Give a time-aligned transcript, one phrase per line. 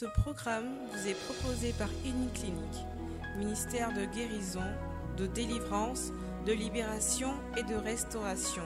[0.00, 2.86] Ce programme vous est proposé par Clinique,
[3.36, 4.64] ministère de guérison,
[5.18, 6.10] de délivrance,
[6.46, 8.62] de libération et de restauration.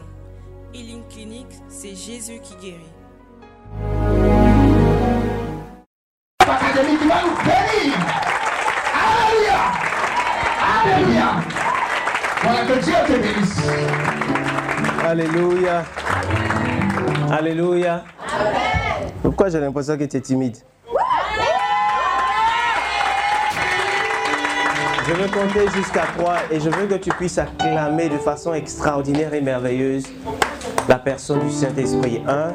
[0.72, 2.78] Healing Clinic, c'est Jésus qui guérit.
[15.02, 15.02] Alléluia.
[15.02, 15.04] Alléluia.
[15.04, 15.84] Alléluia.
[17.32, 18.04] Alléluia.
[19.20, 20.58] Pourquoi j'ai l'impression que tu es timide?
[25.06, 29.34] Je veux compter jusqu'à 3 et je veux que tu puisses acclamer de façon extraordinaire
[29.34, 30.04] et merveilleuse
[30.88, 32.22] la personne du Saint-Esprit.
[32.26, 32.52] 1,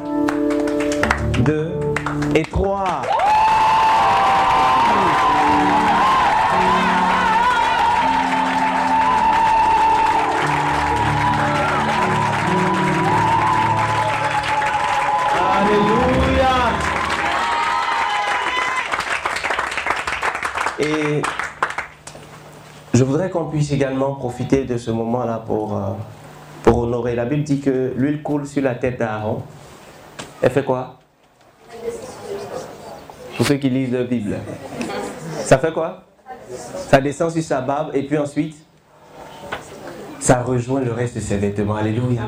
[1.42, 1.72] 2
[2.34, 3.02] et 3.
[23.00, 25.92] Je voudrais qu'on puisse également profiter de ce moment-là pour, euh,
[26.62, 27.14] pour honorer.
[27.14, 29.42] La Bible dit que l'huile coule sur la tête d'Aaron.
[30.42, 30.98] Elle fait quoi?
[33.38, 34.36] Pour ceux qui lisent la Bible.
[35.44, 36.02] Ça fait quoi?
[36.90, 38.54] Ça descend sur sa barbe et puis ensuite,
[40.18, 41.76] ça rejoint le reste de ses vêtements.
[41.76, 42.20] Alléluia.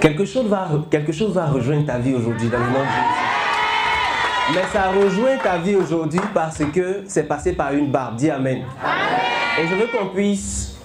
[0.00, 4.54] Quelque chose, va, quelque chose va rejoindre ta vie aujourd'hui dans le nom de Jésus.
[4.54, 8.16] Mais ça rejoint ta vie aujourd'hui parce que c'est passé par une barbe.
[8.16, 8.62] Dis Amen.
[9.58, 10.76] Et je veux qu'on puisse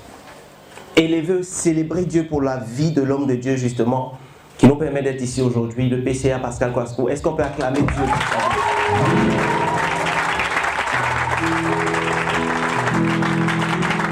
[0.96, 4.18] élever, célébrer Dieu pour la vie de l'homme de Dieu, justement,
[4.58, 7.08] qui nous permet d'être ici aujourd'hui, le PCA Pascal Quasco.
[7.10, 8.12] Est-ce qu'on peut acclamer Dieu pour vie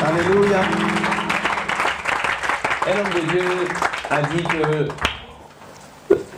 [0.05, 0.61] Alléluia.
[2.85, 3.45] Un homme de Dieu
[4.09, 4.87] a dit que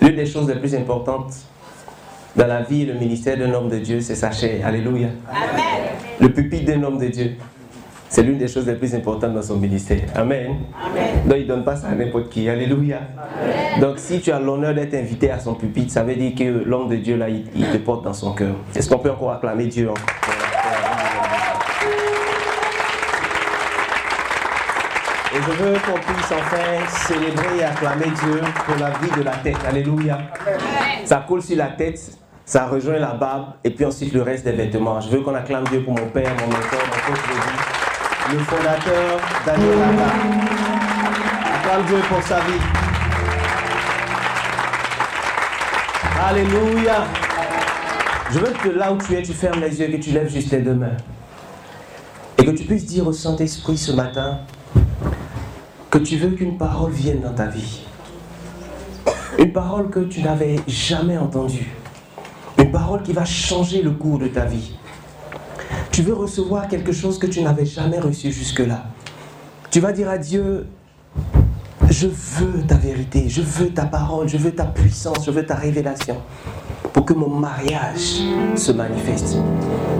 [0.05, 1.33] l'une des choses les plus importantes
[2.35, 4.65] dans la vie et le ministère d'un homme de Dieu, c'est sa chair.
[4.65, 5.09] Alléluia.
[6.19, 7.35] Le pupitre d'un homme de Dieu.
[8.07, 10.01] C'est l'une des choses les plus importantes dans son ministère.
[10.15, 10.55] Amen.
[11.25, 12.47] Donc il ne donne pas ça à n'importe qui.
[12.47, 12.99] Alléluia.
[13.81, 16.87] Donc si tu as l'honneur d'être invité à son pupitre, ça veut dire que l'homme
[16.87, 18.55] de Dieu, là, il, il te porte dans son cœur.
[18.75, 20.05] Est-ce qu'on peut encore acclamer Dieu encore
[25.33, 29.31] Et je veux qu'on puisse enfin célébrer et acclamer Dieu pour la vie de la
[29.31, 29.57] tête.
[29.67, 30.19] Alléluia.
[31.03, 31.99] Ça coule sur la tête,
[32.45, 35.01] ça rejoint la barbe et puis ensuite le reste des vêtements.
[35.01, 37.84] Je veux qu'on acclame Dieu pour mon père, mon mentor, mon coach de vie,
[38.31, 39.77] le fondateur Daniel.
[41.53, 42.61] Acclame Dieu pour sa vie.
[46.23, 47.05] Alléluia.
[48.31, 50.51] Je veux que là où tu es, tu fermes les yeux, que tu lèves juste
[50.51, 50.97] les deux mains.
[52.37, 54.39] Et que tu puisses dire au Saint-Esprit ce matin
[55.91, 57.85] que tu veux qu'une parole vienne dans ta vie.
[59.37, 61.67] Une parole que tu n'avais jamais entendue.
[62.57, 64.75] Une parole qui va changer le cours de ta vie.
[65.95, 68.83] Tu veux recevoir quelque chose que tu n'avais jamais reçu jusque-là.
[69.71, 70.67] Tu vas dire à Dieu,
[71.89, 75.55] je veux ta vérité, je veux ta parole, je veux ta puissance, je veux ta
[75.55, 76.17] révélation.
[76.91, 78.19] Pour que mon mariage
[78.57, 79.37] se manifeste.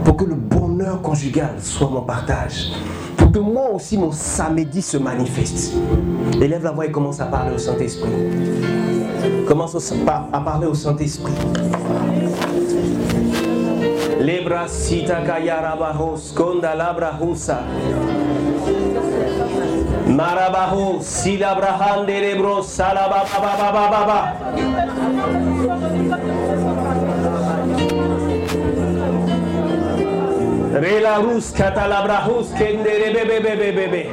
[0.04, 2.74] Pour que le bonheur conjugal soit mon partage.
[3.16, 5.76] Pour que moi aussi mon samedi se manifeste.
[6.42, 8.12] Élève la voix et commence à parler au Saint-Esprit.
[9.48, 9.94] Commence
[10.34, 11.32] à parler au Saint-Esprit.
[14.26, 17.62] Lebra sita kayarabajos, condalabra jusa.
[20.08, 24.22] Marabajo, silabrahan de lebro, salababababababa.
[30.74, 34.10] Rela rus catalabrajus kenderebebebebebebe.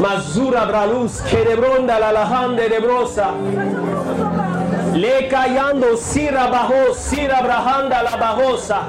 [0.00, 3.34] Mazura bralus, querebronda la lahan de lebrosa.
[4.96, 8.80] Le cayando sira bajo sira brahanda la bajosa.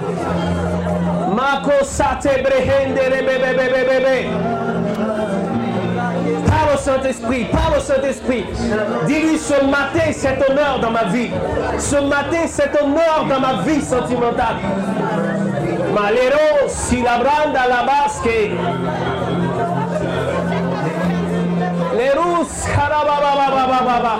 [1.35, 4.29] Mako sate brehende de bebe bebe bebe.
[6.47, 8.45] Parle au Saint-Esprit, parle au Saint-Esprit.
[9.05, 11.29] Dis-lui ce matin cet honneur dans ma vie.
[11.77, 14.55] Ce matin cet honneur dans ma vie sentimentale.
[15.93, 18.29] Malero si la basque.
[21.97, 24.19] Les rousses, karababababababa.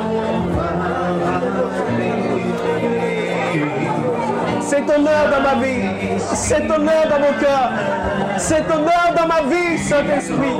[4.61, 7.71] Cet honneur dans ma vie, cet honneur dans mon cœur,
[8.37, 10.59] cet honneur dans ma vie, Saint-Esprit.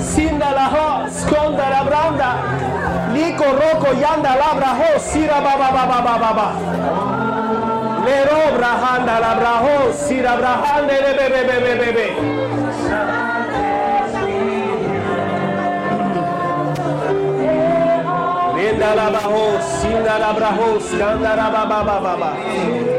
[0.00, 2.30] Sinda la ho, sconda la branda,
[3.12, 6.52] liko roko yanda labra ho, sira baba baba baba baba.
[8.06, 13.15] Le ro brahanda la braho, sira brahande le bebe bebe bebe.
[18.86, 22.95] Sindarabarros, Sindarabarros, Candarababababá.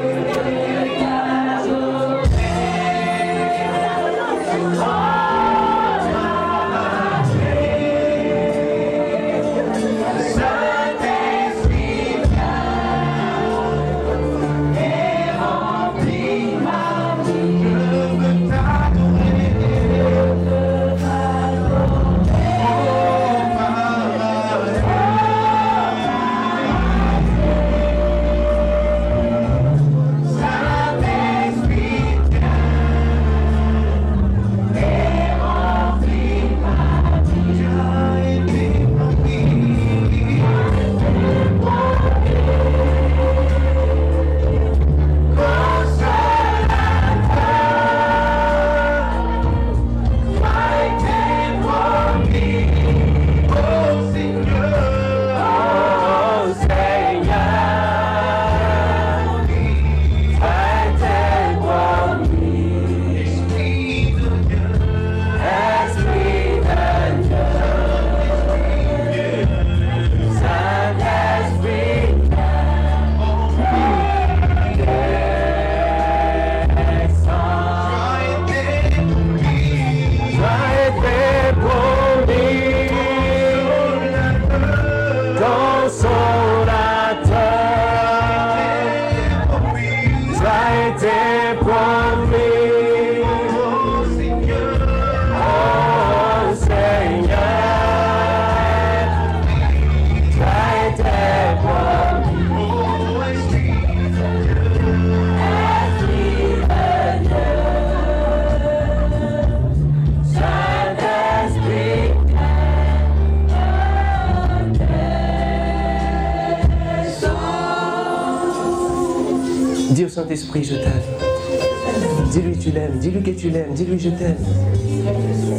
[123.08, 124.36] Dis-lui que tu l'aimes, dis-lui je t'aime.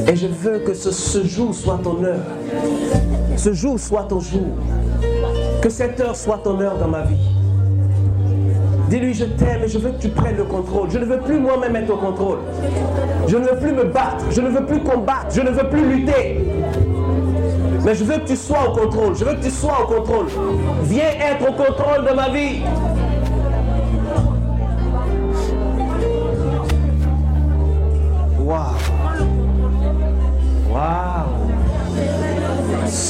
[0.06, 2.20] Et je veux que ce, ce jour soit ton heure.
[3.38, 4.48] Ce jour soit ton jour.
[5.62, 7.16] Que cette heure soit ton heure dans ma vie.
[8.90, 10.90] Dis-lui je t'aime et je veux que tu prennes le contrôle.
[10.90, 12.40] Je ne veux plus moi-même être au contrôle.
[13.26, 14.26] Je ne veux plus me battre.
[14.30, 15.28] Je ne veux plus combattre.
[15.30, 16.44] Je ne veux plus lutter.
[17.82, 19.16] Mais je veux que tu sois au contrôle.
[19.16, 20.26] Je veux que tu sois au contrôle.
[20.82, 22.60] Viens être au contrôle de ma vie.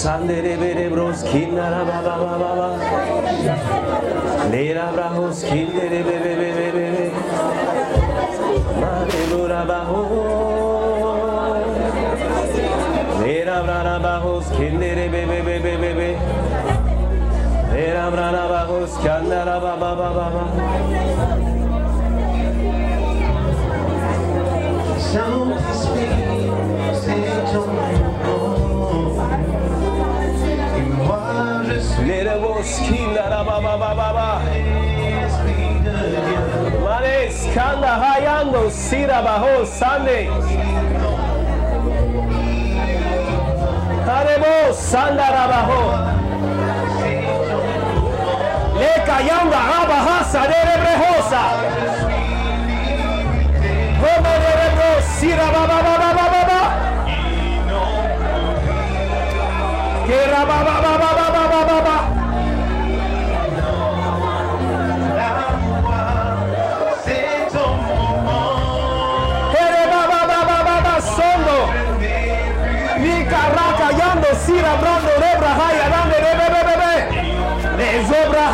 [0.08, 2.68] Sandere bros kinara ba ba ba ba ba.
[4.48, 7.06] Lera brahos kindere be be be be be be.
[8.80, 10.00] Mare bura baho.
[13.20, 16.10] Lera brana bahos kindere be be be be be be.
[17.74, 20.44] Lera brana bahos kandara ba ba ba ba ba.
[25.10, 26.48] Saint-Esprit,
[26.96, 28.07] c'est ton nom.
[31.96, 34.40] Nerevos kilara baba baba baba.
[36.84, 40.28] Mares kanda hayando sira bajo sande.
[44.72, 45.82] Sanda rabaho.
[48.80, 51.42] Le cayanda abaja sadere brejosa.
[54.00, 56.88] Como nerevos sira baba baba baba baba.
[74.48, 76.96] Sira brando de braja y adande de bebé bebé.
[77.76, 78.44] bebé Les obra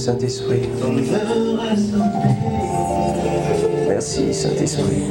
[0.00, 0.62] Saint-Esprit.
[3.86, 5.04] Merci Saint-Esprit.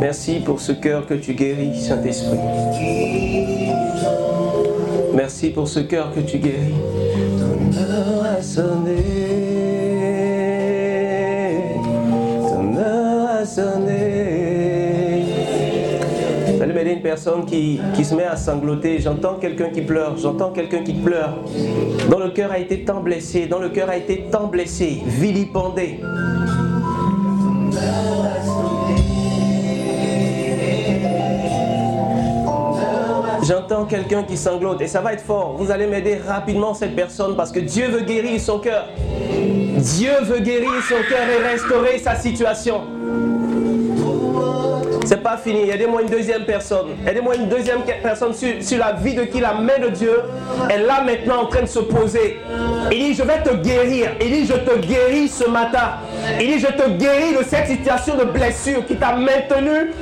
[0.00, 2.38] Merci pour ce cœur que tu guéris, Saint-Esprit.
[5.14, 6.72] Merci pour ce cœur que tu guéris.
[7.38, 8.96] Ton heure a sonné.
[12.48, 14.07] Ton heure a sonné.
[16.78, 19.00] M'aider une personne qui, qui se met à sangloter.
[19.00, 20.16] J'entends quelqu'un qui pleure.
[20.16, 21.36] J'entends quelqu'un qui pleure.
[22.08, 23.46] Dont le cœur a été tant blessé.
[23.46, 25.02] Dont le cœur a été tant blessé.
[25.04, 25.98] Vilipendé.
[33.42, 35.56] J'entends quelqu'un qui sanglote et ça va être fort.
[35.58, 38.86] Vous allez m'aider rapidement cette personne parce que Dieu veut guérir son cœur.
[39.78, 42.97] Dieu veut guérir son cœur et restaurer sa situation.
[45.42, 45.70] Fini.
[45.70, 46.88] Aidez-moi une deuxième personne.
[47.06, 50.12] Aidez-moi une deuxième personne sur, sur la vie de qui la main de Dieu
[50.70, 52.38] est là maintenant en train de se poser.
[52.90, 54.10] Il dit, je vais te guérir.
[54.20, 55.98] Il dit, je te guéris ce matin.
[56.40, 59.92] Il dit, je te guéris de cette situation de blessure qui t'a maintenu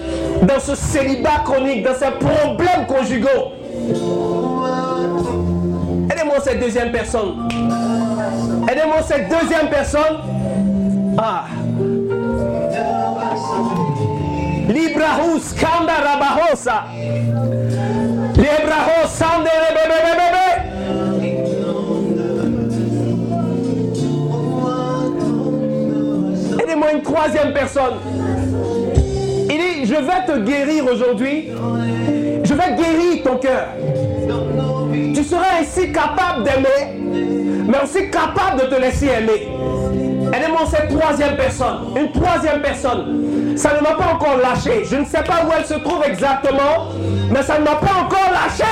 [0.42, 3.52] dans ce célibat chronique, dans ces problèmes conjugaux.
[6.10, 7.48] Aidez-moi cette deuxième personne.
[8.70, 10.18] Aidez-moi cette deuxième personne.
[11.18, 11.44] Ah.
[14.76, 16.84] Librahus kanda rabahosa.
[18.36, 20.48] Librahos sande rebebebebebe.
[26.62, 27.94] Aidez-moi une troisième personne.
[29.48, 31.48] Il dit, je vais te guérir aujourd'hui.
[32.44, 33.68] Je vais guérir ton cœur.
[35.14, 37.00] Tu seras ainsi capable d'aimer,
[37.66, 39.48] mais aussi capable de te laisser aimer.
[40.34, 41.96] Aidez-moi cette troisième personne.
[41.96, 43.15] Une troisième personne.
[43.56, 44.84] Ça ne m'a pas encore lâché.
[44.84, 46.92] Je ne sais pas où elle se trouve exactement,
[47.30, 48.64] mais ça ne m'a pas encore lâché.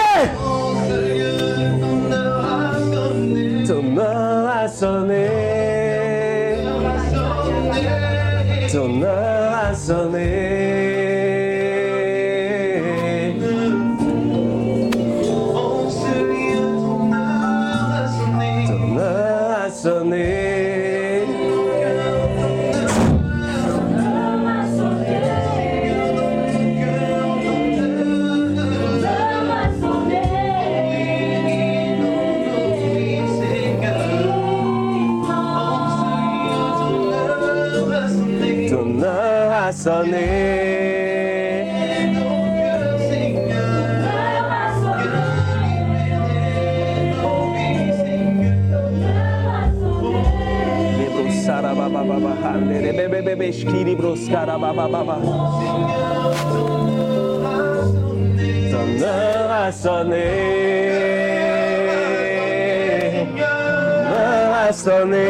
[51.54, 54.87] skara ba ba ba ba handere be be be be skiri bro skara ba ba
[54.90, 55.16] ba ba
[58.70, 60.26] Tanrı hastane
[64.11, 65.26] Tanrı hastane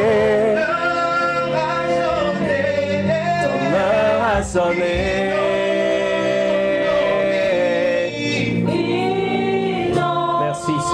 [3.44, 5.53] Tanrı hastane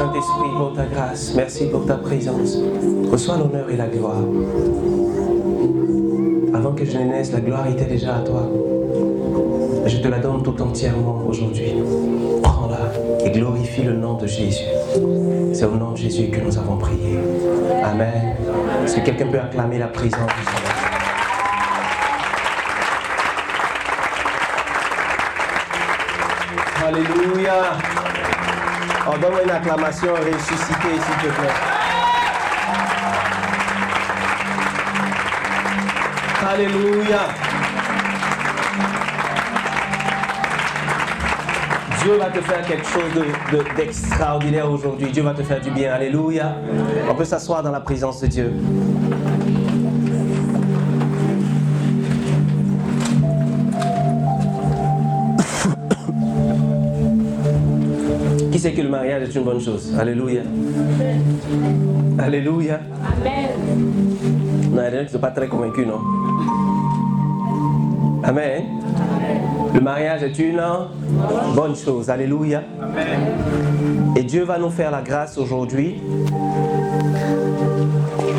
[0.00, 1.34] Saint-Esprit pour ta grâce.
[1.36, 2.56] Merci pour ta présence.
[3.12, 4.22] Reçois l'honneur et la gloire.
[6.54, 8.48] Avant que je naisse, la gloire était déjà à toi.
[9.84, 11.74] Je te la donne tout entièrement aujourd'hui.
[12.42, 14.64] Prends-la et glorifie le nom de Jésus.
[15.52, 17.18] C'est au nom de Jésus que nous avons prié.
[17.84, 18.36] Amen.
[18.82, 20.69] Est-ce que quelqu'un peut acclamer la présence du Seigneur?
[29.12, 31.54] Oh, donne-moi une acclamation ressuscitée, s'il te plaît.
[36.52, 37.18] Alléluia.
[42.02, 45.10] Dieu va te faire quelque chose de- de- d'extraordinaire aujourd'hui.
[45.10, 45.92] Dieu va te faire du bien.
[45.92, 46.54] Alléluia.
[47.08, 48.52] On peut s'asseoir dans la présence de Dieu.
[58.60, 60.42] Sait que le mariage est une bonne chose Alléluia.
[62.18, 62.80] Alléluia.
[64.70, 66.00] Non, il y a des gens qui ne sont pas très convaincus, non?
[68.22, 68.64] Amen.
[69.74, 70.60] Le mariage est une
[71.54, 72.10] bonne chose.
[72.10, 72.62] Alléluia.
[74.14, 76.02] Et Dieu va nous faire la grâce aujourd'hui,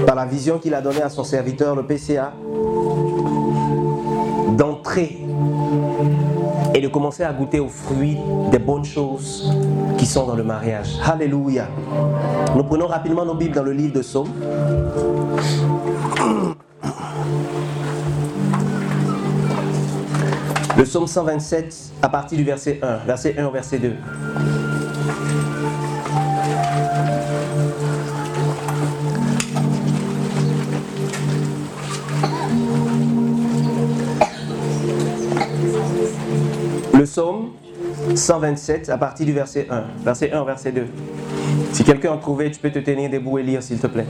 [0.05, 2.33] par la vision qu'il a donnée à son serviteur, le PCA,
[6.91, 8.17] commencer à goûter aux fruits
[8.51, 9.51] des bonnes choses
[9.97, 10.99] qui sont dans le mariage.
[11.03, 11.67] Alléluia.
[12.55, 14.29] Nous prenons rapidement nos Bibles dans le livre de Psaume.
[20.77, 23.93] Le psaume 127 à partir du verset 1, verset 1 au verset 2.
[38.21, 40.85] 127 à partir du verset 1, verset 1 au verset 2.
[41.73, 44.05] Si quelqu'un a trouvé, tu peux te tenir debout et lire s'il te plaît.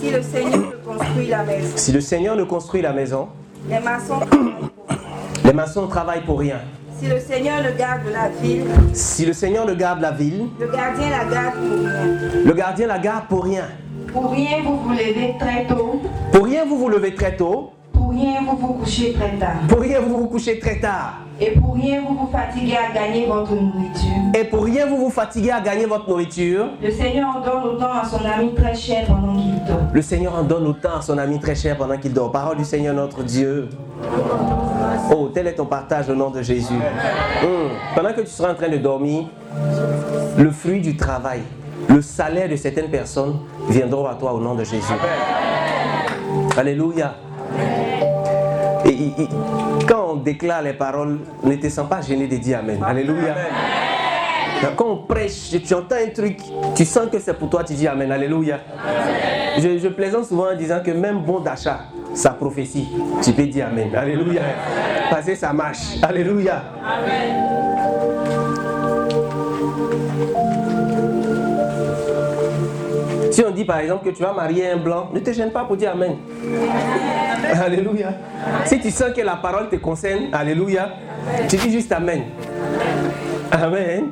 [0.00, 3.28] Si le Seigneur ne construit la maison, Si le Seigneur ne construit la maison,
[3.68, 5.44] les maçons travaillent pour rien.
[5.44, 6.56] les maçons travaillent pour rien.
[7.00, 10.66] Si le Seigneur ne garde la ville, Si le Seigneur ne garde la ville, le
[10.66, 12.44] gardien la garde pour rien.
[12.44, 13.64] le gardien la garde pour rien.
[14.12, 16.00] Pour rien, vous vous levez très tôt.
[16.32, 17.72] Pour rien, vous vous levez très tôt.
[18.18, 19.56] Pour rien, vous vous couchez très tard.
[19.68, 21.18] Pour rien, vous vous couchez très tard.
[21.40, 24.10] Et pour rien, vous vous fatiguez à gagner votre nourriture.
[24.34, 26.66] Et pour rien, vous vous fatiguez à gagner votre nourriture.
[26.82, 29.80] Le Seigneur en donne autant à son ami très cher pendant qu'il dort.
[29.92, 32.32] Le Seigneur en donne autant à son ami très cher pendant qu'il dort.
[32.32, 33.68] Parole du Seigneur notre Dieu.
[35.12, 36.74] Oh, tel est ton partage au nom de Jésus.
[36.74, 37.70] Hum.
[37.94, 39.26] Pendant que tu seras en train de dormir,
[40.36, 41.42] le fruit du travail,
[41.88, 44.92] le salaire de certaines personnes viendront à toi au nom de Jésus.
[46.56, 47.14] Alléluia.
[49.88, 52.78] Quand on déclare les paroles, ne te sens pas gêné de dire Amen.
[52.84, 53.34] Alléluia.
[54.76, 56.38] Quand on prêche, tu entends un truc,
[56.74, 58.10] tu sens que c'est pour toi, tu dis Amen.
[58.10, 58.58] Alléluia.
[59.58, 61.80] Je, je plaisante souvent en disant que même bon d'achat,
[62.14, 62.88] sa prophétie,
[63.22, 63.94] tu peux dire Amen.
[63.94, 64.42] Alléluia.
[65.10, 66.00] Parce que ça marche.
[66.02, 66.62] Alléluia.
[73.38, 75.62] Si on dit par exemple que tu vas marier un blanc, ne te gêne pas
[75.62, 76.16] pour dire Amen.
[77.64, 78.08] Alléluia.
[78.64, 80.88] Si tu sens que la parole te concerne, Alléluia,
[81.48, 82.22] tu dis juste Amen.
[83.52, 84.06] Amen.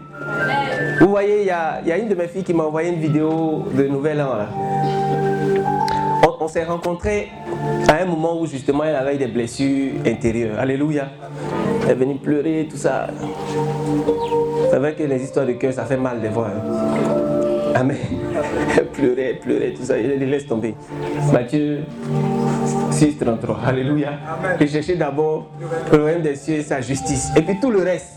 [1.01, 2.91] Vous voyez, il y a, il y a une de mes filles qui m'a envoyé
[2.91, 4.37] une vidéo de Nouvel An.
[4.37, 4.47] là.
[6.25, 7.27] On, on s'est rencontrés
[7.89, 10.57] à un moment où justement elle avait des blessures intérieures.
[10.61, 11.09] Alléluia.
[11.83, 13.09] Elle est venue pleurer, tout ça.
[14.71, 16.47] C'est vrai que les histoires de cœur, ça fait mal fois.
[16.47, 17.26] hein.
[17.77, 17.97] Amen.
[18.77, 19.99] Elle pleurait, elle pleurait, tout ça.
[19.99, 20.75] Il dit, laisse tomber.
[21.33, 21.81] Matthieu
[22.91, 23.61] 6, 33.
[23.67, 24.13] Alléluia.
[24.59, 25.47] Et cherchez d'abord
[25.93, 27.31] le royaume des cieux et sa justice.
[27.37, 28.13] Et puis tout le reste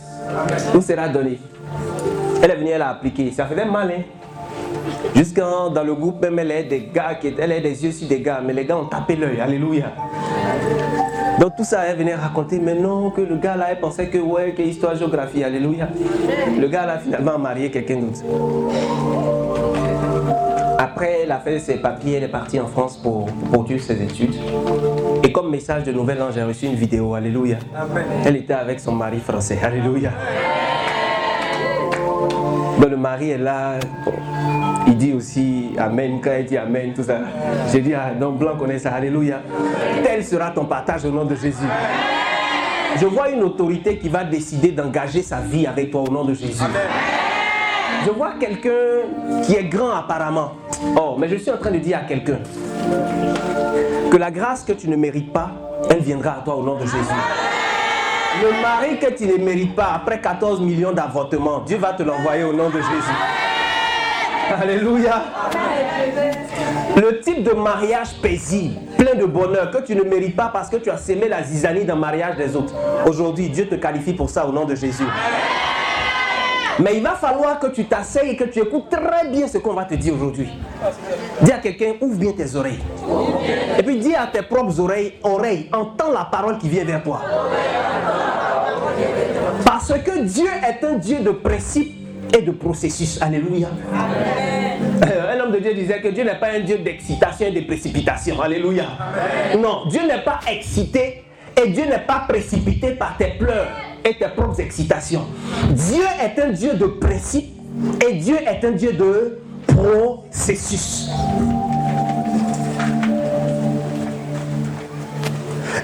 [0.73, 1.39] nous sera donné.
[2.41, 3.31] Elle est venue, elle a appliqué.
[3.31, 4.01] Ça faisait mal, hein.
[5.15, 8.07] Jusqu'à dans le groupe, même elle est des gars qui elle a des yeux sur
[8.07, 9.41] des gars, mais les gars ont tapé l'œil.
[9.41, 9.91] Alléluia.
[11.39, 14.17] Donc tout ça, elle venait raconter, mais non, que le gars là, elle pensait que
[14.17, 15.87] ouais, que histoire, géographie, alléluia.
[16.59, 18.23] Le gars là, finalement, a marié quelqu'un d'autre.
[20.99, 24.03] Après, elle a fait ses papiers, elle est partie en France pour, pour poursuivre ses
[24.03, 24.35] études.
[25.23, 27.55] Et comme message de Nouvel An, j'ai reçu une vidéo, alléluia.
[28.25, 30.11] Elle était avec son mari français, alléluia.
[32.77, 33.75] Bon, le mari est là,
[34.87, 37.19] il dit aussi Amen, quand il dit Amen, tout ça.
[37.71, 39.39] J'ai dit, ah non, blanc connaît ça, Alléluia.
[40.03, 41.63] Tel sera ton partage au nom de Jésus.
[42.99, 46.33] Je vois une autorité qui va décider d'engager sa vie avec toi au nom de
[46.33, 46.61] Jésus.
[48.09, 50.53] Je vois quelqu'un qui est grand apparemment.
[50.97, 52.39] Oh, mais je suis en train de dire à quelqu'un
[54.09, 55.51] que la grâce que tu ne mérites pas,
[55.91, 56.95] elle viendra à toi au nom de Jésus.
[58.41, 62.45] Le mari que tu ne mérites pas, après 14 millions d'avortements, Dieu va te l'envoyer
[62.45, 63.15] au nom de Jésus.
[64.59, 65.21] Alléluia.
[66.95, 70.77] Le type de mariage paisible, plein de bonheur, que tu ne mérites pas parce que
[70.77, 72.73] tu as sémé la zizanie dans le mariage des autres.
[73.05, 75.05] Aujourd'hui, Dieu te qualifie pour ça au nom de Jésus.
[76.79, 79.73] Mais il va falloir que tu t'asseyes et que tu écoutes très bien ce qu'on
[79.73, 80.47] va te dire aujourd'hui.
[81.41, 82.79] Dis à quelqu'un, ouvre bien tes oreilles.
[83.77, 87.21] Et puis dis à tes propres oreilles, oreilles, entends la parole qui vient vers toi.
[89.65, 91.95] Parce que Dieu est un Dieu de principe
[92.37, 93.21] et de processus.
[93.21, 93.69] Alléluia.
[95.05, 97.61] Euh, Un homme de Dieu disait que Dieu n'est pas un Dieu d'excitation et de
[97.61, 98.39] précipitation.
[98.41, 98.85] Alléluia.
[99.57, 101.23] Non, Dieu n'est pas excité
[101.61, 103.67] et Dieu n'est pas précipité par tes pleurs
[104.13, 105.25] tes propres excitations.
[105.69, 107.49] Dieu est un Dieu de principe
[108.07, 111.09] et Dieu est un Dieu de processus.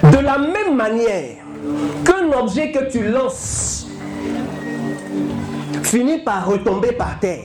[0.02, 1.36] De la même manière
[2.04, 3.86] qu'un objet que tu lances
[5.82, 7.44] finit par retomber par terre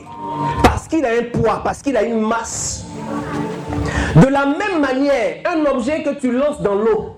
[0.63, 2.86] parce qu'il a un poids, parce qu'il a une masse.
[4.15, 7.15] De la même manière, un objet que tu lances dans l'eau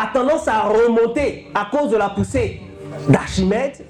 [0.00, 2.60] a tendance à remonter à cause de la poussée
[3.08, 3.86] d'Archimède.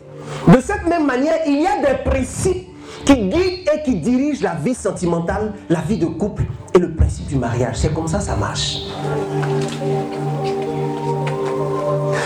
[0.49, 2.69] De cette même manière, il y a des principes
[3.05, 7.27] qui guident et qui dirigent la vie sentimentale, la vie de couple et le principe
[7.27, 7.77] du mariage.
[7.77, 8.79] C'est comme ça ça marche.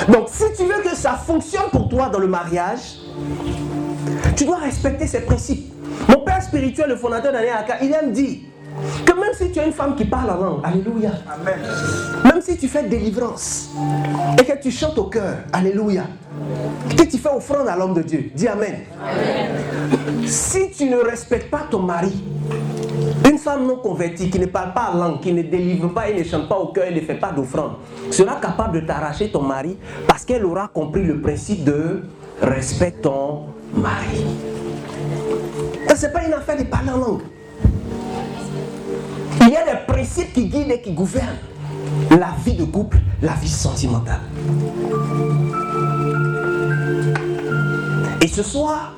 [0.09, 2.98] Donc si tu veux que ça fonctionne pour toi dans le mariage,
[4.37, 5.72] tu dois respecter ces principes.
[6.09, 8.38] Mon père spirituel, le fondateur d'Anéaka, il aime dire
[9.04, 11.10] que même si tu as une femme qui parle en langue, Alléluia,
[12.24, 13.70] même si tu fais délivrance
[14.40, 16.04] et que tu chantes au cœur, Alléluia,
[16.96, 18.80] que tu fais offrande à l'homme de Dieu, dis Amen.
[20.26, 22.22] Si tu ne respectes pas ton mari,
[23.28, 26.18] une femme non convertie qui ne parle pas en langue, qui ne délivre pas et
[26.18, 27.72] ne chante pas au cœur et ne fait pas d'offrande,
[28.10, 32.02] sera capable de t'arracher ton mari parce qu'elle aura compris le principe de
[32.42, 34.24] respecte ton mari.
[35.94, 37.22] Ce n'est pas une affaire de parler en langue.
[39.40, 41.38] Il y a des principes qui guident et qui gouvernent
[42.11, 44.20] la vie de couple, la vie sentimentale.
[48.22, 48.94] Et ce soir,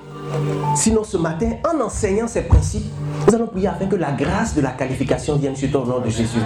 [0.74, 2.86] sinon ce matin, en enseignant ces principes,
[3.26, 6.00] nous allons prier afin que la grâce de la qualification vienne sur toi au nom
[6.00, 6.38] de Jésus.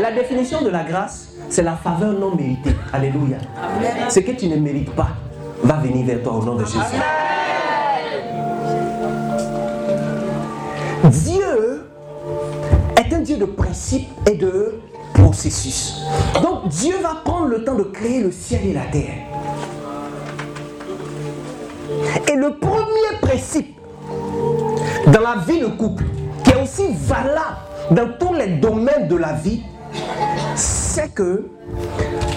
[0.00, 2.74] La définition de la grâce, c'est la faveur non méritée.
[2.92, 3.38] Alléluia.
[4.08, 5.10] Ce que tu ne mérites pas
[5.62, 6.78] va venir vers toi au nom de Jésus.
[11.04, 11.41] Dieu
[13.20, 14.80] Dieu de principe et de
[15.14, 16.00] processus.
[16.42, 19.14] Donc Dieu va prendre le temps de créer le ciel et la terre.
[22.30, 23.78] Et le premier principe
[25.06, 26.04] dans la vie de couple,
[26.44, 27.56] qui est aussi valable
[27.90, 29.62] dans tous les domaines de la vie,
[30.54, 31.50] c'est que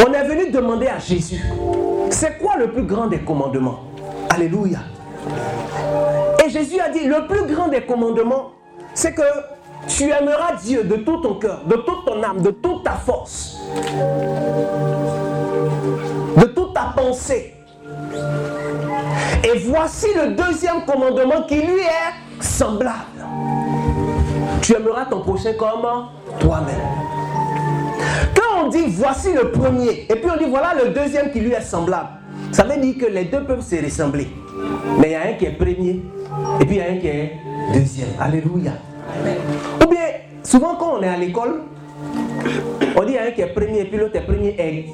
[0.06, 1.42] on est venu demander à Jésus,
[2.10, 3.80] c'est quoi le plus grand des commandements?
[4.30, 4.80] Alléluia.
[6.46, 8.52] Et Jésus a dit, le plus grand des commandements,
[8.94, 9.22] c'est que
[9.88, 13.58] tu aimeras Dieu de tout ton cœur, de toute ton âme, de toute ta force,
[16.38, 17.54] de toute ta pensée.
[19.44, 22.96] Et voici le deuxième commandement qui lui est semblable.
[24.62, 26.08] Tu aimeras ton prochain comme
[26.40, 26.76] toi-même.
[28.36, 31.52] Quand on dit voici le premier, et puis on dit voilà le deuxième qui lui
[31.52, 32.10] est semblable,
[32.52, 34.28] ça veut dire que les deux peuvent se ressembler.
[35.00, 36.02] Mais il y a un qui est premier,
[36.60, 37.34] et puis il y a un qui est
[37.74, 38.10] deuxième.
[38.20, 38.72] Alléluia.
[39.84, 40.00] Ou bien,
[40.44, 41.62] souvent quand on est à l'école,
[42.98, 44.90] on dit a un qui est premier, et puis l'autre est premier ex.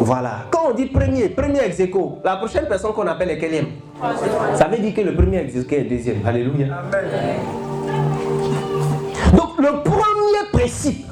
[0.00, 0.46] Voilà.
[0.50, 3.66] Quand on dit premier, premier ex aequo, la prochaine personne qu'on appelle est quelle
[4.54, 6.26] Ça veut dire que le premier ex est deuxième.
[6.26, 6.66] Alléluia.
[9.36, 11.06] Donc le premier principe,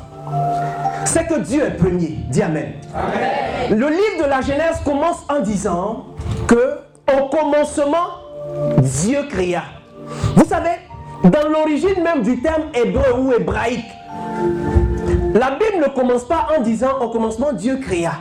[1.05, 2.19] c'est que Dieu est premier.
[2.31, 2.73] Dis Amen.
[3.71, 6.07] Le livre de la Genèse commence en disant
[6.47, 6.79] que
[7.17, 8.09] au commencement,
[8.79, 9.63] Dieu créa.
[10.37, 10.71] Vous savez,
[11.25, 13.85] dans l'origine même du terme hébreu ou hébraïque,
[15.35, 18.13] la Bible ne commence pas en disant au commencement Dieu créa.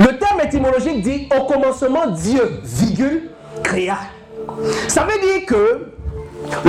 [0.00, 3.30] Le terme étymologique dit au commencement Dieu, virgule,
[3.62, 3.96] créa.
[4.88, 5.88] Ça veut dire que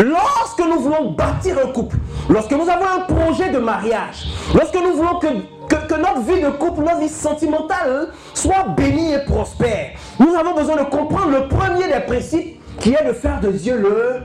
[0.02, 1.98] lorsque nous voulons bâtir un couple,
[2.30, 5.28] lorsque nous avons un projet de mariage, lorsque nous voulons que,
[5.68, 9.90] que- que notre vie de couple, notre vie sentimentale soit bénie et prospère,
[10.20, 13.78] nous avons besoin de comprendre le premier des principes qui est de faire de Dieu
[13.78, 14.22] le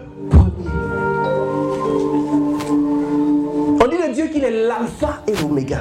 [4.31, 5.81] qu'il est l'alpha et l'oméga.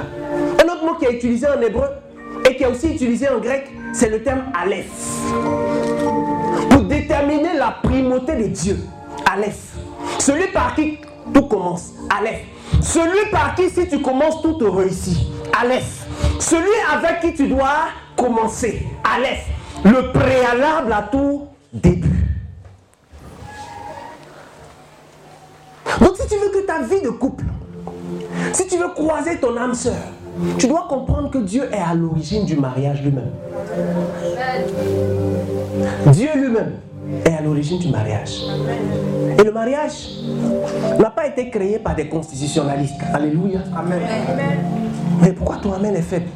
[0.60, 1.86] Un autre mot qui est utilisé en hébreu
[2.48, 4.86] et qui est aussi utilisé en grec, c'est le terme aleph.
[6.70, 8.78] Pour déterminer la primauté de Dieu.
[9.30, 9.74] Aleph.
[10.18, 10.98] Celui par qui
[11.32, 11.92] tout commence.
[12.18, 12.40] Aleph.
[12.80, 15.18] Celui par qui si tu commences tout te réussit.
[15.60, 16.06] Aleph.
[16.38, 18.86] Celui avec qui tu dois commencer.
[19.04, 19.46] Aleph.
[19.84, 22.08] Le préalable à tout début.
[26.00, 27.44] Donc si tu veux que ta vie de couple,
[28.52, 29.94] si tu veux croiser ton âme sœur,
[30.58, 33.30] tu dois comprendre que Dieu est à l'origine du mariage lui-même.
[36.12, 36.72] Dieu lui-même
[37.24, 38.42] est à l'origine du mariage.
[39.38, 40.08] Et le mariage
[40.98, 43.00] n'a pas été créé par des constitutionnalistes.
[43.12, 43.60] Alléluia.
[45.22, 46.26] Mais pourquoi ton amen est faible?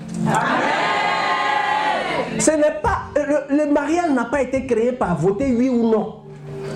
[2.38, 6.14] Ce n'est pas le- le mariage n'a pas été créé par voter oui ou non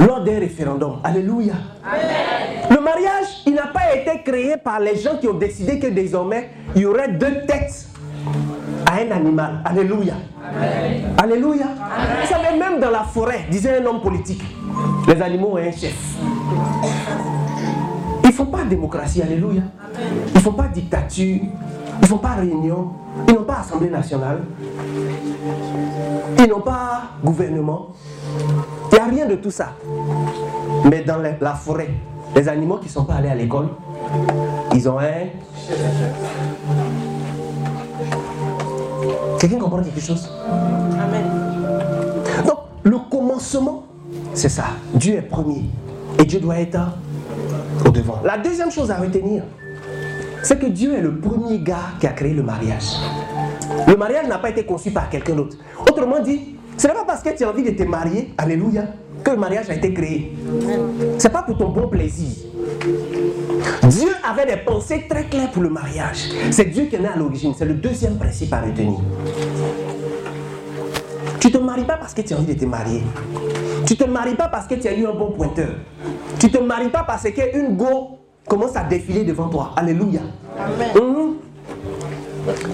[0.01, 0.99] lors d'un référendum.
[1.05, 1.55] Alléluia.
[2.71, 6.51] Le mariage, il n'a pas été créé par les gens qui ont décidé que désormais,
[6.75, 7.87] il y aurait deux têtes
[8.87, 9.61] à un animal.
[9.65, 10.15] Alléluia.
[11.17, 11.67] Alléluia.
[12.23, 14.43] Vous savez, même dans la forêt, disait un homme politique,
[15.07, 15.97] les animaux ont un chef.
[18.23, 19.63] Ils ne font pas démocratie, alléluia.
[20.29, 21.41] Ils ne font pas dictature.
[22.01, 22.93] Ils ne font pas réunion.
[23.27, 24.43] Ils n'ont pas assemblée nationale.
[26.39, 27.89] Ils n'ont pas gouvernement.
[28.93, 29.73] Il n'y a rien de tout ça.
[30.85, 31.91] Mais dans la, forêt,
[32.35, 33.69] les animaux qui ne sont pas allés à l'école,
[34.75, 35.29] ils ont un.
[39.39, 40.31] Quelqu'un comprend quelque chose?
[42.47, 43.85] Donc, le commencement,
[44.35, 44.65] c'est ça.
[44.95, 45.65] Dieu est premier.
[46.19, 46.79] Et Dieu doit être
[47.85, 48.21] au devant.
[48.25, 49.43] La deuxième chose à retenir,
[50.43, 52.97] c'est que Dieu est le premier gars qui a créé le mariage.
[53.87, 55.57] Le mariage n'a pas été conçu par quelqu'un d'autre.
[55.81, 58.85] Autrement dit, ce n'est pas parce que tu as envie de te marier, alléluia,
[59.25, 60.37] que le mariage a été créé.
[61.19, 62.29] Ce n'est pas pour ton bon plaisir.
[63.85, 66.29] Dieu avait des pensées très claires pour le mariage.
[66.51, 67.53] C'est Dieu qui en est à l'origine.
[67.57, 68.99] C'est le deuxième principe à retenir.
[71.41, 73.03] Tu ne te maries pas parce que tu as envie de te marier.
[73.87, 75.71] Tu ne te maries pas parce que tu as eu un bon pointeur.
[76.39, 78.19] Tu ne te maries pas parce qu'une go
[78.49, 79.73] commence à défiler devant toi.
[79.77, 80.21] Alléluia.
[80.95, 81.35] Mhm.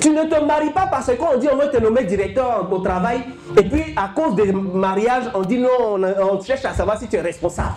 [0.00, 3.22] Tu ne te maries pas parce qu'on dit on veut te nommer directeur au travail
[3.58, 7.08] et puis à cause des mariages on dit non, on, on cherche à savoir si
[7.08, 7.74] tu es responsable.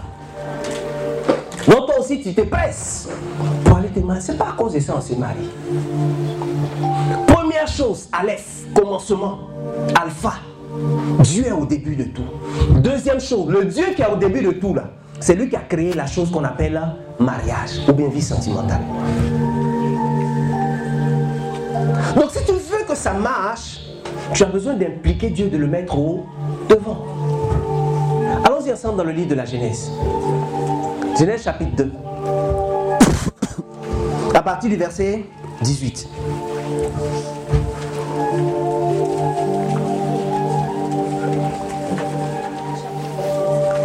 [1.67, 3.09] Donc toi aussi tu te presses
[3.65, 4.21] pour aller te marier.
[4.21, 5.49] C'est pas à cause de ça on se marie.
[7.27, 9.39] Première chose, Aleph, commencement,
[9.99, 10.33] Alpha.
[11.21, 12.25] Dieu est au début de tout.
[12.75, 14.83] Deuxième chose, le Dieu qui est au début de tout là,
[15.19, 16.79] c'est lui qui a créé la chose qu'on appelle
[17.19, 18.81] mariage ou bien vie sentimentale.
[22.15, 23.81] Donc si tu veux que ça marche,
[24.33, 26.25] tu as besoin d'impliquer Dieu, de le mettre au
[26.69, 27.05] devant.
[28.45, 29.91] Allons-y ensemble dans le livre de la Genèse.
[31.17, 31.91] Genèse chapitre 2.
[34.33, 35.25] À partir du verset
[35.61, 36.07] 18.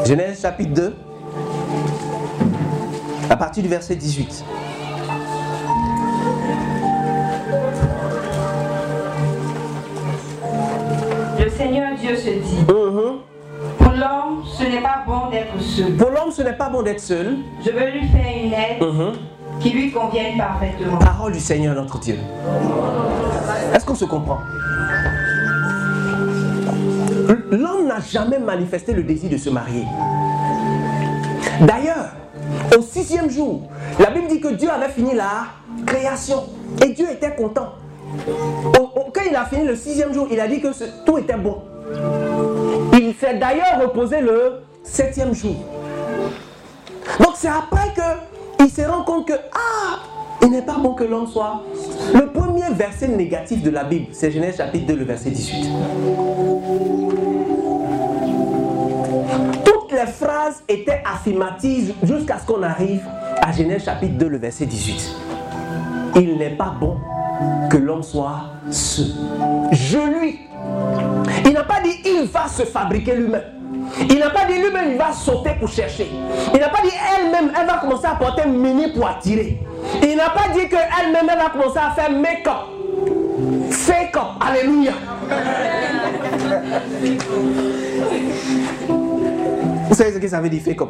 [0.05, 0.95] Genèse chapitre 2.
[3.33, 4.45] À partir du verset 18.
[11.41, 13.19] Le Seigneur Dieu se dit, Mhm.
[13.79, 15.93] pour l'homme, ce n'est pas bon d'être seul.
[15.97, 17.37] Pour l'homme, ce n'est pas bon d'être seul.
[17.65, 19.13] Je veux lui faire une aide Mhm.
[19.61, 20.99] qui lui convienne parfaitement.
[20.99, 22.17] Parole du Seigneur notre Dieu.
[23.75, 24.39] Est-ce qu'on se comprend?
[27.51, 29.85] L'homme n'a jamais manifesté le désir de se marier.
[31.61, 32.11] D'ailleurs,
[32.77, 33.63] au sixième jour,
[33.99, 35.47] la Bible dit que Dieu avait fini la
[35.87, 36.45] création.
[36.83, 37.75] Et Dieu était content.
[38.75, 40.69] Quand il a fini le sixième jour, il a dit que
[41.05, 41.63] tout était bon.
[42.95, 45.57] Il s'est d'ailleurs reposé le septième jour.
[47.19, 49.99] Donc c'est après que il se rend compte que ah,
[50.43, 51.63] il n'est pas bon que l'homme soit.
[52.15, 55.69] Le premier verset négatif de la Bible, c'est Genèse chapitre 2, le verset 18.
[59.93, 63.03] Les phrases étaient affirmatives jusqu'à ce qu'on arrive
[63.43, 65.15] à Genèse chapitre 2, le verset 18.
[66.17, 66.97] Il n'est pas bon
[67.71, 69.07] que l'homme soit seul.
[69.71, 70.41] Je lui.
[71.45, 73.43] Il n'a pas dit il va se fabriquer lui-même.
[74.09, 76.09] Il n'a pas dit lui-même il va sauter pour chercher.
[76.55, 79.61] Il n'a pas dit elle-même elle va commencer à porter mini pour attirer.
[80.03, 82.53] Il n'a pas dit qu'elle-même elle va commencer à faire make-up.
[83.71, 84.41] Fake-up.
[84.41, 84.93] Alléluia.
[89.93, 90.89] Vous savez ce que ça veut dire fake-up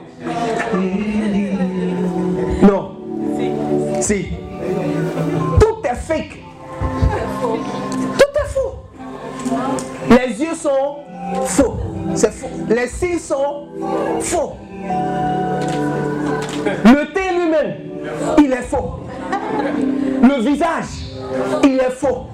[2.62, 2.92] Non.
[4.00, 4.26] Si.
[5.58, 6.38] Tout est fake.
[7.40, 8.74] Tout est faux.
[10.08, 10.98] Les yeux sont
[11.46, 11.78] faux.
[12.14, 12.46] C'est faux.
[12.68, 13.66] Les cils sont
[14.20, 14.52] faux.
[16.84, 17.74] Le thé lui-même,
[18.38, 19.00] il est faux.
[20.22, 21.10] Le visage,
[21.64, 22.26] il est faux.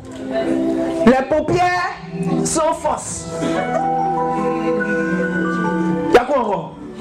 [1.06, 1.94] Les paupières
[2.44, 3.26] sont fausses.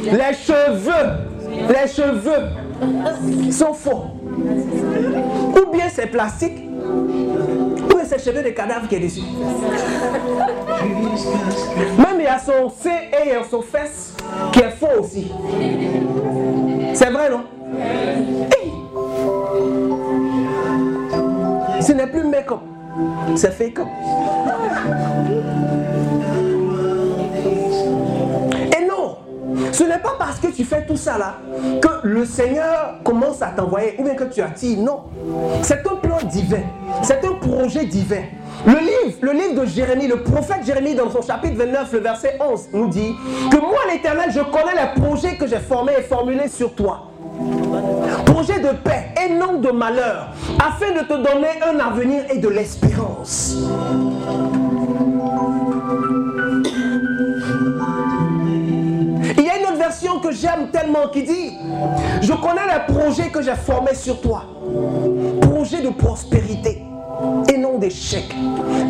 [0.03, 1.09] Les cheveux,
[1.69, 4.05] les cheveux sont faux.
[5.55, 9.23] Ou bien c'est plastique, ou c'est cheveux de cadavre qui est dessus.
[11.97, 14.15] Même il y a son C et il y a son fesse
[14.51, 15.31] qui est faux aussi.
[16.93, 17.43] C'est vrai, non!
[21.81, 22.59] Ce n'est plus make-up,
[23.35, 23.87] c'est fake-up.
[29.71, 31.35] Ce n'est pas parce que tu fais tout ça là
[31.81, 34.79] que le Seigneur commence à t'envoyer ou bien que tu attires.
[34.79, 35.03] Non,
[35.61, 36.63] c'est un plan divin,
[37.03, 38.23] c'est un projet divin.
[38.65, 42.37] Le livre, le livre de Jérémie, le prophète Jérémie, dans son chapitre 29, le verset
[42.39, 43.15] 11, nous dit
[43.51, 47.03] que moi, l'Éternel, je connais les projets que j'ai formés et formulés sur toi.
[48.25, 52.49] Projet de paix et non de malheur, afin de te donner un avenir et de
[52.49, 53.55] l'espérance.
[60.21, 61.53] Que j'aime tellement qui dit,
[62.21, 64.43] je connais les projets que j'ai formés sur toi.
[65.41, 66.83] Projet de prospérité
[67.49, 68.33] et non d'échec,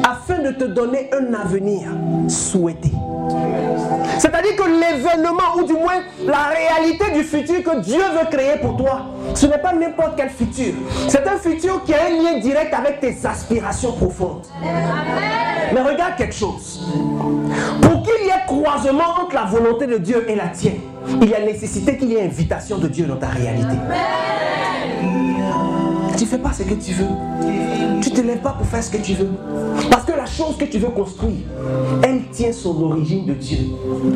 [0.04, 1.90] afin de te donner un avenir
[2.28, 2.92] souhaité.
[4.20, 8.78] C'est-à-dire que l'événement, ou du moins la réalité du futur que Dieu veut créer pour
[8.78, 10.74] toi, ce n'est pas n'importe quel futur.
[11.08, 14.46] C'est un futur qui a un lien direct avec tes aspirations profondes.
[14.62, 16.88] Mais regarde quelque chose.
[17.82, 20.80] Pour qu'il y ait croisement entre la volonté de Dieu et la tienne,
[21.22, 23.76] il y a nécessité qu'il y ait invitation de Dieu dans ta réalité.
[26.18, 27.06] Tu ne fais pas ce que tu veux.
[28.02, 29.30] Tu ne te lèves pas pour faire ce que tu veux.
[29.92, 31.46] Parce que la chose que tu veux construire,
[32.02, 33.60] elle tient son origine de Dieu.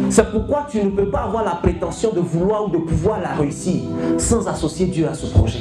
[0.09, 3.33] C'est pourquoi tu ne peux pas avoir la prétention de vouloir ou de pouvoir la
[3.33, 3.81] réussir
[4.17, 5.59] sans associer Dieu à ce projet.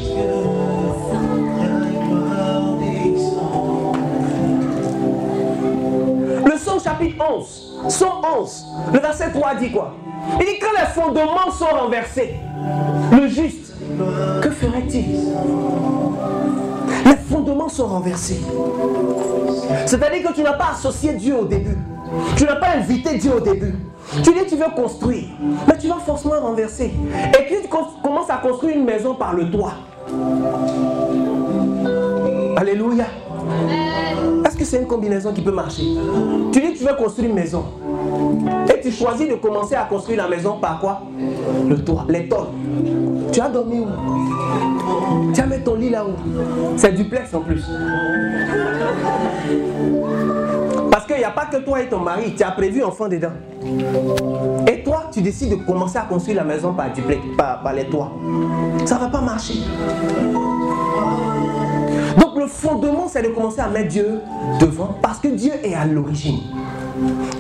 [6.47, 8.09] Le Somme chapitre 11, Somme
[8.41, 9.95] 11, le verset 3 dit quoi?
[10.39, 12.35] Il dit que les fondements sont renversés.
[13.13, 13.75] Le juste,
[14.43, 14.50] que
[17.07, 18.41] Les fondements sont renversés.
[19.87, 21.77] C'est-à-dire que tu n'as pas associé Dieu au début.
[22.37, 23.75] Tu n'as pas invité Dieu au début.
[24.25, 25.27] Tu dis que tu veux construire,
[25.69, 26.87] mais tu vas forcément renverser.
[27.39, 29.75] Et puis tu com- commences à construire une maison par le toit.
[32.57, 33.05] Alléluia.
[34.45, 35.83] Est-ce que c'est une combinaison qui peut marcher?
[36.53, 37.65] Tu dis que tu veux construire une maison.
[38.69, 41.03] Et tu choisis de commencer à construire la maison par quoi?
[41.69, 42.49] Le toit, les tôles.
[43.33, 43.87] Tu as dormi où?
[45.33, 46.11] Tu as mis ton lit là où?
[46.77, 47.65] C'est duplex en plus.
[50.91, 53.33] Parce qu'il n'y a pas que toi et ton mari, tu as prévu enfant dedans.
[54.67, 57.87] Et toi, tu décides de commencer à construire la maison par duplex, par, par les
[57.87, 58.11] toits.
[58.85, 59.61] Ça ne va pas marcher.
[62.19, 64.21] Donc le fondement, c'est de commencer à mettre Dieu
[64.61, 66.41] devant parce que Dieu est à l'origine.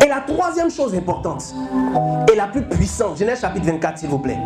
[0.04, 1.54] Et la troisième chose importante
[2.32, 4.38] et la plus puissante, Genèse chapitre 24 s'il vous plaît.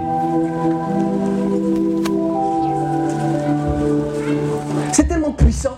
[4.93, 5.77] C'est tellement puissant.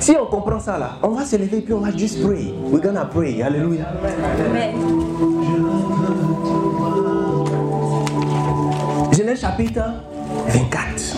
[0.00, 2.54] Si on comprend ça là, on va se lever puis on va juste pray.
[2.70, 3.42] We're gonna pray.
[3.42, 3.84] Alléluia.
[9.12, 9.82] Genèse chapitre
[10.48, 11.16] 24.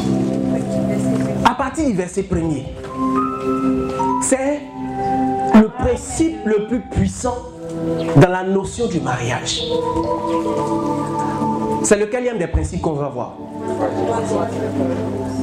[1.44, 2.66] À partir du verset premier,
[4.22, 4.60] c'est
[5.80, 7.36] principe le plus puissant
[8.16, 9.62] dans la notion du mariage.
[11.82, 13.34] C'est le quatrième des principes qu'on va voir?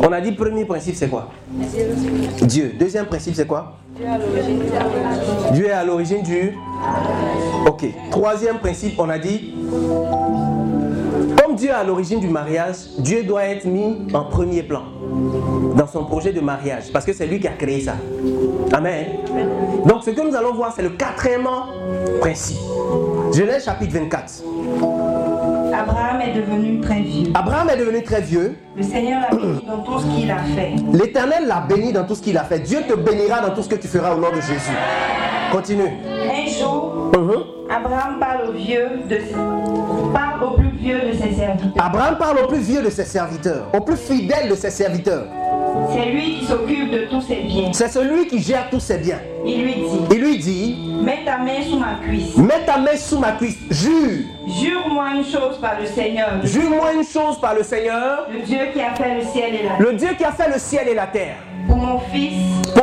[0.02, 1.30] On a dit premier principe c'est quoi?
[2.41, 2.76] Dieu.
[2.80, 3.78] Deuxième principe c'est quoi?
[5.54, 6.56] Dieu est à l'origine du...
[7.65, 7.86] Ok.
[8.12, 9.56] Troisième principe on a dit
[11.58, 14.84] Dieu est à l'origine du mariage, Dieu doit être mis en premier plan
[15.76, 17.96] dans son projet de mariage parce que c'est lui qui a créé ça.
[18.74, 19.06] Amen.
[19.86, 21.48] Donc ce que nous allons voir, c'est le quatrième
[22.22, 22.58] principe.
[23.34, 24.43] Genèse chapitre 24.
[25.74, 27.28] Abraham est devenu très vieux.
[27.34, 28.56] Abraham est devenu très vieux.
[28.76, 30.72] Le Seigneur l'a béni dans tout ce qu'il a fait.
[30.93, 32.60] L'Éternel l'a béni dans tout ce qu'il a fait.
[32.60, 34.72] Dieu te bénira dans tout ce que tu feras au nom de Jésus.
[35.52, 35.84] Continue.
[35.88, 37.43] Un jour, Mhm.
[37.70, 39.15] Abraham parle au vieux de
[40.13, 41.86] parle au plus vieux de ses serviteurs.
[41.86, 45.26] Abraham parle au plus vieux de ses serviteurs, au plus fidèle de ses serviteurs.
[45.93, 47.72] C'est lui qui s'occupe de tous ses biens.
[47.74, 49.20] C'est celui qui gère tous ses biens.
[49.46, 52.36] Il lui dit Il lui dit Mets ta main sous ma cuisse.
[52.38, 53.58] Mets ta main sous ma cuisse.
[53.70, 54.26] Jure.
[54.48, 58.82] Jure-moi une chose par le Seigneur, Jure-moi une chose par le Seigneur, le Dieu qui
[58.82, 59.80] a fait le ciel et la terre.
[59.80, 61.36] le Dieu qui a fait le ciel et la terre.
[61.68, 62.34] Pour mon fils,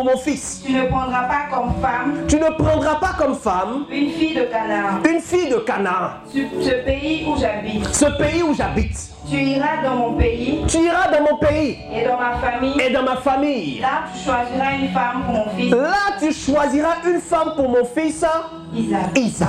[0.04, 3.86] Pour mon fils, tu ne prendras pas comme femme tu ne prendras pas comme femme
[3.90, 5.00] une fille de Canaan.
[5.08, 8.98] une fille de Canaan, ce pays où j'habite, ce pays où j'habite.
[9.30, 12.80] tu iras dans mon pays Tu iras dans mon pays et dans ma famille.
[12.82, 13.78] et dans ma famille.
[13.80, 17.84] Là, tu choisiras une femme pour mon fils Là, tu choisiras une femme pour mon
[17.86, 18.26] fils
[18.74, 19.16] Isaac.
[19.16, 19.48] Isaac.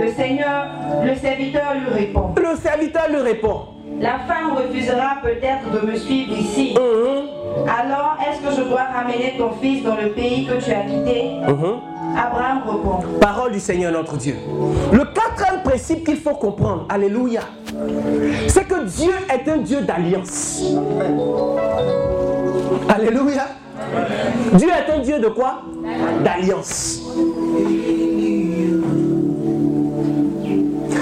[0.00, 0.66] Le Seigneur,
[1.04, 3.60] le serviteur lui répond Le serviteur lui répond
[4.00, 6.74] La femme refusera peut-être de me suivre ici.
[6.74, 10.82] Mhm, Alors, est-ce que je dois ramener ton fils dans le pays que tu as
[10.82, 11.80] quitté mhm.
[12.16, 14.36] Abraham répond Parole du Seigneur notre Dieu.
[14.92, 17.42] Le quatrième principe qu'il faut comprendre, Alléluia,
[18.48, 20.62] c'est que Dieu est un Dieu d'alliance.
[22.88, 23.46] Alléluia.
[24.54, 25.62] Dieu est un Dieu de quoi?
[26.24, 27.02] D'alliance.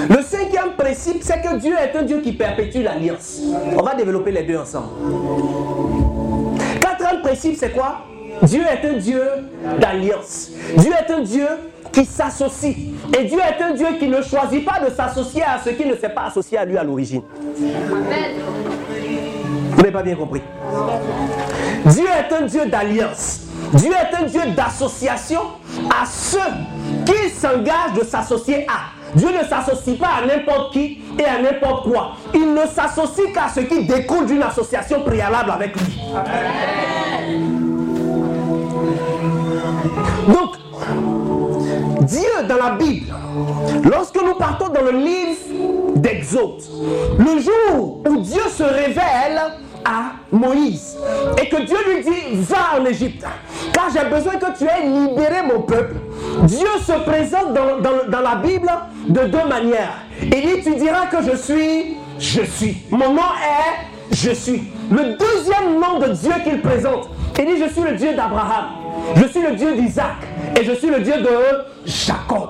[0.09, 3.41] Le cinquième principe, c'est que Dieu est un Dieu qui perpétue l'alliance.
[3.77, 4.87] On va développer les deux ensemble.
[7.07, 8.01] Quatrième principe, c'est quoi?
[8.43, 9.23] Dieu est un Dieu
[9.79, 10.49] d'alliance.
[10.75, 11.47] Dieu est un Dieu
[11.93, 12.75] qui s'associe.
[13.17, 15.95] Et Dieu est un Dieu qui ne choisit pas de s'associer à ceux qui ne
[15.95, 17.21] s'est pas associé à lui à l'origine.
[19.71, 20.41] Vous n'avez pas bien compris.
[21.85, 23.43] Dieu est un Dieu d'alliance.
[23.73, 25.41] Dieu est un Dieu d'association
[25.89, 26.39] à ceux
[27.05, 28.96] qui s'engagent de s'associer à.
[29.17, 32.11] Dieu ne s'associe pas à n'importe qui et à n'importe quoi.
[32.33, 35.99] Il ne s'associe qu'à ce qui découle d'une association préalable avec lui.
[40.27, 40.55] Donc,
[42.01, 43.13] Dieu dans la Bible,
[43.83, 45.39] lorsque nous partons dans le livre
[45.95, 46.61] d'Exode,
[47.17, 49.41] le jour où Dieu se révèle
[50.31, 50.97] Moïse
[51.41, 53.25] et que Dieu lui dit va en Égypte
[53.73, 55.95] car j'ai besoin que tu aies libéré mon peuple.
[56.43, 58.69] Dieu se présente dans, dans- dans la Bible
[59.07, 59.93] de deux manières.
[60.21, 62.77] Il dit tu diras que je suis, je suis.
[62.91, 64.63] Mon nom est, je suis.
[64.91, 67.09] Le deuxième nom de Dieu qu'il présente,
[67.39, 68.65] il dit je suis le Dieu d'Abraham,
[69.15, 70.15] je suis le Dieu d'Isaac
[70.59, 71.29] et je suis le Dieu de
[71.85, 72.49] Jacob.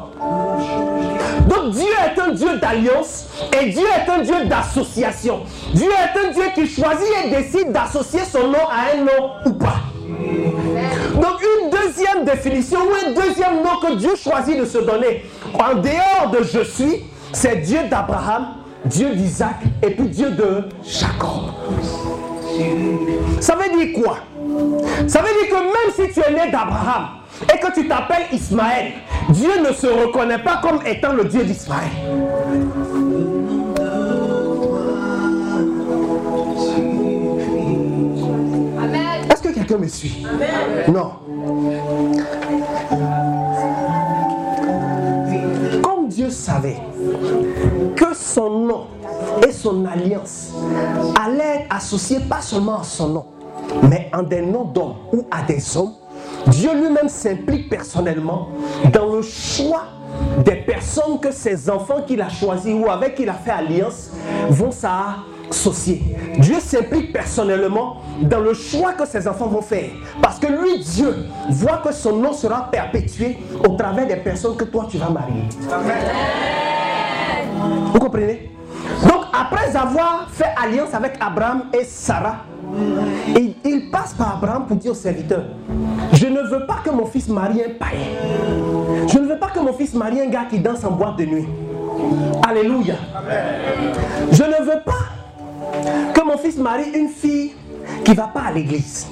[1.47, 3.25] Donc Dieu est un Dieu d'alliance
[3.59, 5.41] et Dieu est un Dieu d'association.
[5.73, 9.53] Dieu est un Dieu qui choisit et décide d'associer son nom à un nom ou
[9.53, 9.81] pas.
[11.15, 15.75] Donc une deuxième définition ou un deuxième nom que Dieu choisit de se donner en
[15.75, 18.47] dehors de je suis, c'est Dieu d'Abraham,
[18.85, 21.51] Dieu d'Isaac et puis Dieu de Jacob.
[23.39, 24.17] Ça veut dire quoi?
[25.07, 27.16] Ça veut dire que même si tu es né d'Abraham
[27.53, 28.93] et que tu t'appelles Ismaël,
[29.29, 31.89] Dieu ne se reconnaît pas comme étant le Dieu d'Ismaël.
[39.29, 40.25] Est-ce que quelqu'un me suit?
[40.87, 41.11] Non.
[45.81, 46.77] Comme Dieu savait
[47.95, 48.87] que son nom
[49.47, 50.53] et son alliance
[51.21, 53.25] allaient être associés pas seulement à son nom,
[53.83, 55.93] mais en des noms d'hommes ou à des hommes,
[56.47, 58.49] Dieu lui-même s'implique personnellement
[58.91, 59.83] dans le choix
[60.43, 64.11] des personnes que ses enfants qu'il a choisis ou avec qui il a fait alliance
[64.49, 66.03] vont s'associer.
[66.39, 69.89] Dieu s'implique personnellement dans le choix que ses enfants vont faire.
[70.21, 74.65] Parce que lui, Dieu, voit que son nom sera perpétué au travers des personnes que
[74.65, 75.43] toi tu vas marier.
[77.93, 78.51] Vous comprenez?
[79.03, 82.37] Donc après avoir fait alliance avec Abraham et Sarah,
[83.35, 85.43] il, il passe par Abraham pour dire au serviteur,
[86.13, 89.07] je ne veux pas que mon fils marie un païen.
[89.07, 91.25] Je ne veux pas que mon fils marie un gars qui danse en boîte de
[91.25, 91.47] nuit.
[92.47, 92.95] Alléluia.
[94.31, 97.53] Je ne veux pas que mon fils marie une fille
[98.03, 99.07] qui ne va pas à l'église,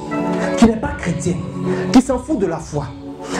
[0.58, 1.41] qui n'est pas chrétienne,
[1.91, 2.86] qui s'en fout de la foi.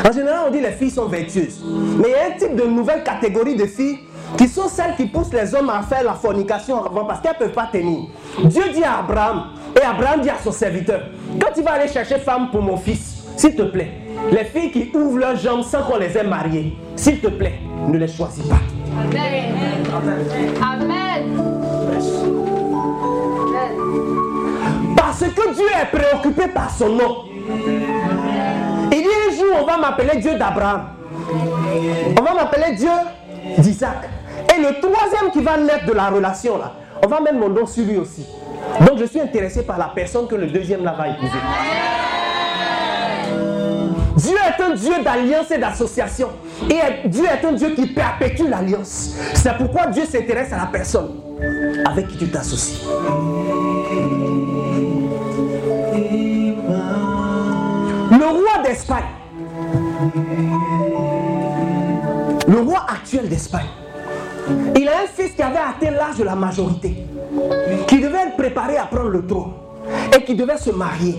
[0.08, 1.64] En général, on dit les filles sont vertueuses.
[2.00, 4.00] Mais il y a un type de nouvelle catégorie de filles
[4.38, 7.46] qui sont celles qui poussent les hommes à faire la fornication avant parce qu'elles ne
[7.46, 8.10] peuvent pas tenir.
[8.44, 11.02] Dieu dit à Abraham, et Abraham dit à son serviteur,
[11.40, 13.92] quand tu vas aller chercher femme pour mon fils, s'il te plaît,
[14.32, 17.98] les filles qui ouvrent leurs jambes sans qu'on les ait mariées, s'il te plaît, ne
[17.98, 18.60] les choisis pas.
[24.98, 27.16] Parce que Dieu est préoccupé par son nom.
[28.92, 30.88] Il dit un jour, on va m'appeler Dieu d'Abraham.
[32.18, 32.90] On va m'appeler Dieu
[33.58, 34.10] d'Isaac.
[34.56, 37.66] Et le troisième qui va naître de la relation, là, on va mettre mon nom
[37.66, 38.26] sur lui aussi.
[38.86, 41.32] Donc je suis intéressé par la personne que le deuxième là va épouser.
[44.16, 46.30] Dieu est un Dieu d'alliance et d'association.
[46.70, 49.16] Et Dieu est un Dieu qui perpétue l'alliance.
[49.34, 51.12] C'est pourquoi Dieu s'intéresse à la personne
[51.86, 52.88] avec qui tu t'associes.
[58.12, 59.04] Le roi d'Espagne,
[62.48, 63.66] le roi actuel d'Espagne,
[64.76, 67.06] il a un fils qui avait atteint l'âge de la majorité,
[67.88, 69.54] qui devait être préparé à prendre le trône
[70.16, 71.16] et qui devait se marier.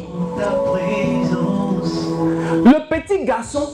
[2.65, 3.69] Le petit garçon.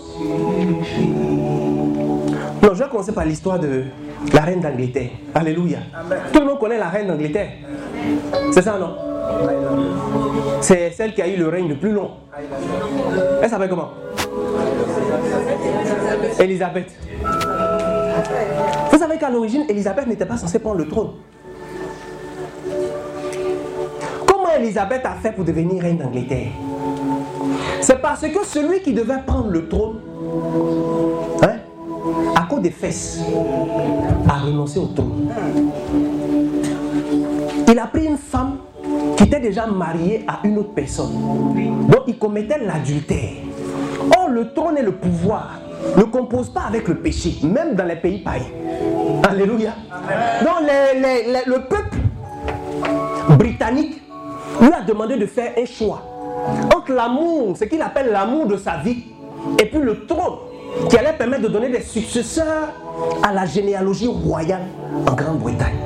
[2.62, 3.84] Non, je vais commencer par l'histoire de
[4.32, 5.10] la reine d'Angleterre.
[5.34, 5.78] Alléluia.
[6.32, 7.50] Tout le monde connaît la reine d'Angleterre.
[8.52, 8.94] C'est ça, non?
[10.60, 12.10] C'est celle qui a eu le règne le plus long.
[13.42, 13.90] Elle s'appelle comment?
[16.38, 16.92] Elisabeth.
[18.90, 21.10] Vous savez qu'à l'origine, Elisabeth n'était pas censée prendre le trône.
[24.26, 26.48] Comment Elisabeth a fait pour devenir reine d'Angleterre?
[27.80, 30.00] C'est parce que celui qui devait prendre le trône,
[31.42, 31.56] hein,
[32.36, 33.20] à cause des fesses,
[34.28, 35.30] a renoncé au trône.
[37.68, 38.58] Il a pris une femme
[39.16, 41.12] qui était déjà mariée à une autre personne.
[41.88, 43.32] Donc il commettait l'adultère.
[44.16, 45.61] Or, le trône et le pouvoir
[45.96, 48.46] ne composent pas avec le péché, même dans les pays païens.
[49.28, 49.72] Alléluia.
[50.40, 50.68] Donc
[51.46, 51.96] le peuple
[53.38, 54.02] britannique
[54.60, 56.02] lui a demandé de faire un choix
[56.74, 59.04] entre l'amour, ce qu'il appelle l'amour de sa vie,
[59.58, 60.38] et puis le trône
[60.88, 62.68] qui allait permettre de donner des successeurs
[63.22, 64.62] à la généalogie royale
[65.08, 65.76] en Grande-Bretagne.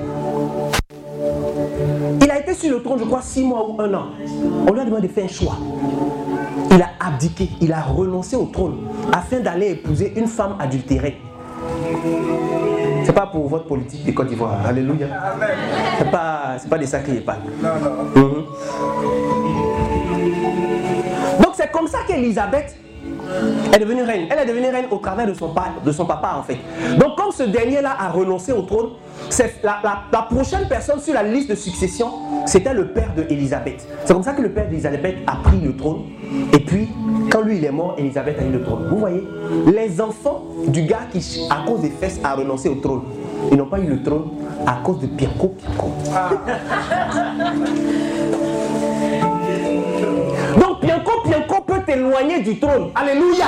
[2.22, 4.06] Il a été sur le trône, je crois, six mois ou un an.
[4.68, 5.56] On lui a demandé de faire un choix.
[6.70, 8.78] Il a abdiqué, il a renoncé au trône
[9.12, 11.16] afin d'aller épouser une femme adultérée.
[13.04, 14.64] C'est pas pour votre politique de Côte d'Ivoire.
[14.66, 15.06] Alléluia.
[15.98, 17.38] C'est pas, c'est pas des sacrés pas.
[18.14, 18.44] Mhm.
[21.42, 22.76] Donc c'est comme ça qu'Élisabeth
[23.72, 24.26] est devenue reine.
[24.30, 26.58] Elle est devenue reine au travers de son, pa- de son papa en fait.
[26.98, 28.90] Donc comme ce dernier-là a renoncé au trône,
[29.62, 32.08] la, la- la prochaine personne sur la liste de succession,
[32.46, 33.86] c'était le père de Élisabeth.
[34.04, 36.02] C'est comme ça que le père d'Élisabeth a pris le trône.
[36.52, 36.88] Et puis,
[37.30, 38.86] quand lui il est mort, Élisabeth a eu le trône.
[38.90, 39.26] Vous voyez,
[39.66, 43.02] les enfants du gars qui, à cause des fesses, a renoncé au trône,
[43.50, 44.28] ils n'ont pas eu le trône
[44.66, 45.90] à cause de Pianco Pianco.
[47.14, 48.15] Donc
[50.86, 52.90] Pianco Pianco peut t'éloigner du trône.
[52.94, 53.46] Alléluia.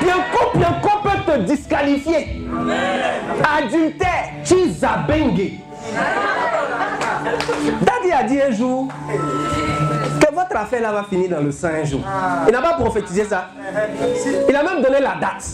[0.00, 2.46] Pianco Pianco peut te disqualifier.
[3.58, 5.58] Adultère, Chizabengue.
[7.82, 8.88] Daddy a dit un jour
[10.20, 12.00] que votre affaire là va finir dans le sang un jour.
[12.46, 13.48] Il n'a pas prophétisé ça.
[14.48, 15.44] Il a même donné la date.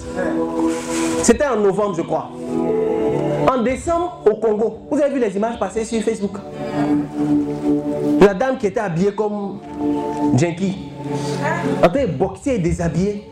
[1.22, 2.28] C'était en novembre, je crois.
[3.50, 4.78] En décembre, au Congo.
[4.90, 6.36] Vous avez vu les images passer sur Facebook
[8.20, 9.58] La dame qui était habillée comme
[10.36, 10.90] Jenky.
[11.82, 13.28] En train de boxer et déshabiller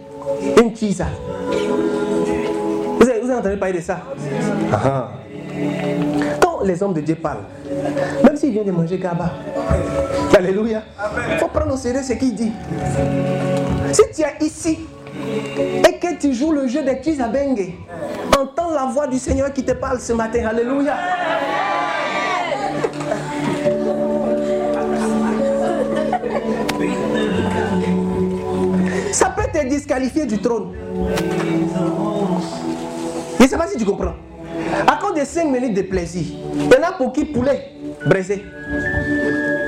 [0.61, 1.06] une chisa.
[2.98, 4.00] Vous avez, vous avez entendu parler de ça?
[4.72, 5.08] Ah ah.
[6.40, 7.44] Quand les hommes de Dieu parlent,
[8.24, 9.32] même s'ils viennent de manger Gaba,
[10.36, 10.82] Alléluia,
[11.32, 12.52] il faut prendre au sérieux ce qu'il dit.
[13.92, 14.78] Si tu es ici
[15.88, 17.74] et que tu joues le jeu des Chizabengue,
[18.38, 20.46] entends la voix du Seigneur qui te parle ce matin.
[20.46, 20.96] Alléluia.
[29.12, 30.72] Ça peut te disqualifier du trône.
[33.38, 34.14] Je ne sais pas si tu comprends.
[34.86, 37.72] À cause de 5 minutes de plaisir, il y en a pour qui poulet
[38.06, 38.44] braisé.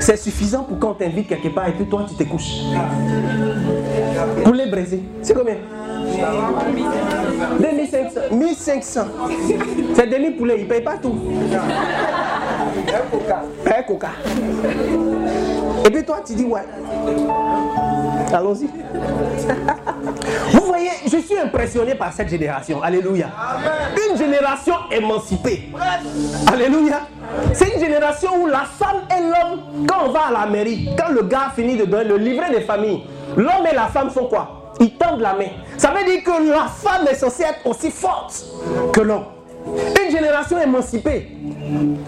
[0.03, 2.59] C'est suffisant pour qu'on t'invite quelque part et puis toi tu te couches.
[4.43, 5.55] Poulet braisé, c'est combien?
[7.57, 8.19] 2500.
[8.35, 9.01] 1500.
[9.95, 11.15] C'est demi-poulet, il ne paye pas tout.
[13.65, 14.09] Un coca.
[15.85, 16.61] Et puis toi tu dis ouais.
[18.33, 18.67] Allons-y.
[20.53, 22.81] Vous voyez, je suis impressionné par cette génération.
[22.81, 23.27] Alléluia.
[24.09, 25.69] Une génération émancipée.
[26.51, 27.01] Alléluia.
[27.53, 31.11] C'est une génération où la femme et l'homme, quand on va à la mairie, quand
[31.11, 33.03] le gars finit de donner le livret des familles,
[33.35, 34.73] l'homme et la femme font quoi?
[34.79, 35.49] Ils tendent la main.
[35.77, 38.43] Ça veut dire que la femme est censée être aussi forte
[38.91, 39.25] que l'homme.
[39.65, 41.27] Une génération émancipée.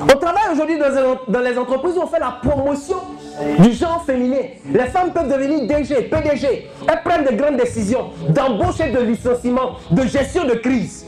[0.01, 2.97] Au travail aujourd'hui dans, les entreprises, on fait la promotion
[3.59, 4.41] du genre féminin.
[4.71, 6.69] Les femmes peuvent devenir DG, PDG.
[6.87, 11.05] Elles prennent de grandes décisions d'embauche et de licenciement, de gestion de crise.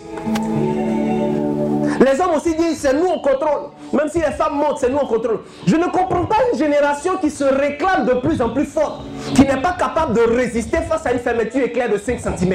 [1.99, 3.71] Les hommes aussi disent c'est nous on contrôle.
[3.93, 5.41] Même si les femmes montent, c'est nous on contrôle.
[5.65, 9.01] Je ne comprends pas une génération qui se réclame de plus en plus forte,
[9.35, 12.53] qui n'est pas capable de résister face à une fermeture éclair de 5 cm.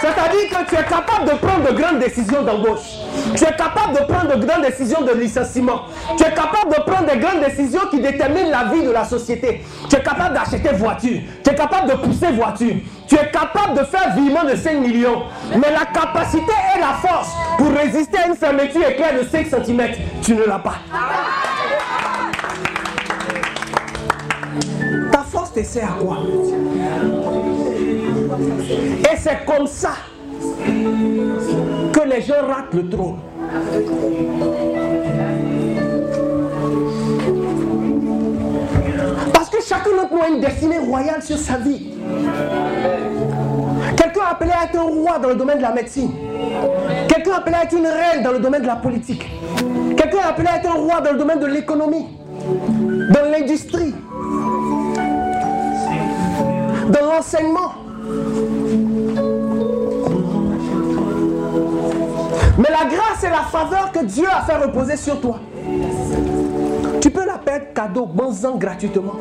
[0.00, 2.98] C'est-à-dire que tu es capable de prendre de grandes décisions d'embauche.
[3.36, 5.82] Tu es capable de prendre de grandes décisions de licenciement.
[6.16, 9.64] Tu es capable de prendre des grandes décisions qui déterminent la vie de la société.
[9.88, 11.20] Tu es capable d'acheter voiture.
[11.44, 12.76] Tu es capable de pousser voiture.
[13.08, 15.24] Tu es capable de faire virement de 5 millions.
[15.52, 19.82] Mais la capacité et la force pour résister à une fermeture éclair de 5 cm,
[20.22, 20.76] tu ne l'as pas.
[25.54, 26.18] Force à quoi
[29.12, 29.92] Et c'est comme ça
[31.92, 33.18] que les gens ratent le trône.
[39.32, 41.94] Parce que chacun d'entre nous a une destinée royale sur sa vie.
[43.96, 46.10] Quelqu'un appelé à être un roi dans le domaine de la médecine.
[47.08, 49.26] Quelqu'un appelé à être une reine dans le domaine de la politique.
[49.96, 52.06] Quelqu'un appelé à être un roi dans le domaine de l'économie,
[53.12, 53.94] dans l'industrie,
[56.88, 57.72] dans l'enseignement.
[62.58, 65.38] Mais la grâce et la faveur que Dieu a fait reposer sur toi,
[67.00, 69.14] tu peux la perdre cadeau, bon gratuitement.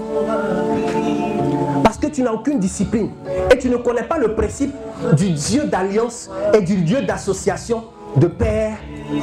[1.83, 3.11] Parce que tu n'as aucune discipline
[3.51, 4.73] et tu ne connais pas le principe
[5.15, 7.83] du Dieu d'alliance et du Dieu d'association
[8.15, 8.77] de père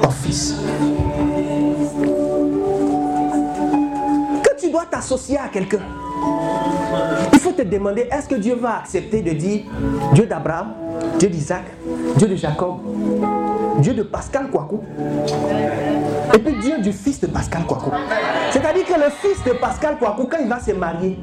[0.05, 0.55] en fils.
[4.43, 5.81] Que tu dois t'associer à quelqu'un,
[7.55, 9.63] te demander est-ce que Dieu va accepter de dire
[10.13, 10.75] Dieu d'Abraham,
[11.19, 11.65] Dieu d'Isaac,
[12.17, 12.79] Dieu de Jacob
[13.79, 14.81] Dieu de Pascal Kouakou.
[16.35, 17.91] Et puis Dieu du fils de Pascal Kouakou.
[18.51, 21.19] C'est-à-dire que le fils de Pascal Kouakou, quand il va se marier,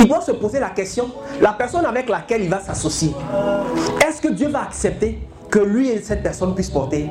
[0.00, 3.12] il doit se poser la question, la personne avec laquelle il va s'associer,
[4.06, 7.08] est-ce que Dieu va accepter que lui et cette personne puissent porter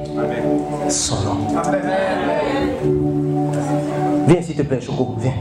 [0.90, 1.38] son nom?
[4.28, 5.34] Viens s'il te plaît, Choco, viens.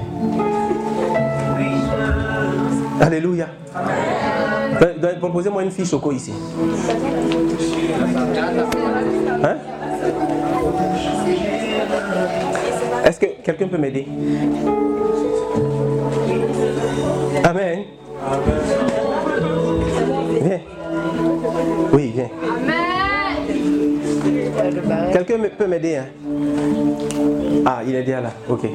[3.00, 3.46] Alléluia.
[4.80, 6.32] Don- don- Proposez-moi une fille Choco ici.
[9.42, 9.56] Hein?
[13.04, 14.06] Est-ce que quelqu'un peut m'aider?
[17.44, 17.78] Amen.
[20.42, 20.60] Viens.
[21.92, 22.28] Oui, viens.
[25.12, 26.04] Quelqu'un me- peut m'aider hein?
[27.66, 28.30] Ah, il est déjà là.
[28.48, 28.66] Ok.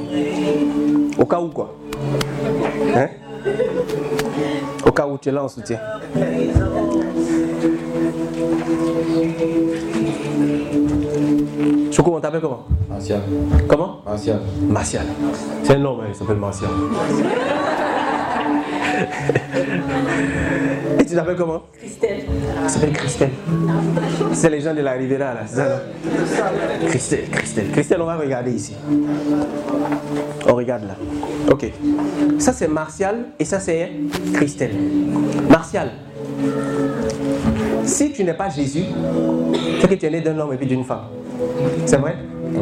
[1.17, 1.75] Au cas où quoi
[2.95, 3.07] Hein?
[4.85, 5.79] Au cas où tu es là en soutien.
[11.91, 12.65] Choco, on t'appelle comment?
[12.89, 13.21] Martial.
[13.67, 14.01] Comment?
[14.05, 14.39] Martial.
[14.67, 15.05] Martial.
[15.63, 16.69] C'est un nom, hein, il s'appelle Martial.
[20.99, 21.61] Et tu t'appelles comment?
[21.77, 22.23] Christelle.
[22.63, 23.29] Il s'appelle Christelle.
[24.33, 25.41] C'est les gens de la Rivera là,
[26.87, 27.71] Christelle, Christelle.
[27.71, 28.73] Christelle, on va regarder ici.
[30.65, 30.95] Regarde là.
[31.51, 31.71] Ok.
[32.39, 33.91] Ça c'est Martial et ça c'est
[34.33, 34.71] Christelle.
[35.47, 35.91] Martial.
[37.83, 38.85] Si tu n'es pas Jésus,
[39.79, 41.03] c'est que tu es né d'un homme et puis d'une femme.
[41.85, 42.15] C'est vrai?
[42.51, 42.61] Ouais.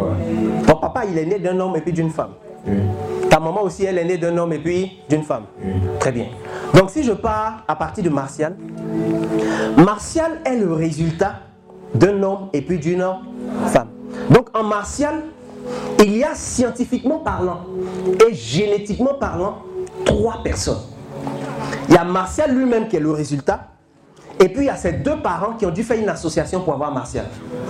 [0.68, 2.32] Ton papa, il est né d'un homme et puis d'une femme.
[2.68, 2.74] Oui.
[3.30, 5.44] Ta maman aussi, elle est née d'un homme et puis d'une femme.
[6.02, 6.26] Très bien.
[6.74, 8.58] Donc si je pars à partir de Martial,
[9.78, 11.36] Martial est le résultat
[11.96, 13.06] d'un homme et puis d'une
[13.68, 13.88] femme.
[14.30, 15.24] Donc en Martial,
[16.00, 17.62] il y a scientifiquement parlant
[18.28, 19.60] et génétiquement parlant
[20.06, 20.82] trois personnes.
[21.88, 23.68] Il y a Martial lui-même qui est le résultat.
[24.40, 26.74] Et puis il y a ces deux parents qui ont dû faire une association pour
[26.74, 27.26] avoir Martial.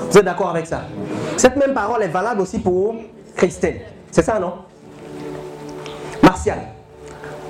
[0.09, 0.83] Vous êtes d'accord avec ça?
[1.37, 2.95] Cette même parole est valable aussi pour
[3.35, 3.81] Christelle.
[4.11, 4.53] C'est ça, non?
[6.21, 6.59] Martial,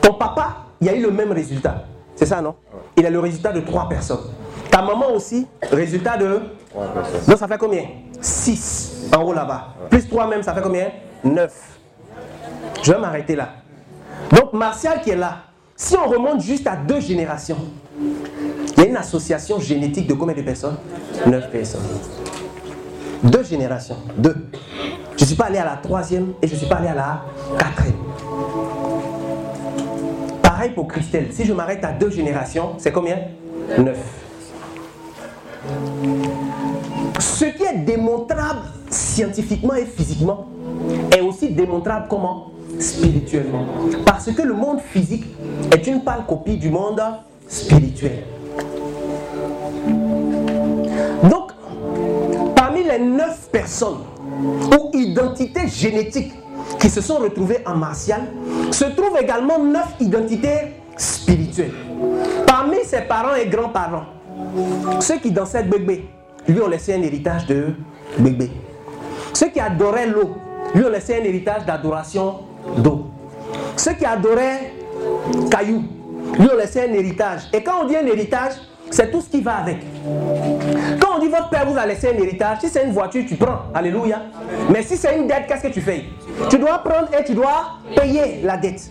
[0.01, 1.83] ton papa, il y a eu le même résultat.
[2.15, 2.55] C'est ça, non?
[2.97, 4.31] Il est le résultat de trois personnes.
[4.71, 6.41] Ta maman aussi, résultat de...
[6.69, 7.21] Trois personnes.
[7.27, 7.83] Donc ça fait combien?
[8.19, 9.67] 6 en haut là-bas.
[9.89, 10.87] Plus 3 même, ça fait combien?
[11.23, 11.53] 9.
[12.81, 13.49] Je vais m'arrêter là.
[14.31, 15.37] Donc Martial qui est là,
[15.75, 17.57] si on remonte juste à deux générations,
[17.99, 20.77] il y a une association génétique de combien de personnes?
[21.25, 21.81] 9 personnes.
[23.23, 23.97] Deux générations.
[24.17, 24.35] Deux.
[25.15, 26.95] Je ne suis pas allé à la troisième et je ne suis pas allé à
[26.95, 27.21] la
[27.57, 27.95] quatrième.
[30.41, 31.27] Pareil pour Christelle.
[31.31, 33.17] Si je m'arrête à deux générations, c'est combien?
[33.77, 33.97] 9.
[37.19, 38.61] Ce qui est démontrable
[39.13, 40.47] scientifiquement et physiquement
[41.15, 42.49] est aussi démontrable comment
[42.79, 43.65] Spirituellement.
[44.03, 45.25] Parce que le monde physique
[45.71, 46.99] est une pâle copie du monde
[47.47, 48.23] spirituel.
[51.29, 51.51] Donc,
[52.55, 53.99] parmi les neuf personnes
[54.71, 56.33] ou identités génétiques
[56.79, 58.21] qui se sont retrouvées en martial,
[58.71, 61.73] se trouvent également neuf identités spirituelles.
[62.47, 64.05] Parmi ses parents et grands-parents,
[64.99, 66.05] ceux qui dansaient bébé,
[66.47, 67.67] lui ont laissé un héritage de
[68.17, 68.49] bébé.
[69.43, 70.37] Ceux qui adoraient l'eau,
[70.73, 72.43] lui ont laissé un héritage d'adoration
[72.77, 73.07] d'eau.
[73.75, 74.71] Ceux qui adoraient
[75.51, 75.83] cailloux,
[76.39, 77.49] lui ont laissé un héritage.
[77.51, 78.53] Et quand on dit un héritage,
[78.89, 79.79] c'est tout ce qui va avec.
[81.01, 83.35] Quand on dit votre père vous a laissé un héritage, si c'est une voiture, tu
[83.35, 83.63] prends.
[83.73, 84.21] Alléluia.
[84.69, 86.05] Mais si c'est une dette, qu'est-ce que tu fais
[86.49, 88.89] Tu dois prendre et tu dois payer la dette.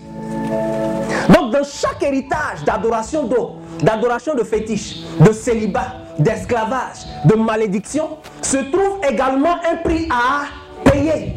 [1.33, 8.59] Donc dans chaque héritage d'adoration d'eau, d'adoration de fétiche, de célibat, d'esclavage, de malédiction, se
[8.59, 10.45] trouve également un prix à
[10.91, 11.37] payer.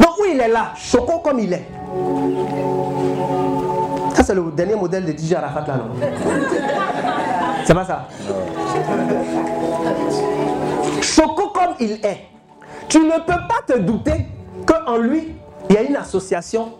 [0.00, 1.66] Donc où il est là, choco comme il est.
[4.14, 5.90] Ça c'est le dernier modèle de DJ Arafat là, non?
[7.64, 8.06] C'est pas ça?
[11.00, 12.26] Choco comme il est.
[12.88, 14.26] Tu ne peux pas te douter
[14.66, 15.36] qu'en lui,
[15.68, 16.72] il y a une association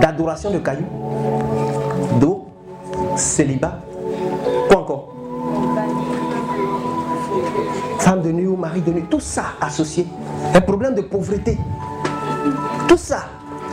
[0.00, 0.86] d'adoration de cailloux,
[2.20, 2.48] d'eau,
[3.16, 3.78] célibat,
[4.68, 5.11] quoi encore?
[8.02, 10.08] Femme de nuit ou mari de nuit, tout ça associé.
[10.52, 11.56] Un problème de pauvreté.
[12.88, 13.26] Tout ça,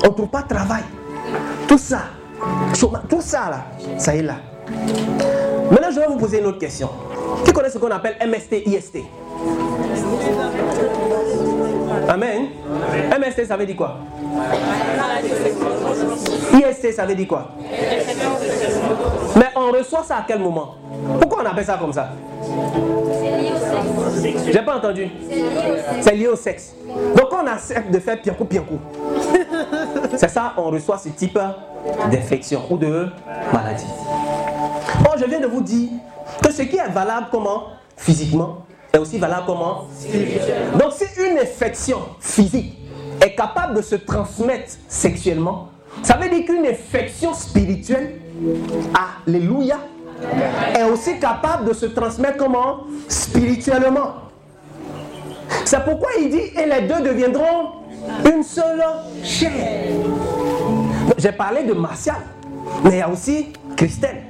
[0.03, 0.83] on ne trouve pas de travail.
[1.67, 2.01] Tout ça,
[3.09, 3.65] tout ça là,
[3.97, 4.35] ça est là.
[5.71, 6.89] Maintenant, je vais vous poser une autre question.
[7.43, 8.97] Qui connaît ce qu'on appelle MST, IST
[12.07, 12.49] Amen.
[13.19, 13.97] MST, ça veut dire quoi?
[16.53, 17.49] IST, ça veut dire quoi?
[19.35, 20.75] Mais on reçoit ça à quel moment?
[21.19, 22.09] Pourquoi on appelle ça comme ça?
[24.51, 25.07] J'ai pas entendu.
[26.01, 26.73] C'est lié au sexe.
[27.15, 28.79] Donc on accepte de faire piankou piankou.
[30.17, 31.37] C'est ça, on reçoit ce type
[32.11, 33.07] d'infection ou de
[33.53, 33.85] maladie.
[35.05, 35.89] Or, je viens de vous dire
[36.43, 37.63] que ce qui est valable comment?
[37.97, 39.85] Physiquement est aussi valable comment?
[40.79, 42.77] Donc si une infection physique
[43.21, 45.69] est capable de se transmettre sexuellement,
[46.03, 48.19] ça veut dire qu'une infection spirituelle,
[49.27, 49.79] alléluia,
[50.75, 54.13] est aussi capable de se transmettre comment Spirituellement.
[55.65, 57.71] C'est pourquoi il dit, et les deux deviendront
[58.25, 58.83] une seule
[59.23, 59.51] chair.
[61.17, 62.17] J'ai parlé de Martial,
[62.83, 64.23] mais il y a aussi Christelle.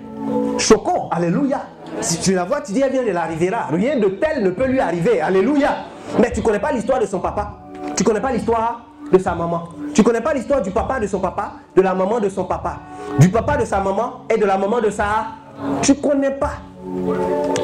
[0.58, 1.62] Choco, alléluia.
[2.02, 3.68] Si tu la vois, tu dis, elle vient de la Riviera.
[3.72, 5.86] Rien de tel ne peut lui arriver, alléluia.
[6.20, 7.60] Mais tu ne connais pas l'histoire de son papa.
[7.96, 9.70] Tu ne connais pas l'histoire de sa maman.
[9.94, 12.46] Tu ne connais pas l'histoire du papa de son papa, de la maman de son
[12.46, 12.78] papa,
[13.20, 15.28] du papa de sa maman et de la maman de sa...
[15.82, 16.57] Tu connais pas.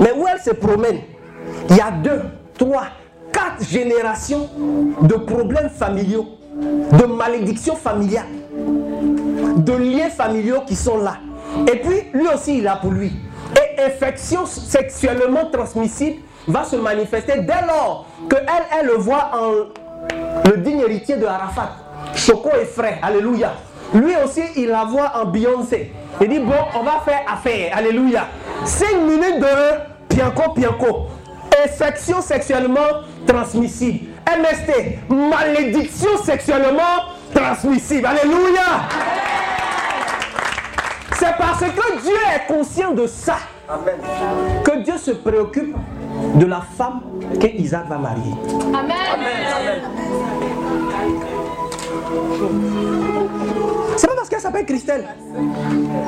[0.02, 1.00] Mais où elle se promène,
[1.70, 2.22] il y a deux,
[2.58, 2.88] trois,
[3.32, 4.50] quatre générations
[5.02, 8.26] de problèmes familiaux, de malédictions familiales,
[9.58, 11.18] de liens familiaux qui sont là.
[11.72, 13.12] Et puis, lui aussi, il a pour lui.
[13.56, 16.18] Et infection sexuellement transmissible
[16.48, 19.52] va se manifester dès lors que elle, elle le voit en
[20.50, 21.72] le digne héritier de Arafat.
[22.14, 23.54] Choco est frais, alléluia.
[23.94, 25.92] Lui aussi, il la voit en Beyoncé.
[26.22, 28.28] Il dit, bon, on va faire affaire, alléluia.
[28.64, 31.08] 5 minutes de pianco, pianco.
[31.64, 34.08] Infection sexuellement transmissible.
[34.28, 38.06] MST, malédiction sexuellement transmissible.
[38.06, 38.62] Alléluia.
[41.18, 43.38] C'est parce que Dieu est conscient de ça
[44.64, 45.76] que Dieu se préoccupe
[46.36, 47.02] de la femme
[47.40, 48.34] que Isaac va marier.
[53.98, 55.06] C'est pas parce qu'elle s'appelle Christelle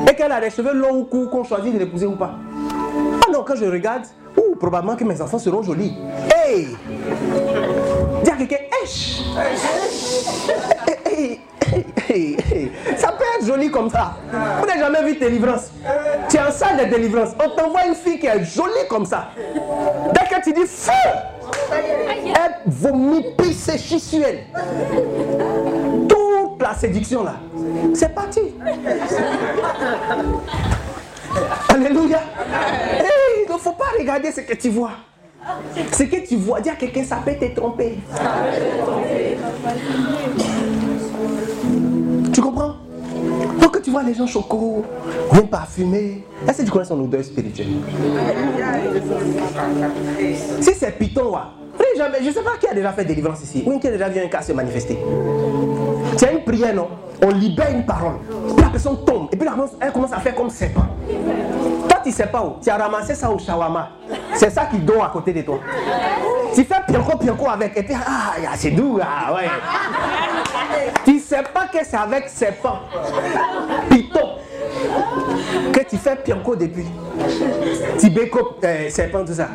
[0.09, 0.39] et qu'elle a
[0.73, 2.35] longs ou courts qu'on choisit de l'épouser ou pas.
[3.25, 4.03] Ah non, quand je regarde,
[4.37, 5.93] ouh, probablement que mes enfants seront jolis.
[6.35, 6.67] Hey
[8.23, 8.57] Dis à quelqu'un.
[12.97, 14.15] Ça peut être joli comme ça.
[14.59, 15.71] Vous n'avez jamais vu délivrance.
[16.29, 17.29] Tu es en salle de délivrance.
[17.43, 19.29] On t'envoie une fille qui est jolie comme ça.
[20.13, 20.91] Dès que tu dis feu,
[21.71, 24.45] elle vomit, sur elle.
[26.07, 27.35] Toute la séduction là,
[27.93, 28.41] c'est parti.
[31.69, 32.19] Alléluia.
[32.99, 34.91] Hey, il ne faut pas regarder ce que tu vois.
[35.91, 37.97] Ce que tu vois, dis à quelqu'un, ça peut te tromper.
[42.37, 42.75] Tu comprends?
[43.59, 44.85] Donc tu vois les gens chocos,
[45.31, 46.23] bien parfumés.
[46.47, 47.65] Est-ce que tu connais son odeur spirituelle?
[50.61, 51.39] Si c'est Python, ouais.
[51.97, 53.63] Jamais- je ne sais pas qui a déjà fait délivrance ici.
[53.65, 54.99] Ou qui a déjà vu un cas se manifester.
[56.15, 56.89] Tu as une prière, non?
[57.23, 58.17] On libère une parole.
[58.61, 59.29] La personne tombe.
[59.31, 60.85] Et puis la personne, elle commence à faire comme serpent.
[61.89, 62.61] Toi, tu ne sais pas où.
[62.61, 63.89] Tu as ramassé ça au shawarma.
[64.35, 65.57] C'est ça qui dort à côté de toi.
[66.53, 67.75] Tu fais pianco pianco avec.
[67.75, 69.47] Et puis, ah, c'est doux, ah, ouais.
[71.05, 72.79] Tu sais pas que c'est avec serpent.
[73.89, 74.35] Python.
[75.73, 76.85] Que tu fais pianco depuis.
[77.97, 79.49] Tibéco, euh, serpent, tout ça.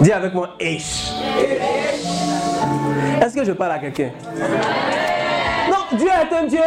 [0.00, 1.12] Dis avec moi, Esh.
[3.22, 4.10] Est-ce que je parle à quelqu'un?
[5.96, 6.60] Dieu est un Dieu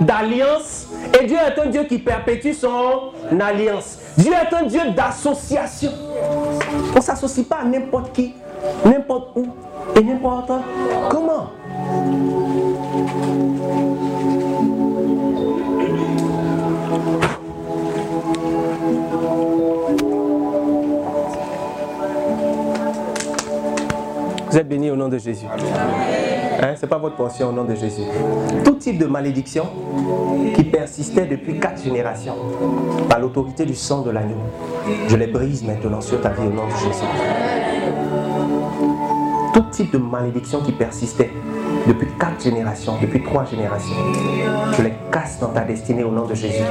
[0.00, 0.88] d'alliance
[1.18, 3.98] et Dieu est un Dieu qui perpétue son alliance.
[4.16, 5.92] Dieu est un Dieu d'association.
[6.92, 8.34] On ne s'associe pas à n'importe qui,
[8.84, 9.46] n'importe où
[9.96, 10.52] et n'importe
[11.10, 11.50] comment.
[24.50, 25.46] Vous êtes bénis au nom de Jésus.
[26.60, 28.02] Hein, Ce n'est pas votre portion au nom de Jésus.
[28.64, 29.66] Tout type de malédiction
[30.56, 32.34] qui persistait depuis quatre générations
[33.08, 34.34] par l'autorité du sang de l'agneau,
[35.06, 37.04] je les brise maintenant sur ta vie au nom de Jésus.
[39.54, 41.30] Tout type de malédiction qui persistait
[41.86, 43.96] depuis quatre générations, depuis trois générations,
[44.76, 46.64] je les casse dans ta destinée au nom de Jésus.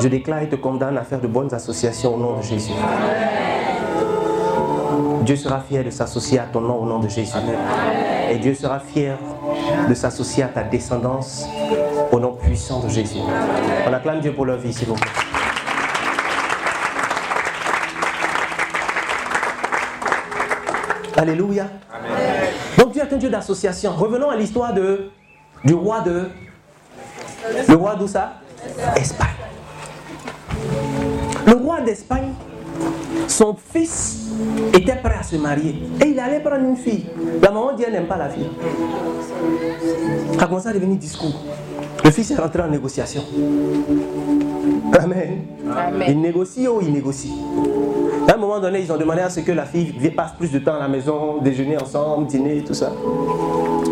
[0.00, 2.72] Je déclare et te condamne à faire de bonnes associations au nom de Jésus.
[5.22, 7.32] Dieu sera fier de s'associer à ton nom au nom de Jésus.
[8.34, 9.16] Et Dieu sera fier
[9.88, 11.46] de s'associer à ta descendance
[12.10, 13.20] au nom puissant de Jésus.
[13.86, 15.10] On acclame Dieu pour leur vie, s'il vous plaît.
[21.16, 21.66] Alléluia.
[22.76, 23.92] Donc Dieu est un Dieu d'association.
[23.92, 25.12] Revenons à l'histoire de,
[25.64, 26.28] du roi de...
[27.68, 28.32] Le roi d'où ça?
[28.96, 29.28] Espagne.
[31.46, 32.32] Le roi d'Espagne,
[33.28, 34.30] son fils
[34.72, 35.82] était prêt à se marier.
[36.00, 37.06] Et il allait prendre une fille.
[37.42, 38.48] La maman dit elle n'aime pas la fille.
[40.38, 41.42] Ça a commencé à devenir discours.
[42.04, 43.22] Le fils est rentré en négociation.
[44.98, 45.46] Amen.
[46.06, 47.32] Il négocie ou il négocie?
[48.28, 50.58] À un moment donné, ils ont demandé à ce que la fille passe plus de
[50.58, 52.92] temps à la maison, déjeuner ensemble, dîner, tout ça.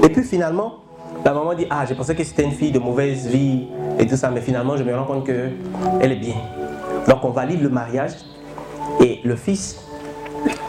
[0.03, 0.75] Et puis finalement,
[1.25, 3.67] la maman dit Ah, je pensais que c'était une fille de mauvaise vie
[3.99, 6.37] et tout ça, mais finalement, je me rends compte qu'elle est bien.
[7.09, 8.13] Donc, on valide le mariage
[9.01, 9.79] et le fils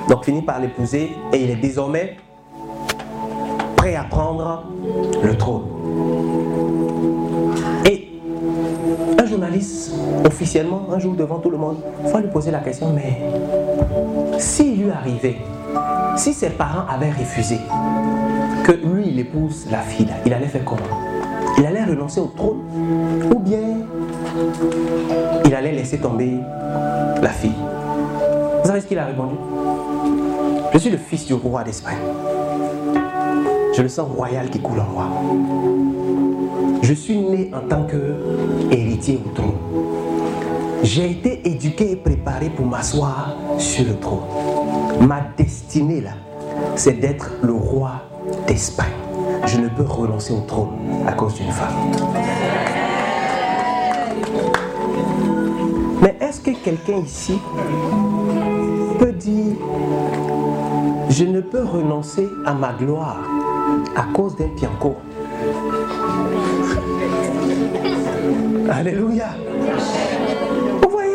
[0.09, 2.17] donc, finit par l'épouser et il est désormais
[3.77, 4.65] prêt à prendre
[5.23, 5.63] le trône.
[7.85, 8.09] Et
[9.17, 9.93] un journaliste,
[10.25, 13.19] officiellement, un jour devant tout le monde, va lui poser la question, mais
[14.39, 15.37] s'il lui arrivait,
[16.17, 17.57] si ses parents avaient refusé
[18.63, 20.81] que lui, il épouse la fille, il allait faire comment?
[21.57, 22.61] Il allait renoncer au trône
[23.33, 23.59] ou bien
[25.45, 26.39] il allait laisser tomber
[27.21, 27.51] la fille?
[28.63, 29.35] Vous savez ce qu'il a répondu
[30.71, 31.97] Je suis le fils du roi d'Espagne.
[33.75, 35.07] Je le sens royal qui coule en moi.
[36.81, 38.15] Je suis né en tant que
[38.71, 39.57] héritier au trône.
[40.81, 44.21] J'ai été éduqué et préparé pour m'asseoir sur le trône.
[45.01, 46.11] Ma destinée là,
[46.77, 48.03] c'est d'être le roi
[48.47, 48.87] d'Espagne.
[49.45, 50.69] Je ne peux renoncer au trône
[51.05, 51.91] à cause d'une femme.
[56.01, 57.37] Mais est-ce que quelqu'un ici
[61.09, 63.19] je ne peux renoncer à ma gloire
[63.95, 64.95] à cause d'un pianco
[68.69, 69.27] Alléluia.
[70.81, 71.11] Vous voyez,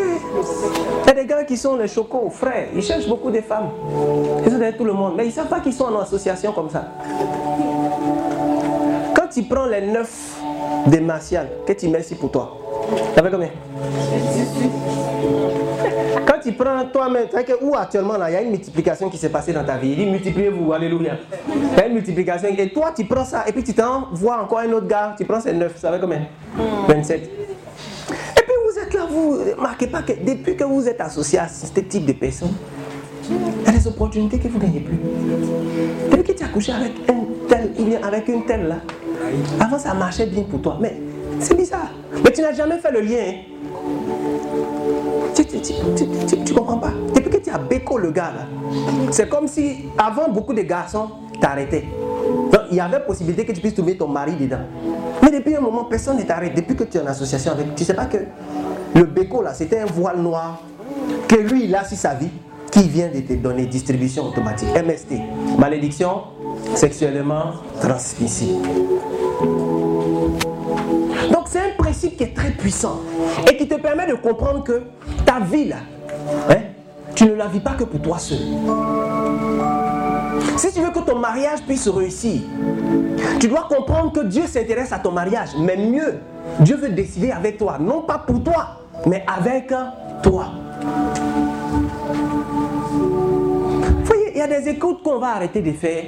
[1.03, 3.71] il y a des gars qui sont les chocos, frères, ils cherchent beaucoup de femmes.
[4.45, 6.71] Ils sont tout le monde, mais ils ne savent pas qu'ils sont en association comme
[6.71, 6.89] ça.
[9.15, 10.39] Quand tu prends les neuf
[10.87, 12.57] des martiales, que tu mets ici pour toi,
[13.15, 13.51] ça fait combien?
[16.49, 19.53] Tu prends toi-même, que où actuellement là, il y a une multiplication qui s'est passée
[19.53, 19.91] dans ta vie.
[19.91, 21.19] Il dit multipliez-vous, alléluia.
[21.47, 22.49] Il y a une multiplication.
[22.57, 25.41] Et toi, tu prends ça, et puis tu t'envoies encore un autre gars, tu prends
[25.41, 26.23] ces neuf, ça fait combien?
[26.89, 27.23] 27.
[27.23, 31.39] Et puis vous êtes là, vous ne remarquez pas que depuis que vous êtes associé
[31.39, 32.55] à ce type de personnes,
[33.31, 34.99] il y a des opportunités que vous ne gagnez plus.
[36.11, 37.73] Depuis que tu as couché avec un tel
[38.03, 38.77] avec une telle là,
[39.61, 40.97] avant ça marchait bien pour toi, mais
[41.41, 41.91] c'est bizarre.
[42.25, 43.35] Mais tu n'as jamais fait le lien.
[46.45, 46.93] Tu comprends pas.
[47.15, 48.47] Depuis que tu as béco le gars là,
[49.11, 51.09] c'est comme si avant beaucoup de garçons
[51.41, 51.85] t'arrêtaient.
[52.53, 54.61] Donc il y avait possibilité que tu puisses trouver ton mari dedans.
[55.23, 56.55] Mais depuis un moment, personne ne t'arrête.
[56.55, 58.19] Depuis que tu es en association avec, tu sais pas que
[58.95, 60.61] le béco là, c'était un voile noir
[61.29, 62.31] que lui il a sur sa vie
[62.71, 64.69] qui vient de te donner distribution automatique.
[64.75, 65.15] MST,
[65.59, 66.23] malédiction
[66.75, 68.69] sexuellement transmissible.
[72.19, 73.01] Qui est très puissant
[73.49, 74.83] et qui te permet de comprendre que
[75.25, 75.77] ta vie là,
[76.51, 76.57] hein,
[77.15, 78.39] tu ne la vis pas que pour toi seul.
[80.57, 82.41] Si tu veux que ton mariage puisse réussir,
[83.39, 86.17] tu dois comprendre que Dieu s'intéresse à ton mariage, mais mieux,
[86.61, 89.73] Dieu veut décider avec toi, non pas pour toi, mais avec
[90.23, 90.47] toi.
[94.03, 96.05] Voyez, il y a des écoutes qu'on va arrêter de faire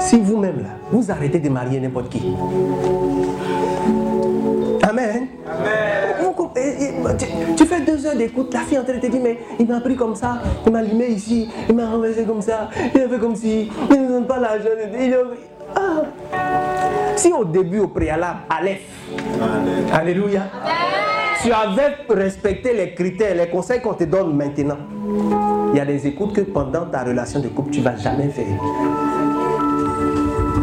[0.00, 2.22] si vous-même là, vous arrêtez de marier n'importe qui.
[4.92, 5.26] Amen.
[7.18, 7.26] Tu,
[7.56, 9.80] tu fais deux heures d'écoute, la fille en train de te dire, mais il m'a
[9.80, 13.18] pris comme ça, il m'a allumé ici, il m'a renversé comme ça, il a fait
[13.18, 14.68] comme si, il ne donne pas l'argent.
[15.74, 16.02] Ah.
[17.16, 18.82] Si au début, au préalable, Aleph,
[19.94, 20.42] Alléluia,
[21.42, 24.78] tu avais respecté les critères, les conseils qu'on te donne maintenant,
[25.72, 28.28] il y a des écoutes que pendant ta relation de couple, tu ne vas jamais
[28.28, 28.44] faire.
[28.44, 28.58] Et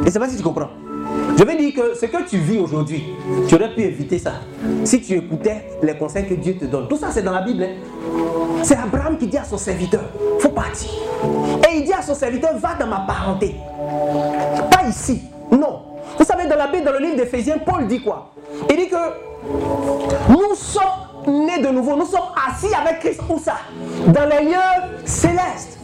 [0.01, 0.69] je ne sais pas si tu comprends.
[1.39, 3.01] Je veux dire que ce que tu vis aujourd'hui,
[3.47, 4.33] tu aurais pu éviter ça
[4.83, 6.89] si tu écoutais les conseils que Dieu te donne.
[6.89, 7.63] Tout ça, c'est dans la Bible.
[7.63, 8.61] hein.
[8.61, 10.01] C'est Abraham qui dit à son serviteur,
[10.39, 10.89] faut partir.
[11.71, 13.55] Et il dit à son serviteur, va dans ma parenté.
[14.69, 15.21] Pas ici.
[15.49, 15.83] Non.
[16.17, 18.31] Vous savez, dans la Bible, dans le livre d'Éphésiens, Paul dit quoi?
[18.69, 22.19] Il dit que nous sommes nés de nouveau, nous sommes
[22.49, 23.21] assis avec Christ.
[23.29, 23.55] Où ça?
[24.07, 25.79] Dans les lieux célestes.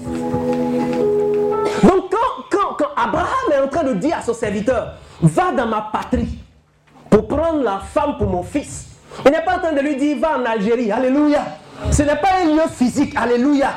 [1.87, 5.67] Donc quand, quand, quand Abraham est en train de dire à son serviteur, va dans
[5.67, 6.39] ma patrie
[7.09, 8.87] pour prendre la femme pour mon fils,
[9.25, 11.45] il n'est pas en train de lui dire, va en Algérie, alléluia.
[11.91, 13.69] Ce n'est pas un lieu physique, alléluia.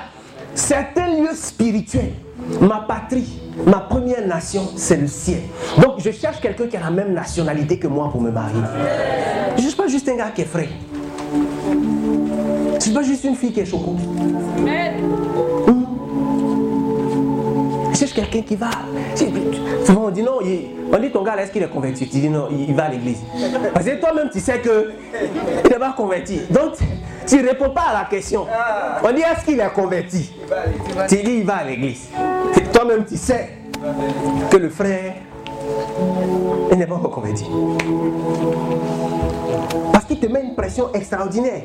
[0.55, 2.13] C'est un lieu spirituel.
[2.61, 5.43] Ma patrie, ma première nation, c'est le ciel.
[5.79, 8.61] Donc je cherche quelqu'un qui a la même nationalité que moi pour me marier.
[9.57, 10.69] Je ne cherche pas juste un gars qui est frais.
[11.31, 13.97] Je ne cherche pas juste une fille qui est choco.
[17.99, 18.71] Cherche quelqu'un qui va.
[19.85, 20.39] Souvent on dit non,
[20.93, 22.09] on dit ton gars est-ce qu'il est converti?
[22.09, 23.19] Tu dis non, il va à l'église.
[23.75, 24.93] Parce que toi-même tu sais que
[25.65, 26.41] il n'est pas converti.
[26.51, 26.75] Donc
[27.27, 28.47] tu ne réponds pas à la question.
[29.03, 30.33] On dit est-ce qu'il est converti?
[31.09, 32.09] Tu dis il va à l'église.
[32.73, 33.51] Toi-même tu sais
[34.51, 35.15] que le frère
[36.71, 37.45] il n'est pas encore converti.
[39.93, 41.63] Parce qu'il te met une pression extraordinaire.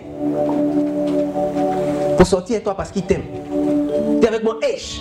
[2.18, 3.24] Pour sortir toi parce qu'il t'aime.
[4.34, 5.00] Avec moi, H.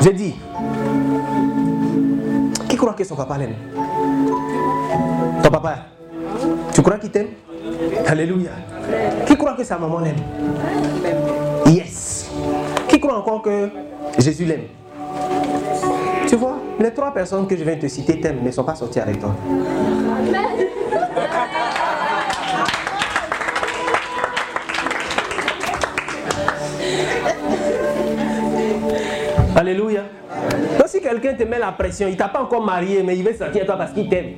[0.00, 0.34] J'ai dit,
[2.68, 3.56] qui croit que son papa l'aime?
[5.42, 5.78] Ton papa
[6.72, 7.30] Tu crois qu'il t'aime?
[8.06, 8.50] Alléluia.
[9.26, 10.14] Qui croit que sa maman l'aime?
[11.66, 12.30] Yes.
[12.86, 13.68] Qui croit encore que
[14.18, 14.68] Jésus l'aime?
[16.28, 18.62] Tu vois, les trois personnes que je viens de te citer t'aiment, mais ne sont
[18.62, 19.34] pas sorties avec toi.
[29.58, 30.02] Alléluia.
[30.78, 33.32] Donc si quelqu'un te met la pression, il t'a pas encore marié, mais il veut
[33.32, 34.34] sortir avec toi parce qu'il t'aime.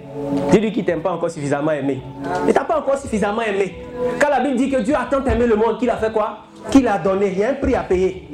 [0.51, 2.01] Dis-lui qu'il t'aime pas encore suffisamment aimé.
[2.49, 3.85] Il t'a pas encore suffisamment aimé.
[4.19, 6.39] Quand la Bible dit que Dieu a tant aimé le monde qu'il a fait quoi?
[6.71, 8.29] Qu'il a donné, il y a un prix à payer.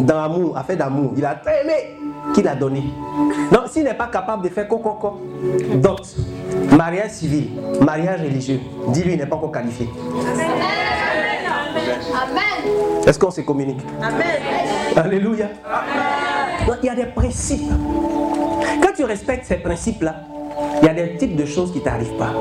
[0.00, 1.96] Dans l'amour, affaire d'amour, il a tant aimé
[2.34, 2.82] qu'il a donné.
[3.52, 5.20] Donc s'il n'est pas capable de faire coco, coco,
[5.76, 6.02] dot,
[6.76, 9.88] mariage civil, mariage religieux, dis-lui il n'est pas encore qualifié.
[13.06, 13.80] Est-ce qu'on se communique?
[14.96, 15.48] Alléluia.
[16.66, 17.70] Donc, il y a des principes.
[18.82, 20.22] Quand tu respectes ces principes-là,
[20.80, 22.32] il y a des types de choses qui ne t'arrivent pas.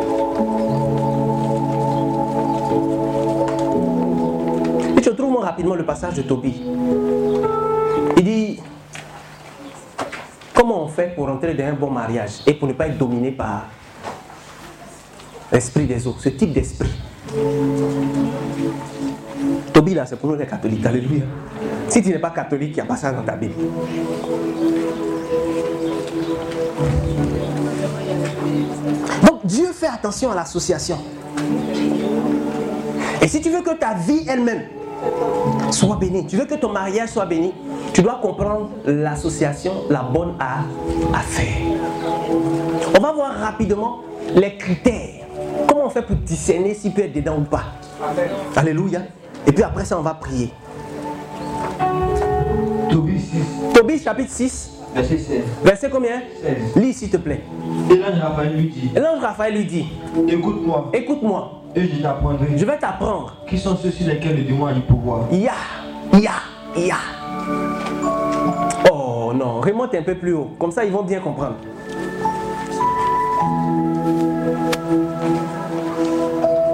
[4.97, 6.61] Et tu trouves rapidement le passage de Tobie.
[8.17, 8.59] Il dit
[10.53, 13.31] Comment on fait pour entrer dans un bon mariage et pour ne pas être dominé
[13.31, 13.65] par
[15.51, 16.89] l'esprit des autres, ce type d'esprit?
[19.75, 20.85] Tobie là, c'est pour nous les catholiques.
[20.85, 21.23] Alléluia.
[21.89, 23.55] Si tu n'es pas catholique, il n'y a pas ça dans ta Bible.
[29.27, 30.97] Donc Dieu fait attention à l'association.
[33.21, 34.61] Et si tu veux que ta vie elle-même
[35.71, 37.53] soit bénie, tu veux que ton mariage soit béni,
[37.91, 40.59] tu dois comprendre l'association, la bonne à,
[41.13, 41.57] à faire.
[42.97, 43.99] On va voir rapidement
[44.33, 45.25] les critères.
[45.67, 47.63] Comment on fait pour discerner s'il peut être dedans ou pas.
[48.55, 49.01] Alléluia.
[49.47, 50.51] Et puis après ça, on va prier.
[52.89, 53.37] Tobie 6,
[53.73, 55.41] Tobie chapitre 6, verset 16.
[55.63, 56.21] verset combien?
[56.41, 56.75] 16.
[56.83, 57.41] Lis s'il te plaît.
[57.91, 59.85] Et l'ange Raphaël lui dit Et l'ange Raphaël lui dit,
[60.27, 63.35] Écoute-moi, écoute-moi, et je t'apprendrai je vais t'apprendre.
[63.49, 65.25] qui sont ceux sur lesquels le démon a du pouvoir?
[65.31, 65.53] Ya,
[66.13, 66.31] ya,
[66.77, 66.95] ya.
[68.91, 70.51] Oh non, remonte un peu plus haut.
[70.57, 71.55] Comme ça, ils vont bien comprendre.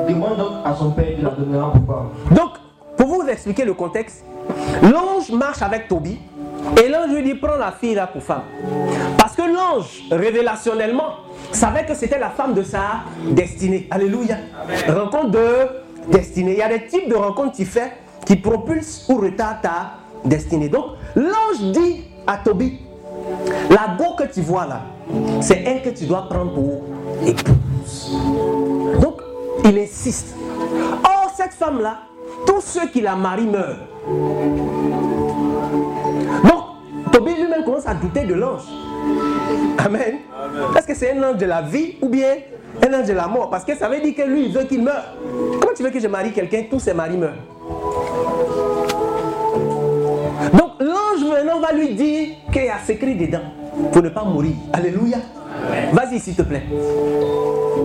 [0.07, 2.05] Demande donc à son père, il la donnera pouvoir.
[2.32, 2.51] Donc,
[3.32, 4.24] expliquer le contexte,
[4.84, 6.20] l'ange marche avec Tobie
[6.82, 8.44] et l'ange lui dit prends la fille là pour femme.
[9.18, 11.16] Parce que l'ange, révélationnellement,
[11.52, 13.88] savait que c'était la femme de sa destinée.
[13.92, 14.38] Alléluia.
[14.88, 16.54] Rencontre de destinée.
[16.54, 17.94] Il y a des types de rencontres qui fait
[18.26, 20.70] qui propulsent ou retardent ta destinée.
[20.70, 22.80] Donc, l'ange dit à Tobie
[23.70, 24.82] la go que tu vois là,
[25.42, 26.82] c'est elle que tu dois prendre pour
[27.26, 28.12] épouse.
[29.00, 29.22] Donc,
[29.66, 30.36] il insiste.
[31.04, 32.00] Or, cette femme-là,
[32.46, 33.78] tous ceux qui la marient meurent.
[36.44, 36.64] Donc,
[37.12, 38.64] Tobie lui-même commence à douter de l'ange.
[39.78, 40.20] Amen.
[40.78, 42.36] Est-ce que c'est un ange de la vie ou bien
[42.86, 43.50] un ange de la mort?
[43.50, 45.16] Parce que ça veut dire que lui, il veut qu'il meure.
[45.60, 46.64] Comment tu veux que je marie quelqu'un?
[46.70, 47.34] Tous ses maris meurent.
[50.54, 53.44] Donc, l'ange maintenant va lui dire qu'il y a secret dedans
[53.92, 54.54] pour ne pas mourir.
[54.74, 55.18] Alléluia.
[55.93, 56.64] Vas-y, s'il te plaît.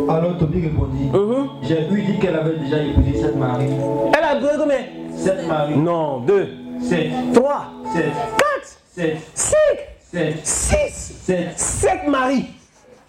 [0.09, 1.49] Alors Tobie répondit Mhm.
[1.63, 3.71] J'ai eu dit qu'elle avait déjà épousé sept maris.
[4.17, 4.79] Elle a donné combien?
[5.17, 5.77] Sept maris.
[5.77, 6.49] Non, deux,
[6.81, 7.11] Sept.
[7.35, 8.05] trois, Sept.
[8.37, 9.17] quatre, Sept.
[9.35, 9.79] cinq,
[10.13, 10.47] Sept.
[10.47, 11.59] six, Sept.
[11.59, 12.47] sept maris.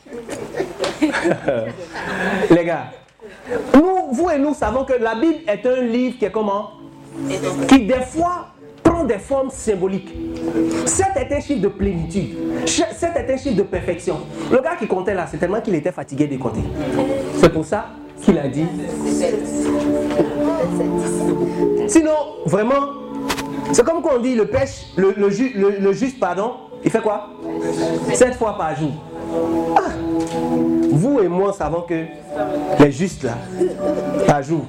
[2.49, 2.85] Les gars,
[3.75, 6.71] nous, vous et nous savons que la Bible est un livre qui est comment?
[7.67, 8.47] Qui des fois
[8.83, 10.13] prend des formes symboliques.
[10.85, 12.37] 7 est un chiffre de plénitude.
[12.65, 14.17] 7 est un chiffre de perfection.
[14.51, 16.61] Le gars qui comptait là, c'est tellement qu'il était fatigué de compter.
[17.35, 17.87] C'est pour ça
[18.21, 18.65] qu'il a dit.
[21.87, 22.11] Sinon,
[22.45, 22.87] vraiment,
[23.71, 26.51] c'est comme quand on dit le pêche, le, le ju- le- le juste, pardon,
[26.83, 27.29] il fait quoi?
[28.13, 28.91] 7 fois par jour.
[29.77, 29.81] Ah,
[30.91, 32.05] vous et moi savons que
[32.79, 33.33] les justes là,
[34.25, 34.65] par jour,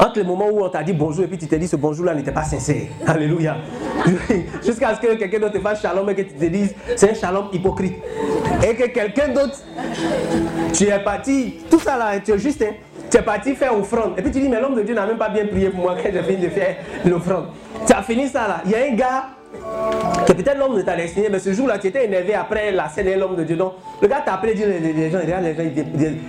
[0.00, 2.06] entre le moment où on t'a dit bonjour et puis tu te dis ce bonjour
[2.06, 2.82] là n'était pas sincère.
[3.06, 3.56] Alléluia.
[4.64, 7.14] Jusqu'à ce que quelqu'un d'autre te fasse shalom et que tu te dises c'est un
[7.14, 7.96] shalom hypocrite.
[8.66, 9.58] Et que quelqu'un d'autre,
[10.72, 12.74] tu es parti, tout ça là, tu es juste, hein,
[13.10, 14.14] tu es parti faire offrande.
[14.18, 15.96] Et puis tu dis mais l'homme de Dieu n'a même pas bien prié pour moi
[16.02, 17.46] quand j'ai fini de faire l'offrande.
[17.86, 18.62] Tu as fini ça là.
[18.64, 19.24] Il y a un gars
[20.26, 23.18] peut-être l'homme de ta destinée, mais ce jour-là, tu étais énervé après la scène de
[23.18, 23.56] l'homme de Dieu.
[23.56, 25.62] Donc, le gars t'a appelé, dit les, gens, regarde, les gens,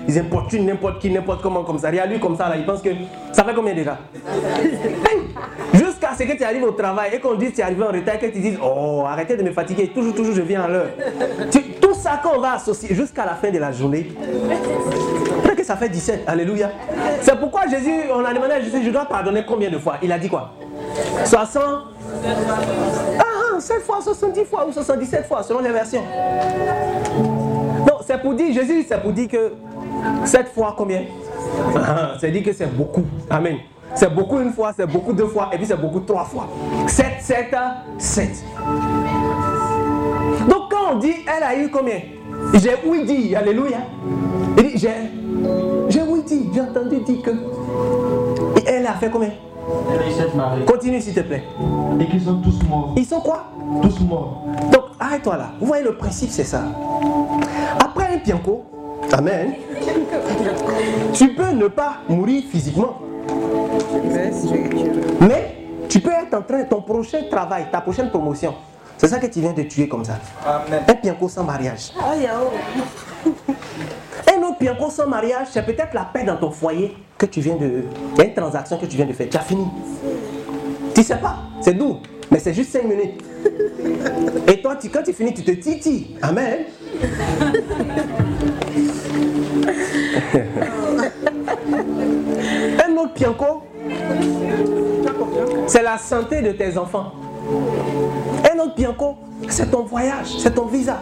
[0.08, 1.90] ils, importunent n'importe qui, n'importe comment, comme ça.
[1.90, 2.90] Regarde lui comme ça, là, il pense que
[3.32, 3.98] ça fait combien déjà?
[5.74, 8.20] Jusqu'à ce que tu arrives au travail et qu'on dise tu es arrivé en retard,
[8.20, 10.90] que tu dises, oh, arrêtez de me fatiguer, toujours, toujours, je viens à l'heure.
[11.82, 14.08] Tout ça qu'on va associer jusqu'à la fin de la journée,
[15.44, 16.24] Peut-être que ça fait 17.
[16.28, 16.72] Alléluia.
[17.22, 19.98] C'est pourquoi Jésus, on a demandé à Jésus, je dois pardonner combien de fois?
[20.02, 20.54] Il a dit quoi?
[21.26, 21.93] 60
[23.20, 26.04] Ah, 7 fois, 70 fois ou 77 fois, selon les versions.
[27.20, 29.54] Non, c'est pour dire, Jésus, c'est pour dire que
[30.26, 31.04] 7 fois combien?
[31.76, 33.04] Ah, Ça dit que c'est beaucoup.
[33.30, 33.58] Amen.
[33.96, 36.48] C'est beaucoup une fois, c'est beaucoup deux fois, et puis c'est beaucoup trois fois.
[36.88, 37.56] 7, 7,
[38.00, 38.30] 7.
[40.50, 42.00] Donc quand on dit, elle a eu combien?
[42.56, 43.78] J'ai oui dit, alléluia.
[44.58, 47.30] J'ai oui dit, j'ai entendu dire que.
[48.60, 49.32] Et elle a fait combien?
[50.66, 51.44] Continue s'il te plaît.
[52.00, 52.94] Et qu'ils sont tous morts.
[52.98, 53.46] Ils sont quoi?
[53.82, 54.44] Tous morts.
[54.72, 55.52] Donc, arrête-toi là.
[55.60, 56.64] Vous voyez, le principe, c'est ça.
[57.80, 58.66] Après un pianco,
[59.12, 59.54] Amen,
[61.14, 63.00] tu peux ne pas mourir physiquement.
[65.22, 65.58] Mais
[65.88, 68.56] tu peux être en train, ton prochain travail, ta prochaine promotion,
[68.98, 70.14] c'est ça que tu viens de tuer comme ça.
[70.88, 71.92] Un pianco sans mariage.
[74.36, 77.56] Un autre pianco sans mariage, c'est peut-être la paix dans ton foyer que tu viens
[77.56, 77.84] de.
[78.18, 79.30] Y a une transaction que tu viens de faire.
[79.30, 79.66] Tu as fini.
[80.94, 81.98] Tu sais pas, c'est doux,
[82.30, 83.22] mais c'est juste 5 minutes.
[84.48, 86.18] Et toi, tu- quand tu finis, tu te titilles.
[86.22, 86.66] Amen.
[92.86, 93.64] Un autre pianco,
[95.68, 97.12] c'est la santé de tes enfants.
[98.54, 99.16] Un autre pianco,
[99.50, 101.00] c'est ton voyage, c'est ton visa.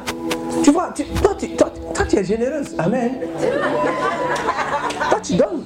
[0.63, 2.75] Tu vois, tu- toi, tu, toi, toi, tu es généreuse.
[2.77, 3.13] Amen.
[5.09, 5.63] Toi, tu donnes.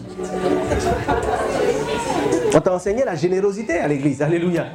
[2.53, 4.21] On t'a enseigné la générosité à l'église.
[4.21, 4.65] Alléluia.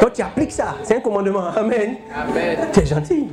[0.00, 0.74] Toi, tu appliques ça.
[0.82, 1.46] C'est un commandement.
[1.56, 1.96] Amen.
[2.72, 3.28] Tu es gentil.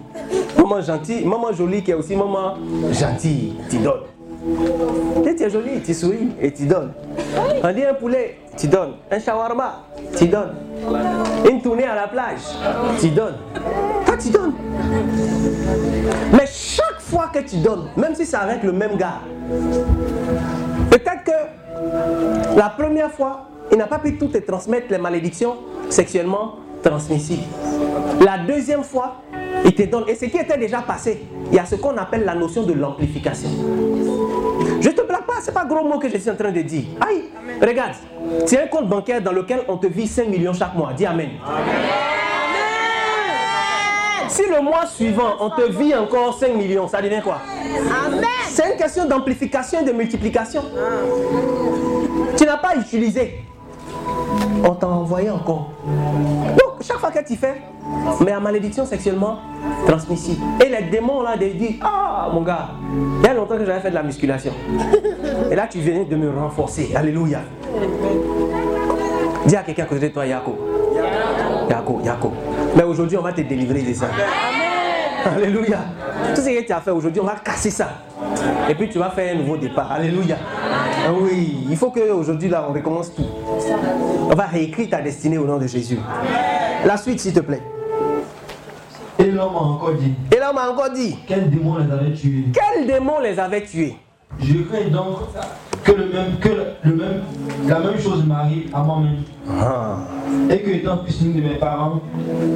[0.58, 2.56] Maman gentille, maman jolie qui est aussi maman
[2.92, 3.56] gentille.
[3.70, 4.04] Tu donnes.
[5.26, 6.94] Et tu es jolie, tu souris et tu donnes.
[7.64, 8.94] On dit un poulet, tu donnes.
[9.12, 9.84] Un shawarma,
[10.18, 10.54] tu donnes.
[11.50, 12.40] Une tournée à la plage,
[13.00, 13.36] tu donnes.
[14.20, 14.54] Tu donnes.
[16.34, 19.22] Mais chaque fois que tu donnes, même si c'est avec le même gars,
[20.90, 25.56] peut-être que la première fois, il n'a pas pu tout te transmettre les malédictions
[25.90, 27.44] sexuellement transmissibles.
[28.22, 29.22] La deuxième fois,
[29.66, 30.06] il te donne.
[30.08, 32.74] Et ce qui était déjà passé, il y a ce qu'on appelle la notion de
[32.74, 33.50] l'amplification.
[34.82, 36.86] Je te blague pas, c'est pas gros mot que je suis en train de dire.
[37.02, 37.26] Aïe,
[37.62, 37.94] regarde,
[38.46, 40.94] c'est un compte bancaire dans lequel on te vit 5 millions chaque mois.
[40.94, 41.30] Dis Amen.
[44.30, 47.38] Si le mois suivant, on te vit encore 5 millions, ça devient quoi?
[48.50, 50.64] C'est une question d'amplification et de multiplication.
[52.36, 53.44] Tu n'as pas utilisé.
[54.64, 55.70] On t'a envoyé encore.
[55.86, 57.62] Donc, chaque fois que tu fais,
[58.22, 59.38] mais à malédiction sexuellement
[59.88, 60.42] transmissible.
[60.64, 62.70] Et les démons là, ils disent Ah, mon gars,
[63.22, 64.54] il y a longtemps que j'avais fait de la musculation.
[65.52, 66.92] Et là, tu viens de me renforcer.
[66.96, 67.40] Alléluia.
[69.46, 70.56] Dis à quelqu'un à côté de toi, Yako.
[71.70, 72.34] Yako, Yako.
[72.76, 74.08] Mais aujourd'hui, on va te délivrer de ça.
[75.26, 75.80] Alléluia.
[76.36, 77.90] Tout ce que tu as fait aujourd'hui, on va casser ça.
[78.70, 79.92] Et puis tu vas faire un nouveau départ.
[79.92, 80.38] Alléluia.
[81.06, 83.26] Ah Oui, il faut qu'aujourd'hui, là, on recommence tout.
[84.30, 86.00] On va réécrire ta destinée au nom de Jésus.
[86.86, 87.62] La suite, s'il te plaît.
[89.20, 92.14] Et l'homme a encore dit Et là, on m'a encore dit, Quel démon les avait
[92.14, 92.46] tués?
[92.54, 93.96] Quel démon les avait tués?
[94.40, 95.18] Je crains donc
[95.88, 96.50] que, le même, que
[96.84, 97.22] le même,
[97.68, 99.24] la même chose m'arrive à moi-même.
[100.50, 102.02] Et que, étant fils unique de mes parents,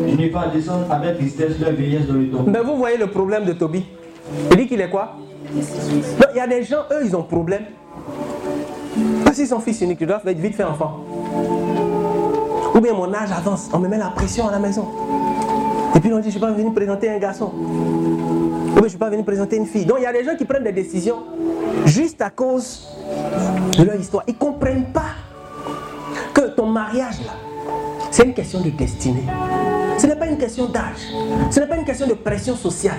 [0.07, 2.51] je n'ai pas à descendre avec tristesse leur vieillesse dans le tombeau.
[2.51, 3.85] Mais vous voyez le problème de Toby
[4.51, 5.15] Il dit qu'il est quoi?
[5.56, 7.64] Il y a des gens, eux, ils ont problème.
[9.23, 10.99] Parce qu'ils sont fils uniques, ils doivent vite faire enfant.
[12.76, 14.85] Ou bien mon âge avance, on me met la pression à la maison.
[15.95, 17.51] Et puis on dit, je ne suis pas venu présenter un garçon.
[18.82, 19.86] Je ne suis pas venu présenter une fille.
[19.86, 21.18] Donc il y a des gens qui prennent des décisions
[21.86, 22.88] juste à cause
[23.78, 24.24] de leur histoire.
[24.28, 25.12] Ils ne comprennent pas
[26.34, 27.34] que ton mariage là,
[28.10, 29.26] c'est une question de destinée.
[29.99, 30.98] Ce n'est pas une question d'âge.
[31.52, 32.98] Ce n'est pas une question de pression sociale.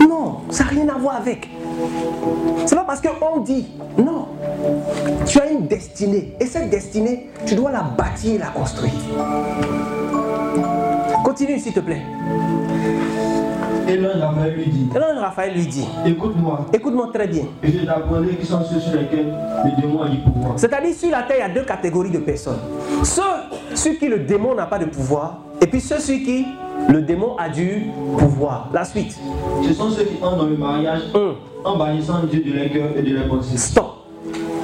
[0.00, 1.50] Non, ça n'a rien à voir avec.
[2.64, 3.66] C'est pas parce qu'on dit
[3.98, 4.28] non.
[5.26, 6.34] Tu as une destinée.
[6.40, 8.94] Et cette destinée, tu dois la bâtir et la construire.
[11.22, 12.00] Continue s'il te plaît.
[13.94, 17.44] Et l'un d'entre eux lui dit Et là, Raphaël lui dit Écoute-moi, Écoute-moi très bien.
[17.62, 19.32] et je t'apprendrai qui sont ceux sur lesquels
[19.64, 20.54] le démon a du pouvoir.
[20.56, 22.58] C'est-à-dire, sur la terre, il y a deux catégories de personnes.
[23.04, 23.22] Ceux
[23.76, 26.44] sur qui le démon n'a pas de pouvoir, et puis ceux sur qui
[26.88, 27.84] le démon a du
[28.18, 28.68] pouvoir.
[28.72, 29.16] La suite.
[29.64, 31.02] Ce sont ceux qui entrent dans le mariage
[31.64, 33.56] en bannissant Dieu de leur cœur et de leur pensée.
[33.56, 33.92] Stop.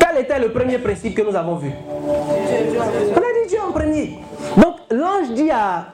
[0.01, 1.70] Quel était le premier principe que nous avons vu?
[2.05, 4.19] On a dit Dieu en premier.
[4.57, 5.86] Donc l'ange dit à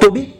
[0.00, 0.34] Toby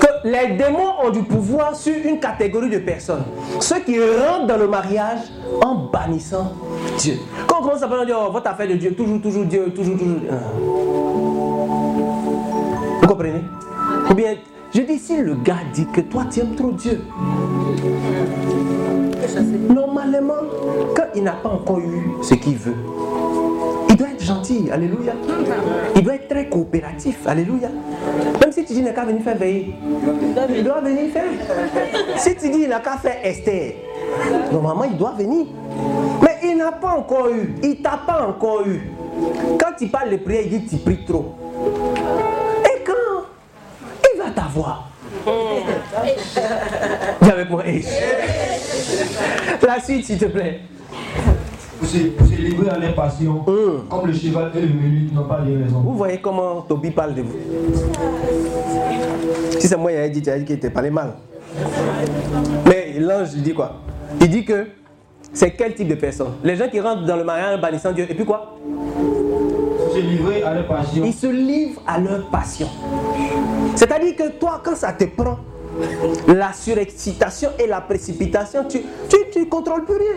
[0.00, 3.24] que les démons ont du pouvoir sur une catégorie de personnes.
[3.60, 5.20] Ceux qui rentrent dans le mariage
[5.62, 6.52] en bannissant
[6.98, 7.14] Dieu.
[7.46, 10.18] Quand on commence à dit oh, votre affaire de Dieu, toujours, toujours Dieu, toujours, toujours.
[13.00, 13.42] Vous comprenez?
[14.10, 14.34] Ou bien,
[14.74, 17.00] je dis si le gars dit que toi tu aimes trop Dieu,
[19.68, 20.34] Normalement,
[20.96, 22.74] quand il n'a pas encore eu ce qu'il veut,
[23.98, 25.12] doit être gentil, alléluia.
[25.96, 27.68] Il doit être très coopératif, alléluia.
[28.40, 29.74] Même si tu dis qu'il n'a qu'à venir faire veiller,
[30.48, 31.24] il doit venir faire.
[32.16, 33.74] Si tu dis qu'il n'a qu'à faire Esther,
[34.52, 35.46] Normalement, il doit venir.
[36.22, 37.54] Mais il n'a pas encore eu.
[37.62, 38.80] Il t'a pas encore eu.
[39.58, 41.34] Quand il parle de prière, il dit tu pries trop.
[42.64, 43.24] Et quand
[44.14, 44.90] il va t'avoir?
[47.20, 47.62] Viens avec moi.
[49.66, 50.60] La suite, s'il te plaît.
[51.78, 53.44] Pour se, pour se livrer à leurs passions,
[53.88, 55.80] comme le cheval et le menu n'ont pas de raison.
[55.80, 57.36] Vous voyez comment Toby parle de vous
[59.58, 61.14] Si c'est moi, il a dit, dit qu'il était parlé mal.
[62.66, 63.74] Mais l'ange, dit quoi?
[64.20, 64.66] Il dit que
[65.32, 66.32] c'est quel type de personne?
[66.42, 68.56] Les gens qui rentrent dans le mariage en bannissant Dieu, et puis quoi?
[68.64, 72.68] Pour se livrer à leurs passions, Ils se livrent à leur passion.
[73.76, 75.38] C'est-à-dire que toi, quand ça te prend,
[76.26, 80.16] la surexcitation et la précipitation, tu tu, tu contrôles plus rien.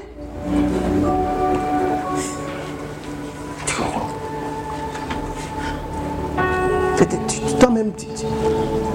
[7.60, 7.92] Toi-même,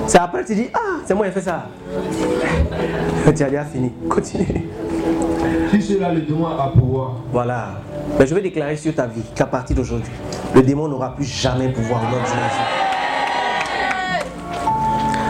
[0.07, 1.67] c'est après tu dis, ah, c'est moi qui ai fait ça.
[3.37, 3.93] tu as déjà fini.
[4.09, 4.69] Continue.
[5.71, 7.81] si cela le demande à pouvoir, Voilà.
[8.19, 10.13] Mais je vais déclarer sur ta vie qu'à partir d'aujourd'hui,
[10.55, 12.87] le démon n'aura plus jamais pouvoir au nom de Jésus.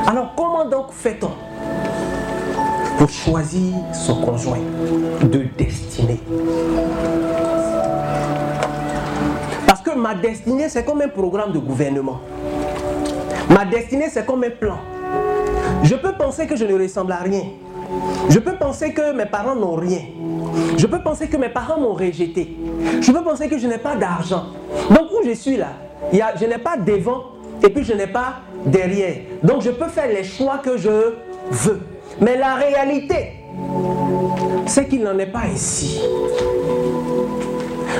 [0.06, 1.30] Alors comment donc fait-on
[2.98, 4.60] pour choisir son conjoint
[5.22, 6.20] de destinée?
[9.66, 12.20] Parce que ma destinée, c'est comme un programme de gouvernement.
[13.50, 14.78] Ma destinée, c'est comme un plan.
[15.82, 17.44] Je peux penser que je ne ressemble à rien.
[18.28, 20.00] Je peux penser que mes parents n'ont rien.
[20.76, 22.56] Je peux penser que mes parents m'ont rejeté.
[23.00, 24.46] Je peux penser que je n'ai pas d'argent.
[24.90, 25.68] Donc où je suis là,
[26.12, 27.24] il y je n'ai pas devant
[27.62, 29.16] et puis je n'ai pas derrière.
[29.42, 31.14] Donc je peux faire les choix que je
[31.50, 31.80] veux.
[32.20, 33.34] Mais la réalité,
[34.66, 36.00] c'est qu'il n'en est pas ainsi.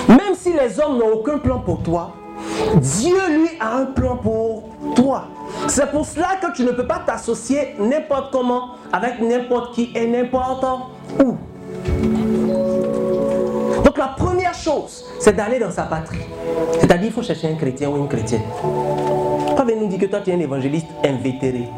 [0.08, 2.14] Même si les hommes n'ont aucun plan pour toi,
[2.76, 4.64] Dieu lui a un plan pour
[4.94, 5.28] toi.
[5.68, 10.06] C'est pour cela que tu ne peux pas t'associer n'importe comment avec n'importe qui et
[10.06, 10.64] n'importe
[11.22, 11.36] où.
[13.84, 16.18] Donc la première chose, c'est d'aller dans sa patrie.
[16.80, 18.42] C'est-à-dire il faut chercher un chrétien ou une chrétienne.
[19.56, 21.68] Pas venir nous dire que toi tu es un évangéliste invétéré.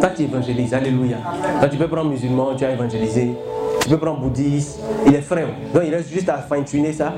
[0.00, 1.18] Toi tu évangélises, alléluia.
[1.60, 3.32] Toi tu peux prendre musulman, tu as évangélisé.
[3.80, 5.48] Tu peux prendre bouddhiste, il est frère.
[5.74, 7.12] Donc il reste juste à fine-tuner ça.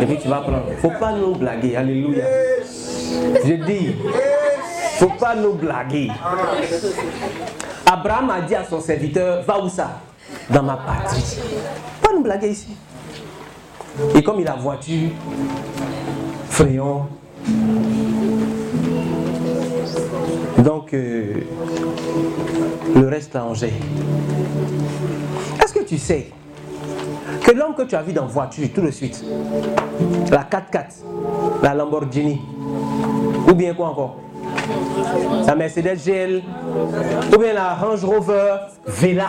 [0.00, 0.62] Et puis tu vas prendre.
[0.80, 2.24] Faut pas nous blaguer, alléluia.
[3.44, 3.94] Je dis,
[5.02, 6.08] faut pas nous blaguer.
[7.84, 9.98] Abraham a dit à son serviteur, va où ça?
[10.48, 11.38] Dans ma patrie.
[12.00, 12.76] Pas nous blaguer ici.
[14.14, 15.10] Et comme il a voiture,
[16.48, 17.06] Fréon.
[20.58, 21.34] Donc, euh,
[22.94, 23.70] le reste là, on gère.
[25.60, 26.30] Est-ce que tu sais
[27.42, 29.24] que l'homme que tu as vu dans voiture tout de suite,
[30.30, 31.02] la 4x4,
[31.60, 32.40] la Lamborghini,
[33.48, 34.18] ou bien quoi encore?
[35.46, 36.42] La Mercedes GL,
[37.32, 38.56] ou bien la Range Rover
[38.86, 39.28] Vela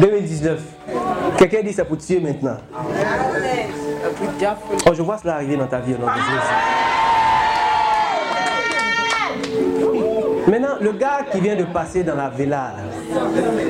[0.00, 0.60] 2019.
[1.36, 2.56] Quelqu'un dit c'est pour tuer maintenant.
[4.86, 6.99] Oh, je vois cela arriver dans ta vie au nom de Jésus.
[10.80, 13.20] Le gars qui vient de passer dans la Vela, là,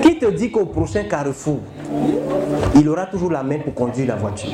[0.03, 1.59] qui te dit qu'au prochain carrefour,
[2.75, 4.51] il aura toujours la main pour conduire la voiture?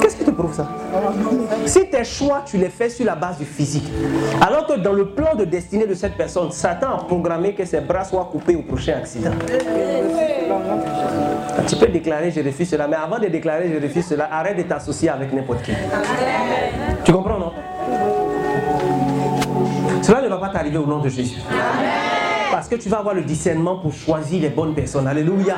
[0.00, 0.68] Qu'est-ce qui te prouve ça?
[1.66, 3.90] Si tes choix, tu les fais sur la base du physique,
[4.40, 7.80] alors que dans le plan de destinée de cette personne, Satan a programmé que ses
[7.80, 9.30] bras soient coupés au prochain accident.
[11.66, 14.62] Tu peux déclarer je refuse cela, mais avant de déclarer je refuse cela, arrête de
[14.62, 15.72] t'associer avec n'importe qui.
[17.04, 17.52] Tu comprends, non?
[20.04, 21.38] Cela ne va pas t'arriver au nom de Jésus.
[22.50, 25.06] Parce que tu vas avoir le discernement pour choisir les bonnes personnes.
[25.08, 25.56] Alléluia.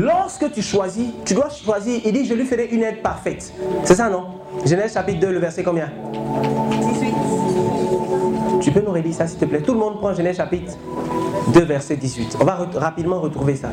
[0.00, 3.52] Lorsque tu choisis, tu dois choisir, il dit je lui ferai une aide parfaite.
[3.84, 4.26] C'est ça, non?
[4.64, 5.90] Genèse chapitre 2, le verset combien?
[6.92, 7.14] 18.
[8.60, 9.60] Tu peux nous relire ça, s'il te plaît?
[9.62, 10.72] Tout le monde prend Genèse chapitre
[11.52, 12.36] 2, verset 18.
[12.40, 13.68] On va re- rapidement retrouver ça.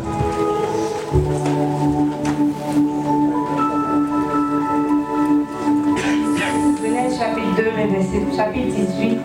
[7.93, 9.17] Verset, chapitre 18,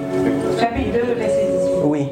[0.61, 1.85] chapitre 2, le verset 18.
[1.85, 2.09] Oui.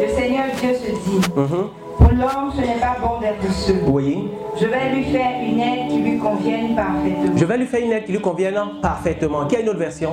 [0.00, 1.66] Le Seigneur Dieu se dit, Mhm.
[1.98, 3.76] pour l'homme ce n'est pas bon d'être seul.
[3.88, 4.28] Oui.
[4.60, 7.36] Je vais lui faire une aide qui lui convienne parfaitement.
[7.36, 9.46] Je vais lui faire une aide qui lui convienne parfaitement.
[9.46, 10.12] Qui a une autre version?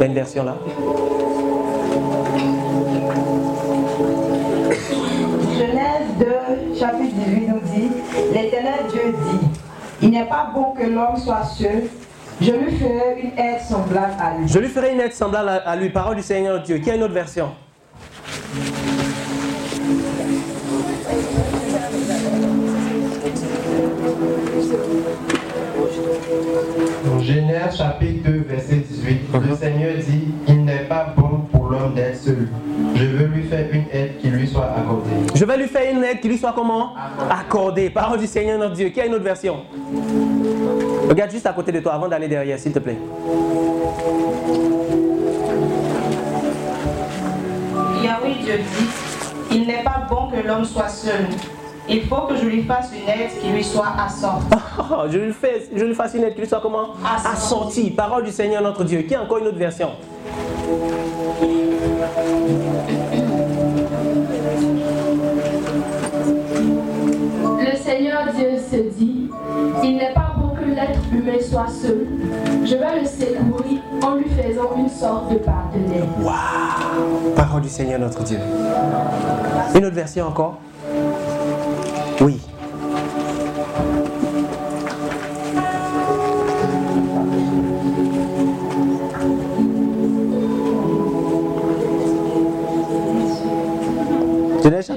[0.00, 0.56] Une version là
[5.58, 7.88] Genèse 2, chapitre 18 nous dit,
[8.32, 9.46] l'Éternel Dieu dit,
[10.02, 11.84] il n'est pas bon que l'homme soit seul,
[12.40, 14.48] je lui ferai une aide semblable à lui.
[14.48, 15.90] Je lui ferai une aide semblable à lui.
[15.90, 16.78] Parole du Seigneur Dieu.
[16.78, 17.50] Qui a une autre version?
[27.22, 29.20] Genèse chapitre 2, verset 18.
[29.48, 30.34] Le Seigneur dit
[33.10, 35.10] je veux lui faire une aide qui lui soit accordée.
[35.34, 36.94] Je vais lui faire une aide qui lui soit comment?
[37.28, 37.90] Accordée.
[37.90, 38.90] Parole du Seigneur notre Dieu.
[38.90, 39.64] Qui a une autre version?
[41.08, 42.98] Regarde juste à côté de toi avant d'aller derrière, s'il te plaît.
[48.04, 48.86] Yahweh Dieu dit,
[49.50, 51.26] il n'est pas bon que l'homme soit seul.
[51.88, 54.46] Il faut que je lui fasse une aide qui lui soit assortie.
[55.10, 56.90] Je, lui fais, je lui fasse une aide qui lui soit comment?
[57.04, 57.26] Assortie.
[57.36, 57.90] assortie.
[57.90, 59.02] Parole du Seigneur notre Dieu.
[59.02, 59.90] Qui a encore une autre version?
[67.90, 69.28] Seigneur Dieu se dit,
[69.82, 72.06] il n'est pas bon que l'être humain soit seul.
[72.64, 76.04] Je vais le secourir en lui faisant une sorte de partenaire.
[76.22, 78.38] Waouh Parole du Seigneur notre Dieu.
[79.74, 80.60] Une autre version encore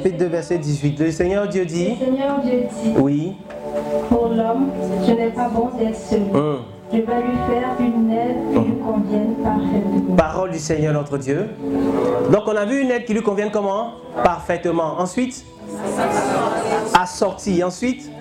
[0.03, 0.99] chapitre 2 verset 18.
[0.99, 3.37] Le Seigneur Dieu Le dit Seigneur Dieu dit, Oui.
[4.09, 4.69] pour l'homme,
[5.05, 6.21] ce n'est pas bon d'être seul.
[6.33, 6.57] Hum.
[6.91, 10.15] Je vais lui faire une aide qui lui convienne parfaitement.
[10.15, 11.49] Parole du Seigneur notre Dieu.
[12.31, 13.93] Donc on a vu une aide qui lui convienne comment?
[14.23, 14.99] Parfaitement.
[14.99, 15.43] Ensuite?
[16.93, 17.63] Assorti.
[17.63, 18.11] Ensuite?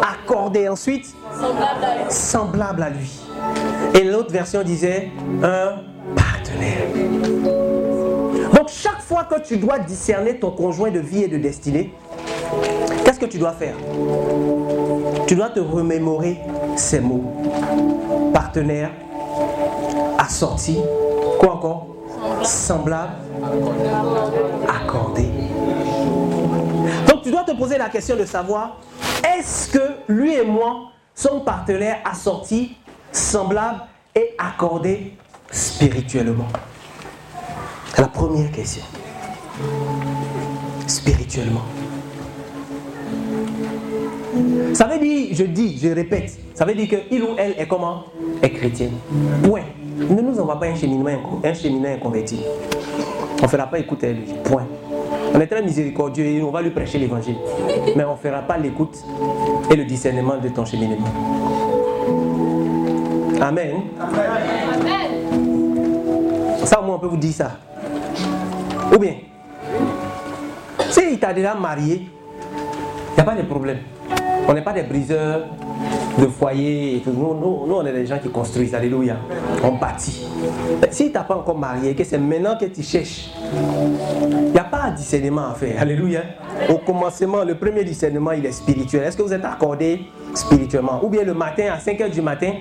[0.00, 0.68] Accordé.
[0.68, 1.06] Ensuite?
[2.08, 3.20] Semblable à lui.
[3.94, 5.10] Et l'autre version disait
[5.42, 5.80] un
[6.16, 7.61] partenaire.
[9.30, 11.94] Que tu dois discerner ton conjoint de vie et de destinée,
[13.02, 13.74] qu'est-ce que tu dois faire?
[15.26, 16.38] Tu dois te remémorer
[16.76, 17.32] ces mots.
[18.34, 18.90] Partenaire,
[20.18, 20.76] assorti,
[21.38, 21.86] quoi encore?
[22.42, 23.12] Semblable,
[24.68, 25.24] accordé.
[27.08, 28.80] Donc tu dois te poser la question de savoir,
[29.38, 32.76] est-ce que lui et moi sommes partenaires assortis,
[33.12, 33.80] semblables
[34.14, 35.14] et accordés
[35.50, 36.48] spirituellement?
[37.96, 38.82] La première question.
[40.86, 41.62] Spirituellement.
[44.74, 47.66] Ça veut dire, je dis, je répète, ça veut dire que il ou elle est
[47.66, 48.04] comment?
[48.42, 48.92] Est chrétienne.
[49.42, 49.62] Point.
[49.98, 52.40] Ne nous envoie pas un cheminement, inco- un cheminot inconverti.
[53.40, 54.24] On ne fera pas écouter à lui.
[54.44, 54.66] Point.
[55.34, 57.36] On est très miséricordieux et on va lui prêcher l'évangile.
[57.96, 58.98] Mais on ne fera pas l'écoute
[59.70, 61.06] et le discernement de ton cheminement.
[63.40, 63.72] Amen.
[66.64, 67.50] Ça, au moins, on peut vous dire ça.
[68.94, 69.14] Ou bien,
[70.92, 72.06] s'il t'a déjà marié,
[73.10, 73.78] il n'y a pas de problème.
[74.46, 75.46] On n'est pas des briseurs
[76.18, 77.12] de foyer et tout.
[77.12, 78.74] Nous, nous, nous, on est des gens qui construisent.
[78.74, 79.16] Alléluia.
[79.62, 80.26] On bâtit.
[80.80, 83.30] Mais si tu n'as pas encore marié, que c'est maintenant que tu cherches,
[84.30, 85.80] il n'y a pas de discernement à faire.
[85.80, 86.22] Alléluia.
[86.68, 89.04] Au commencement, le premier discernement, il est spirituel.
[89.04, 90.02] Est-ce que vous êtes accordé
[90.34, 91.00] spirituellement?
[91.02, 92.52] Ou bien le matin, à 5 h du matin,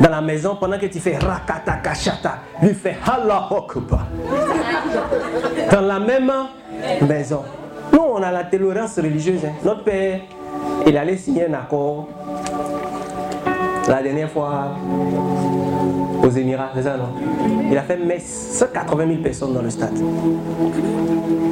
[0.00, 4.06] dans la maison, pendant que tu fais rakata kachata, lui fait Allah Akbar.
[5.70, 6.32] Dans la même
[7.06, 7.42] maison.
[7.92, 9.44] Nous, on a la tolérance religieuse.
[9.44, 9.52] hein.
[9.64, 10.20] Notre père,
[10.86, 12.08] il allait signer un accord
[13.88, 14.72] la dernière fois
[16.22, 17.08] aux Émirats, c'est ça, non?
[17.70, 19.94] Il a fait messe 180 000 personnes dans le stade,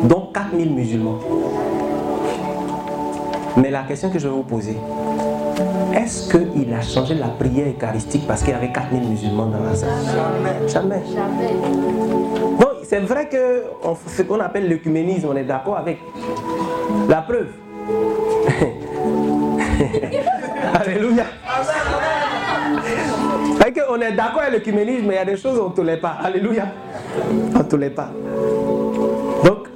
[0.04, 1.18] dont 4 000 musulmans.
[3.56, 4.76] Mais la question que je vais vous poser,
[5.94, 9.64] est-ce qu'il a changé la prière eucharistique parce qu'il y avait 4 000 musulmans dans
[9.64, 9.88] la salle?
[10.68, 10.68] Jamais.
[10.68, 11.00] Jamais.
[11.00, 12.05] Donc,
[12.88, 15.98] c'est vrai que on ce qu'on appelle l'œcuménisme, on est d'accord avec.
[17.08, 17.48] La preuve.
[20.74, 21.24] Alléluia.
[23.74, 26.16] Qu'on est d'accord avec l'œcuménisme, mais il y a des choses on ne tolère pas.
[26.22, 26.66] Alléluia.
[27.54, 28.10] On ne tolère pas.
[29.44, 29.68] Donc,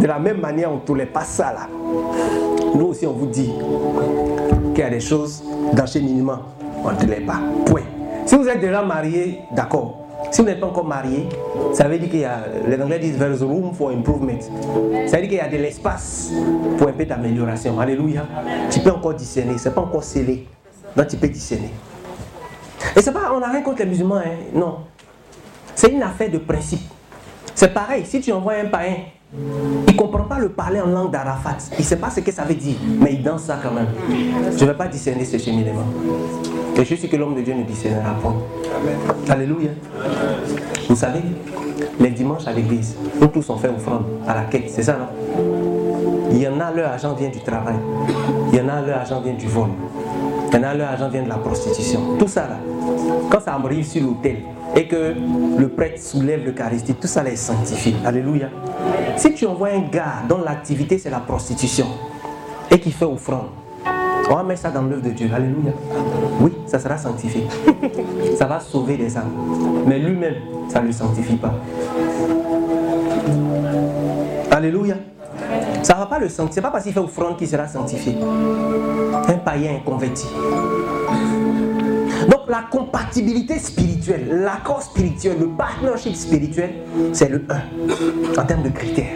[0.00, 1.68] de la même manière, on ne tolère pas ça là.
[2.74, 3.52] Nous aussi, on vous dit
[4.74, 5.42] qu'il y a des choses
[5.72, 6.38] d'enchaînement,
[6.84, 7.40] on ne tolère pas.
[7.64, 7.82] Point.
[8.26, 10.05] Si vous êtes déjà marié, d'accord.
[10.30, 11.28] Si vous n'êtes pas encore marié,
[11.72, 14.38] ça veut dire qu'il y a, les Anglais disent there's room for improvement.
[15.06, 16.30] Ça veut dire qu'il y a de l'espace
[16.78, 17.78] pour un peu d'amélioration.
[17.78, 18.26] Alléluia.
[18.70, 20.46] Tu peux encore discerner, c'est pas encore scellé.
[20.96, 21.70] Donc tu peux discerner.
[22.96, 24.36] Et c'est pas, on n'a rien contre les musulmans, hein.
[24.54, 24.78] non.
[25.74, 26.80] C'est une affaire de principe.
[27.54, 28.96] C'est pareil, si tu envoies un païen,
[29.34, 31.56] il ne comprend pas le parler en langue d'Arafat.
[31.72, 33.88] Il ne sait pas ce que ça veut dire, mais il danse ça quand même.
[34.56, 35.82] Je ne vais pas discerner ce cheminement.
[36.76, 38.36] Et je suis que l'homme de Dieu ne discernera point.
[39.28, 39.70] Alléluia.
[40.88, 41.20] Vous savez,
[41.98, 45.06] les dimanches à l'église, nous tous on fait offrande à la quête, c'est ça, non?
[46.30, 47.76] Il y en a, leur argent vient du travail.
[48.52, 49.68] Il y en a, leur argent vient du vol.
[50.50, 52.00] Il y en a, leur argent vient de la prostitution.
[52.18, 52.58] Tout ça là,
[53.30, 54.36] quand ça arrive sur l'autel
[54.74, 55.14] et que
[55.58, 57.94] le prêtre soulève l'Eucharistie, tout ça là est sanctifié.
[58.04, 58.48] Alléluia.
[59.16, 61.86] Si tu envoies un gars dont l'activité c'est la prostitution
[62.70, 63.46] et qui fait offrande,
[64.28, 65.30] on va mettre ça dans l'œuvre de Dieu.
[65.34, 65.72] Alléluia.
[66.40, 67.46] Oui, ça sera sanctifié.
[68.36, 69.30] ça va sauver des âmes.
[69.86, 70.34] Mais lui-même,
[70.68, 71.54] ça ne le sanctifie pas.
[74.50, 74.96] Alléluia.
[75.82, 76.54] Ça ne va pas le sanctifier.
[76.54, 78.16] C'est pas parce qu'il fait offrande qu'il sera sanctifié.
[79.28, 80.26] Un païen converti.
[82.28, 86.70] Donc la compatibilité spirituelle, l'accord spirituel, le partnership spirituel,
[87.12, 89.12] c'est le 1 en termes de critères.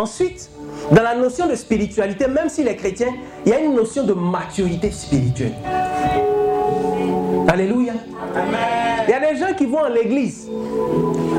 [0.00, 0.50] Ensuite,
[0.90, 3.08] dans la notion de spiritualité, même s'il est chrétien,
[3.44, 5.54] il y a une notion de maturité spirituelle.
[7.48, 7.94] Alléluia.
[9.08, 10.48] Il y a des gens qui vont à l'église.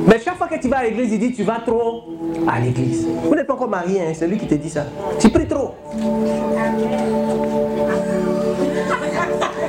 [0.08, 2.04] Mais chaque fois que tu vas à l'église, il dit tu vas trop
[2.48, 3.06] à l'église.
[3.24, 4.86] Vous n'êtes pas encore marié, hein, c'est lui qui te dit ça.
[5.20, 5.76] Tu pries trop.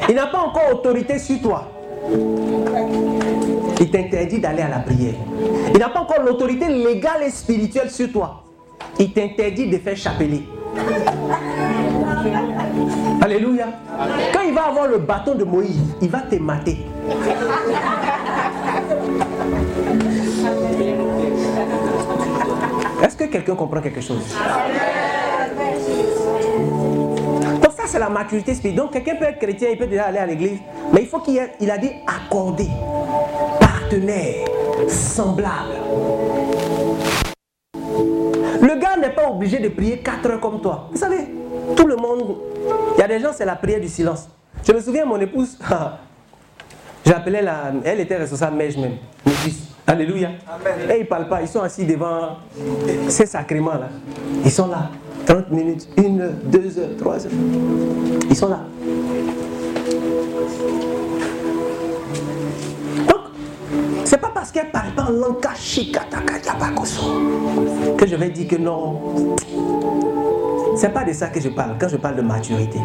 [0.09, 1.69] Il n'a pas encore autorité sur toi.
[3.81, 5.15] Il t'interdit d'aller à la prière.
[5.73, 8.43] Il n'a pas encore l'autorité légale et spirituelle sur toi.
[8.99, 10.43] Il t'interdit de faire chapelet.
[13.21, 13.67] Alléluia.
[14.33, 16.87] Quand il va avoir le bâton de Moïse, il va te mater.
[23.03, 24.35] Est-ce que quelqu'un comprend quelque chose?
[27.89, 28.85] C'est la maturité spirituelle.
[28.85, 30.59] Donc quelqu'un peut être chrétien, il peut déjà aller à l'église,
[30.93, 32.69] mais il faut qu'il ait, il a dit accordé,
[33.59, 34.47] partenaire,
[34.89, 35.74] semblable.
[37.74, 40.89] Le gars n'est pas obligé de prier 4 heures comme toi.
[40.90, 41.28] Vous savez,
[41.74, 42.36] tout le monde,
[42.97, 44.28] il y a des gens, c'est la prière du silence.
[44.66, 45.59] Je me souviens, mon épouse,
[47.06, 49.65] j'appelais la, elle était responsable mèche même, Mégis.
[49.86, 50.32] Alléluia.
[50.90, 52.36] Et ils ne parlent pas, ils sont assis devant
[53.09, 53.89] ces sacrements là.
[54.44, 54.90] Ils sont là,
[55.29, 57.33] 30 minutes, 1 heure, 2 heures, 3 heures.
[58.31, 58.61] Ils sont là.
[63.07, 63.21] Donc,
[64.07, 65.39] c'est pas parce qu'elle parle pas en langue
[67.99, 69.37] que je vais dire que non.
[70.77, 72.79] C'est pas de ça que je parle quand je parle de maturité.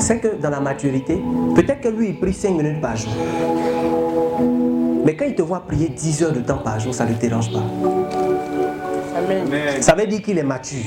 [0.00, 1.22] C'est que dans la maturité,
[1.54, 3.12] peut-être que lui il prie 5 minutes par jour.
[5.04, 7.16] Mais quand il te voit prier 10 heures de temps par jour, ça ne le
[7.16, 7.62] dérange pas.
[9.80, 10.84] Ça veut dire qu'il est mature.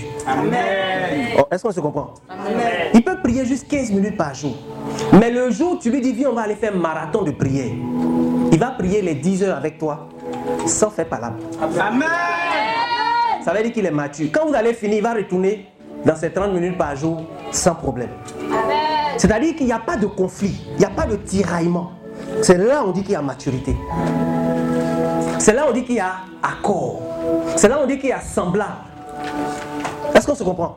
[1.38, 2.14] Oh, Est-ce qu'on se comprend?
[2.94, 4.56] Il peut prier juste 15 minutes par jour.
[5.20, 7.32] Mais le jour où tu lui dis, viens, on va aller faire un marathon de
[7.32, 7.72] prière.
[8.52, 10.08] Il va prier les 10 heures avec toi
[10.66, 11.38] sans faire palabre.
[13.44, 14.30] Ça veut dire qu'il est mature.
[14.34, 15.68] Quand vous allez finir, il va retourner
[16.06, 18.10] dans ses 30 minutes par jour sans problème.
[19.18, 21.92] C'est-à-dire qu'il n'y a pas de conflit, il n'y a pas de tiraillement.
[22.42, 23.76] C'est là où on dit qu'il y a maturité.
[25.42, 27.02] C'est là où on dit qu'il y a accord.
[27.56, 28.74] C'est là où on dit qu'il y a semblable.
[30.14, 30.76] Est-ce qu'on se comprend?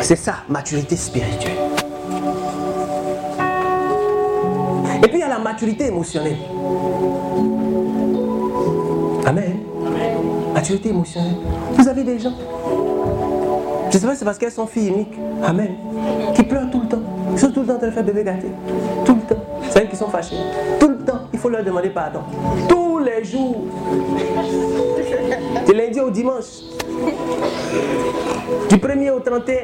[0.00, 1.58] C'est ça, maturité spirituelle.
[5.02, 6.38] Et puis il y a la maturité émotionnelle.
[9.26, 9.58] Amen.
[10.54, 11.36] Maturité émotionnelle.
[11.74, 12.32] Vous avez des gens.
[13.90, 15.18] Je ne sais pas si c'est parce qu'elles sont filles uniques.
[15.44, 15.74] Amen.
[16.34, 17.02] Qui pleurent tout le temps.
[17.32, 18.46] Ils sont tout le temps en train de faire bébé gâté.
[19.04, 19.39] Tout le temps.
[19.70, 20.36] C'est elles qui sont fâchées.
[20.78, 21.20] Tout le temps.
[21.32, 22.20] Il faut leur demander pardon.
[22.68, 23.64] Tous les jours.
[25.66, 26.62] Du lundi au dimanche.
[28.68, 29.54] Du 1er au 31.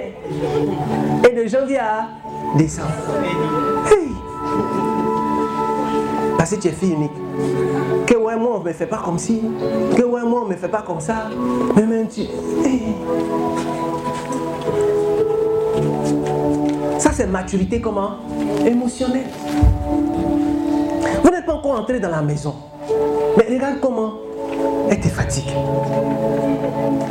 [1.28, 2.06] Et de janvier à
[2.56, 2.88] décembre.
[6.38, 7.10] Parce que tu es fille unique.
[8.06, 9.42] Que ouais, moi, on ne me fait pas comme ci.
[9.96, 11.28] Que ouais, moi, on ne me fait pas comme ça.
[11.74, 12.22] Mais même tu.
[16.98, 18.18] Ça, c'est maturité comment
[18.64, 19.27] Émotionnelle.
[21.23, 22.55] Vous n'êtes pas encore entré dans la maison.
[23.36, 24.14] Mais regarde comment
[24.90, 25.48] elle te fatigue.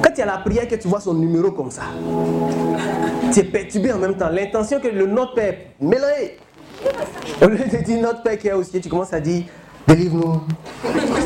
[0.01, 1.83] Quand il y a la prière que tu vois son numéro comme ça,
[3.31, 4.29] tu es perturbé en même temps.
[4.29, 6.37] L'intention que le Notre Père, mélangé.
[7.41, 9.43] Au lieu de dire Notre Père qui est au ciel, tu commences à dire
[9.87, 10.41] Délivre-nous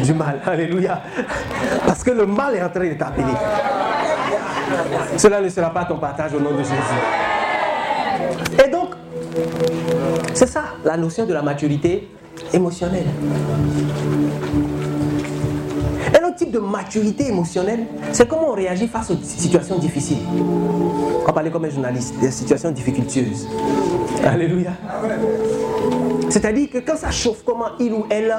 [0.03, 0.41] du mal.
[0.45, 1.01] Alléluia.
[1.85, 3.25] Parce que le mal est en train de t'appeler.
[5.17, 7.38] Cela ne sera pas ton partage au nom de Jésus.
[10.33, 12.07] C'est ça la notion de la maturité
[12.53, 13.07] émotionnelle.
[16.17, 20.23] Un autre type de maturité émotionnelle, c'est comment on réagit face aux situations difficiles.
[21.27, 23.47] On parler comme un journaliste, des situations difficultueuses.
[24.25, 24.71] Alléluia.
[26.29, 28.35] C'est-à-dire que quand ça chauffe, comment il ou elle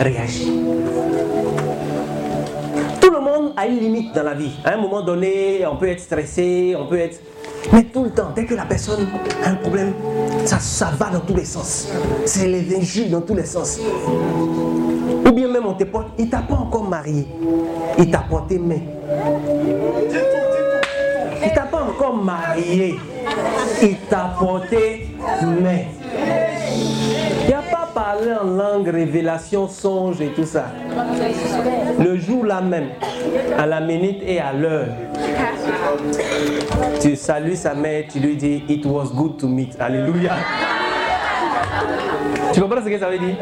[0.00, 0.52] réagit.
[3.00, 4.52] Tout le monde a une limite dans la vie.
[4.64, 7.20] À un moment donné, on peut être stressé, on peut être...
[7.72, 9.06] Mais tout le temps, dès que la personne
[9.44, 9.92] a un problème,
[10.44, 11.88] ça, ça va dans tous les sens.
[12.24, 13.78] C'est les injures dans tous les sens.
[15.26, 17.26] Ou bien même on te porte, il t'a pas encore marié.
[17.98, 18.80] Il t'a porté main.
[21.44, 22.98] Il t'a pas encore marié.
[23.82, 25.08] Il t'a porté
[25.42, 25.97] main.
[27.98, 30.66] En langue, révélation, songe et tout ça.
[31.98, 32.90] Le jour là même,
[33.58, 34.86] à la minute et à l'heure,
[37.00, 39.76] tu salues sa mère, tu lui dis It was good to meet.
[39.80, 40.32] Alléluia.
[42.52, 43.36] Tu comprends ce que ça veut dire?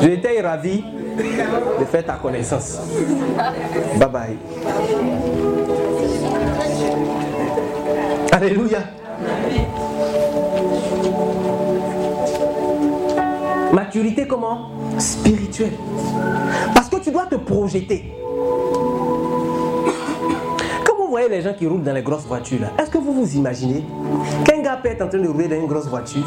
[0.00, 0.82] J'étais ravi
[1.78, 2.80] de faire ta connaissance.
[3.98, 4.38] Bye bye.
[8.32, 8.78] Alléluia.
[13.72, 14.68] Maturité comment?
[14.98, 15.72] Spirituelle.
[16.74, 18.12] Parce que tu dois te projeter.
[20.84, 23.34] Quand vous voyez les gens qui roulent dans les grosses voitures, est-ce que vous vous
[23.36, 23.82] imaginez
[24.44, 26.22] qu'un gars peut être en train de rouler dans une grosse voiture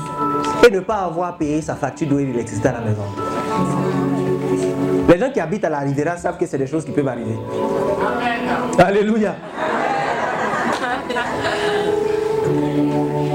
[0.68, 3.04] et ne pas avoir payé sa facture d'eau et d'électricité à la maison?
[5.08, 7.38] Les gens qui habitent à la Riviera savent que c'est des choses qui peuvent arriver.
[8.80, 9.36] Alléluia.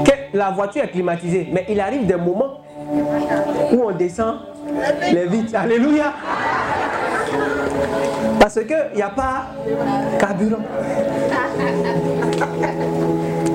[0.03, 2.57] Que la voiture est climatisée, mais il arrive des moments
[3.71, 4.39] où on descend
[5.11, 5.55] les vitres.
[5.55, 6.13] Alléluia.
[8.39, 9.47] Parce qu'il n'y a pas
[10.19, 10.63] carburant.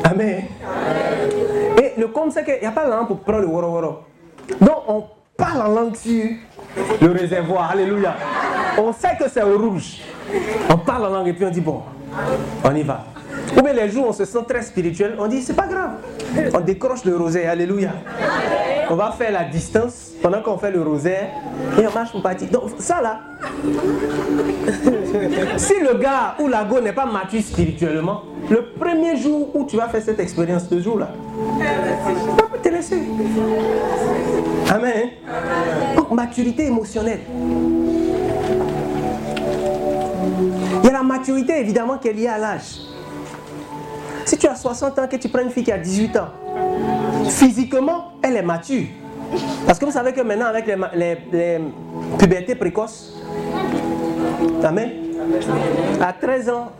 [0.04, 0.44] Amen.
[1.82, 3.98] Et le com, c'est qu'il n'y a pas de langue pour prendre le woro woro.
[4.60, 5.04] Donc on
[5.36, 6.24] parle en langue sur
[7.00, 7.70] le réservoir.
[7.72, 8.14] Alléluia.
[8.78, 10.02] On sait que c'est au rouge.
[10.70, 11.82] On parle en langue et puis on dit bon,
[12.64, 13.04] on y va.
[13.56, 15.90] Ou bien les jours on se sent très spirituel, on dit c'est pas grave.
[16.54, 17.50] On décroche le rosaire.
[17.50, 17.90] Alléluia.
[18.88, 21.28] On va faire la distance pendant qu'on fait le rosaire
[21.80, 22.48] et on marche pour partir.
[22.48, 23.20] Donc ça là,
[25.56, 29.76] si le gars ou la go n'est pas mature spirituellement, le premier jour où tu
[29.76, 31.08] vas faire cette expérience, ce jour là,
[31.58, 33.02] tu vas te laisser.
[34.70, 35.08] Amen.
[35.96, 37.20] Donc maturité émotionnelle.
[40.82, 42.78] Il y a la maturité évidemment qui est liée à l'âge.
[44.24, 46.28] Si tu as 60 ans, que tu prends une fille qui a 18 ans,
[47.28, 48.86] physiquement, elle est mature.
[49.66, 51.61] Parce que vous savez que maintenant, avec les, les
[52.19, 53.16] pubertés précoces,
[54.66, 54.90] Amen.
[56.01, 56.73] À 13 ans,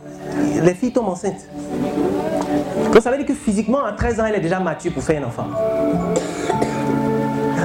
[0.61, 1.47] les filles tombent enceintes.
[2.93, 5.21] Donc ça veut dire que physiquement, à 13 ans, elle est déjà mature pour faire
[5.23, 5.47] un enfant.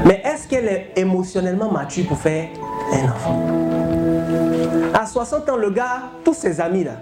[0.04, 2.48] Mais est-ce qu'elle est émotionnellement mature pour faire
[2.92, 3.42] un enfant?
[4.94, 6.92] À 60 ans, le gars, tous ses amis là,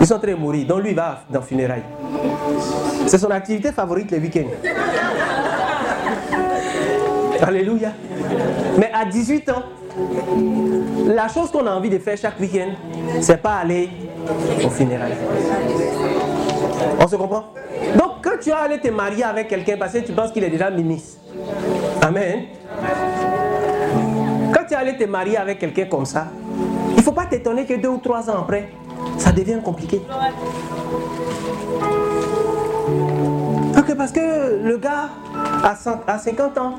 [0.00, 0.66] ils sont de mourir.
[0.66, 1.82] Donc lui, va dans le funérailles.
[3.06, 4.50] C'est son activité favorite les week-ends.
[7.42, 7.90] Alléluia.
[8.78, 9.62] Mais à 18 ans,
[11.06, 12.70] la chose qu'on a envie de faire chaque week-end,
[13.20, 13.88] c'est pas aller
[14.64, 15.16] au funérailles.
[17.00, 17.44] On se comprend?
[17.98, 20.50] Donc quand tu vas aller te marier avec quelqu'un parce que tu penses qu'il est
[20.50, 21.18] déjà ministre.
[22.02, 22.44] Amen.
[24.52, 26.26] Quand tu vas aller te marier avec quelqu'un comme ça,
[26.90, 28.68] il ne faut pas t'étonner que deux ou trois ans après,
[29.18, 30.00] ça devient compliqué.
[33.78, 35.10] Ok, parce que le gars,
[35.62, 36.74] à 50 ans,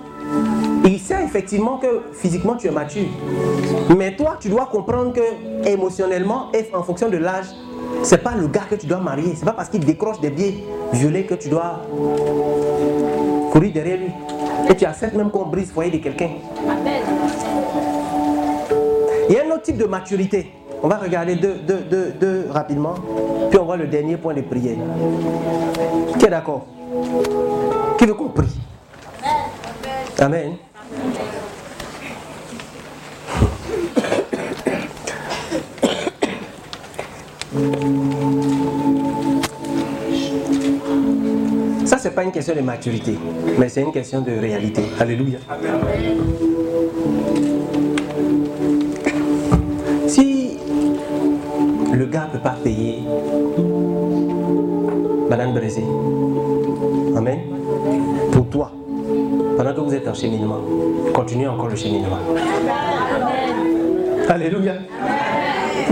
[0.85, 3.07] il sait effectivement que physiquement tu es mature.
[3.95, 7.47] Mais toi, tu dois comprendre que émotionnellement et en fonction de l'âge,
[8.03, 9.33] c'est pas le gars que tu dois marier.
[9.35, 10.55] C'est pas parce qu'il décroche des biais
[10.93, 11.81] violets que tu dois
[13.51, 14.11] courir derrière lui.
[14.69, 16.29] Et tu acceptes même qu'on brise le foyer de quelqu'un.
[19.29, 20.51] Il y a un autre type de maturité.
[20.83, 22.95] On va regarder deux, deux, deux, deux rapidement.
[23.49, 24.77] Puis on voit le dernier point de prière.
[26.19, 26.65] Qui est d'accord?
[27.97, 28.47] Qui veut qu'on prie?
[30.19, 30.53] Amen.
[41.85, 43.17] Ça, c'est pas une question de maturité,
[43.57, 44.83] mais c'est une question de réalité.
[44.99, 45.39] Alléluia.
[47.35, 47.36] Si
[51.97, 52.99] le gars ne peut pas payer.
[55.29, 55.83] Madame Brézé,
[57.15, 57.39] Amen,
[58.31, 58.71] pour toi,
[59.57, 60.59] pendant que vous êtes en cheminement,
[61.13, 62.19] continuez encore le cheminement.
[64.29, 64.73] Alléluia.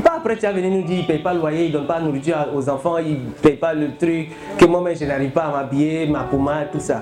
[0.04, 1.78] Pas après, tu vas venir nous dire, il ne paye pas le loyer, il ne
[1.78, 5.06] donne pas de nourriture aux enfants, il ne paye pas le truc, que moi-même je
[5.06, 7.02] n'arrive pas à m'habiller, ma pommade, tout ça.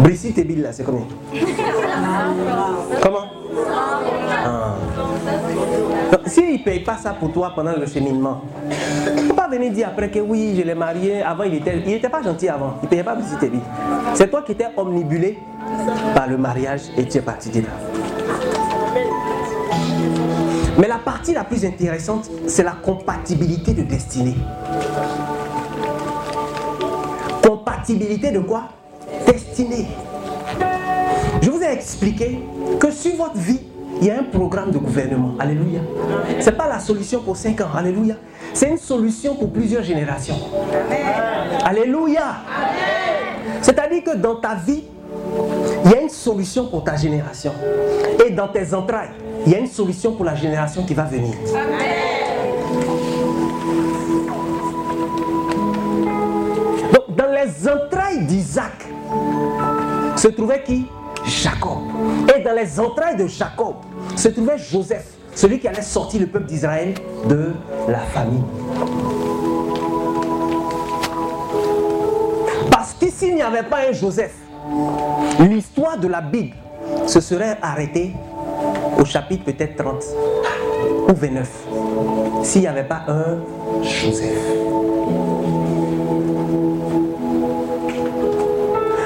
[0.00, 1.06] Brigitte et Bill, là, c'est combien?
[3.02, 3.39] Comment?
[4.44, 4.74] Ah.
[6.12, 8.42] Donc, S'il ne paye pas ça pour toi pendant le cheminement,
[9.16, 11.22] il ne faut pas venir dire après que oui, je l'ai marié.
[11.22, 12.74] Avant, il n'était il était pas gentil avant.
[12.82, 13.60] Il ne payait pas et Bill.
[14.14, 15.38] C'est toi qui étais omnibulé
[16.14, 17.68] par le mariage et tu es parti de là.
[20.78, 24.36] Mais la partie la plus intéressante, c'est la compatibilité de destinée.
[27.42, 28.62] Compatibilité de quoi?
[29.26, 29.86] Destinée.
[31.42, 32.40] Je vous ai expliqué
[32.78, 33.60] que sur votre vie,
[34.00, 35.34] il y a un programme de gouvernement.
[35.38, 35.80] Alléluia.
[36.38, 37.68] Ce n'est pas la solution pour 5 ans.
[37.76, 38.14] Alléluia.
[38.54, 40.36] C'est une solution pour plusieurs générations.
[41.64, 42.36] Alléluia.
[43.60, 44.84] C'est-à-dire que dans ta vie,
[45.84, 47.52] il y a une solution pour ta génération.
[48.24, 49.10] Et dans tes entrailles,
[49.46, 51.34] il y a une solution pour la génération qui va venir.
[56.92, 58.86] Donc, dans les entrailles d'Isaac
[60.16, 60.86] se trouvait qui?
[61.30, 61.78] Jacob.
[62.36, 63.76] Et dans les entrailles de Jacob
[64.16, 66.94] se trouvait Joseph, celui qui allait sortir le peuple d'Israël
[67.28, 67.52] de
[67.88, 68.44] la famine.
[73.20, 74.34] s'il n'y avait pas un Joseph,
[75.40, 76.56] l'histoire de la Bible
[77.06, 78.12] se serait arrêtée
[78.98, 80.02] au chapitre peut-être 30
[81.06, 81.48] ou 29.
[82.42, 84.38] S'il n'y avait pas un Joseph.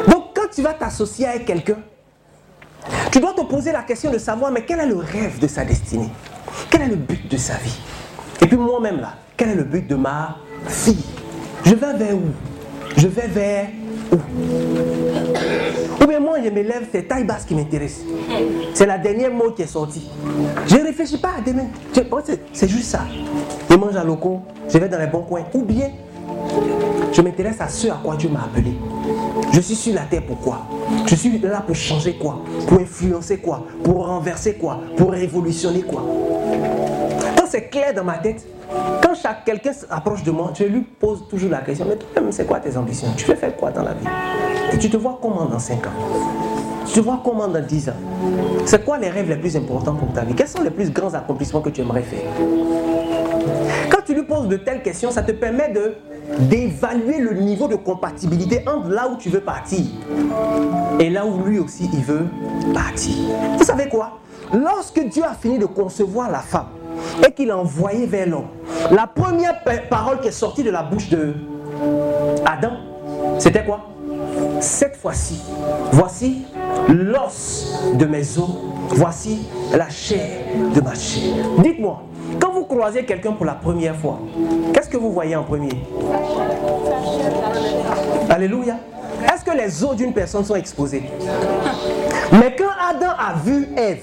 [0.09, 1.79] Donc quand tu vas t'associer avec quelqu'un,
[3.15, 5.65] tu dois te poser la question de savoir, mais quel est le rêve de sa
[5.65, 6.09] destinée?
[6.69, 7.79] Quel est le but de sa vie?
[8.43, 11.05] Et puis moi-même là, quel est le but de ma fille
[11.65, 12.23] Je vais vers où?
[12.97, 13.69] Je vais vers
[14.11, 14.17] où?
[16.03, 18.01] Ou bien moi, je me lève, c'est taille basse qui m'intéresse.
[18.75, 20.11] C'est la dernière mot qui est sortie.
[20.67, 21.69] Je ne réfléchis pas à demain.
[22.53, 23.03] C'est- juste ça.
[23.71, 25.45] Je mange à loco, je vais dans les bons coins.
[25.55, 25.91] Ou bien,
[27.25, 28.75] m'intéresse à ce à quoi Dieu m'a appelé.
[29.53, 30.67] Je suis sur la terre pourquoi
[31.07, 32.43] Je suis là pour changer quoi?
[32.69, 33.65] Pour influencer quoi?
[33.83, 34.81] Pour renverser quoi?
[34.97, 36.05] Pour révolutionner quoi?
[37.37, 38.47] Quand c'est clair dans ma tête,
[39.03, 42.47] quand chaque quelqu'un s'approche de moi, je lui pose toujours la question, mais toi-même, c'est
[42.47, 43.09] quoi tes ambitions?
[43.17, 44.07] Tu veux faire quoi dans la vie?
[44.73, 45.91] Et tu te vois comment dans 5 ans?
[46.87, 47.93] Tu te vois comment dans 10 ans?
[48.67, 50.35] C'est quoi les rêves les plus importants pour ta vie?
[50.35, 52.29] Quels sont les plus grands accomplissements que tu aimerais faire?
[53.91, 55.95] Quand tu lui poses de telles questions, ça te permet de
[56.39, 59.81] d'évaluer le niveau de compatibilité entre là où tu veux partir
[60.99, 62.27] et là où lui aussi il veut
[62.73, 63.15] partir.
[63.59, 64.19] Vous savez quoi?
[64.53, 66.67] Lorsque Dieu a fini de concevoir la femme
[67.27, 68.47] et qu'il l'a envoyée vers l'homme,
[68.91, 71.35] la première pa- parole qui est sortie de la bouche de
[72.47, 72.73] Adam,
[73.39, 73.81] c'était quoi?
[74.61, 75.41] Cette fois-ci,
[75.93, 76.43] voici
[76.89, 78.49] l'os de mes os,
[78.91, 79.41] voici
[79.73, 80.29] la chair
[80.75, 81.33] de ma chair.
[81.59, 82.03] Dites-moi,
[82.41, 84.19] quand vous croisez quelqu'un pour la première fois,
[84.73, 85.71] qu'est-ce que vous voyez en premier?
[88.31, 88.77] Alléluia.
[89.33, 91.05] Est-ce que les os d'une personne sont exposés?
[92.33, 94.03] Mais quand Adam a vu Ève,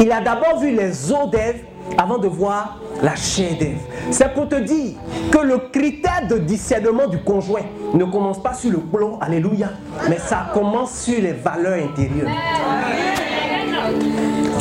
[0.00, 1.60] il a d'abord vu les os d'Ève
[1.98, 3.78] avant de voir la chair d'Ève.
[4.10, 4.94] C'est pour te dire
[5.30, 7.62] que le critère de discernement du conjoint
[7.94, 9.70] ne commence pas sur le plomb, alléluia,
[10.08, 12.30] mais ça commence sur les valeurs intérieures.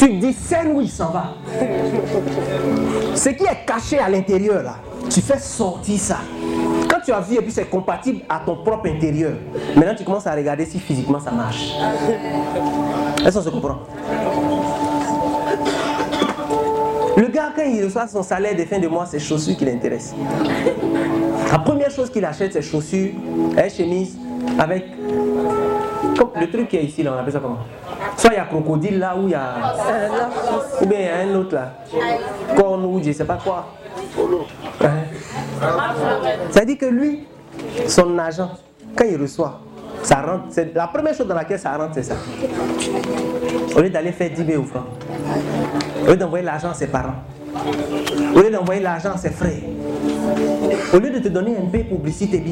[0.06, 1.34] Tu discernes où il s'en va.
[3.16, 4.76] Ce qui est caché à l'intérieur là,
[5.10, 6.18] tu fais sortir ça.
[6.88, 9.32] Quand tu as vu et puis c'est compatible à ton propre intérieur,
[9.76, 11.72] maintenant tu commences à regarder si physiquement ça marche.
[13.26, 13.78] Est-ce qu'on se comprend?
[17.18, 20.14] Le gars, quand il reçoit son salaire de fin de mois, c'est chaussures qui l'intéressent.
[21.52, 23.10] La première chose qu'il achète, c'est chaussures,
[23.58, 24.20] une chemise
[24.60, 24.86] avec.
[26.40, 27.58] Le truc qui est ici, là, on appelle ça comment?
[28.18, 29.56] Soit il y a crocodile là, ou il y a.
[30.82, 31.74] Ou bien il y a un autre là.
[32.56, 33.66] Corne ou je sais pas quoi.
[34.82, 34.88] Hein?
[36.52, 37.28] Ça veut dire que lui,
[37.88, 38.52] son argent,
[38.96, 39.60] quand il reçoit,
[40.04, 40.46] ça rentre.
[40.50, 42.16] C'est la première chose dans laquelle ça rentre, c'est ça.
[43.76, 44.86] Au lieu d'aller faire 10 000 francs,
[46.04, 47.16] au lieu d'envoyer l'argent à ses parents,
[48.36, 49.62] au lieu d'envoyer l'argent à ses frères,
[50.94, 52.44] au lieu de te donner un peu publicité.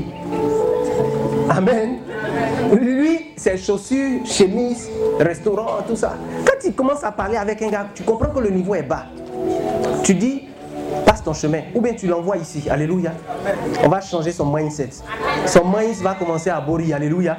[1.49, 1.99] Amen.
[2.74, 4.90] Lui, ses chaussures, chemise,
[5.20, 6.16] restaurant, tout ça.
[6.45, 9.06] Quand il commence à parler avec un gars, tu comprends que le niveau est bas.
[10.04, 10.44] Tu dis,
[11.06, 11.62] passe ton chemin.
[11.76, 12.70] Ou bien tu l'envoies ici.
[12.70, 13.12] Alléluia.
[13.84, 14.90] On va changer son mindset.
[15.45, 16.95] Son mindset va commencer à bourrir.
[16.95, 17.38] Alléluia.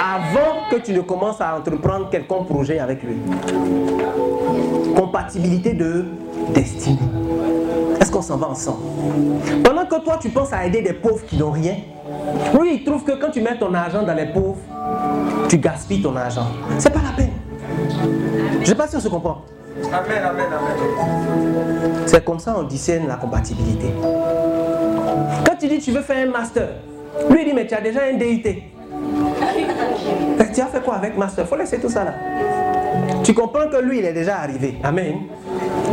[0.00, 3.16] Avant que tu ne commences à entreprendre quelconque projet avec lui.
[4.96, 6.06] Compatibilité de
[6.54, 6.98] destinée.
[8.00, 8.78] Est-ce qu'on s'en va ensemble?
[9.64, 11.76] Pendant que toi, tu penses à aider des pauvres qui n'ont rien,
[12.60, 14.58] lui, il trouve que quand tu mets ton argent dans les pauvres,
[15.48, 16.46] tu gaspilles ton argent.
[16.78, 17.32] C'est pas la peine.
[18.54, 19.42] Je ne sais pas si on se comprend.
[19.86, 22.02] Amen, amen, amen.
[22.06, 23.92] C'est comme ça on discerne la compatibilité.
[25.46, 26.68] Quand tu dis tu veux faire un master,
[27.30, 28.62] lui il dit mais tu as déjà un DIT.
[30.54, 31.46] Tu as fait quoi avec master?
[31.46, 32.14] Faut laisser tout ça là.
[33.22, 34.78] Tu comprends que lui il est déjà arrivé.
[34.82, 35.14] Amen.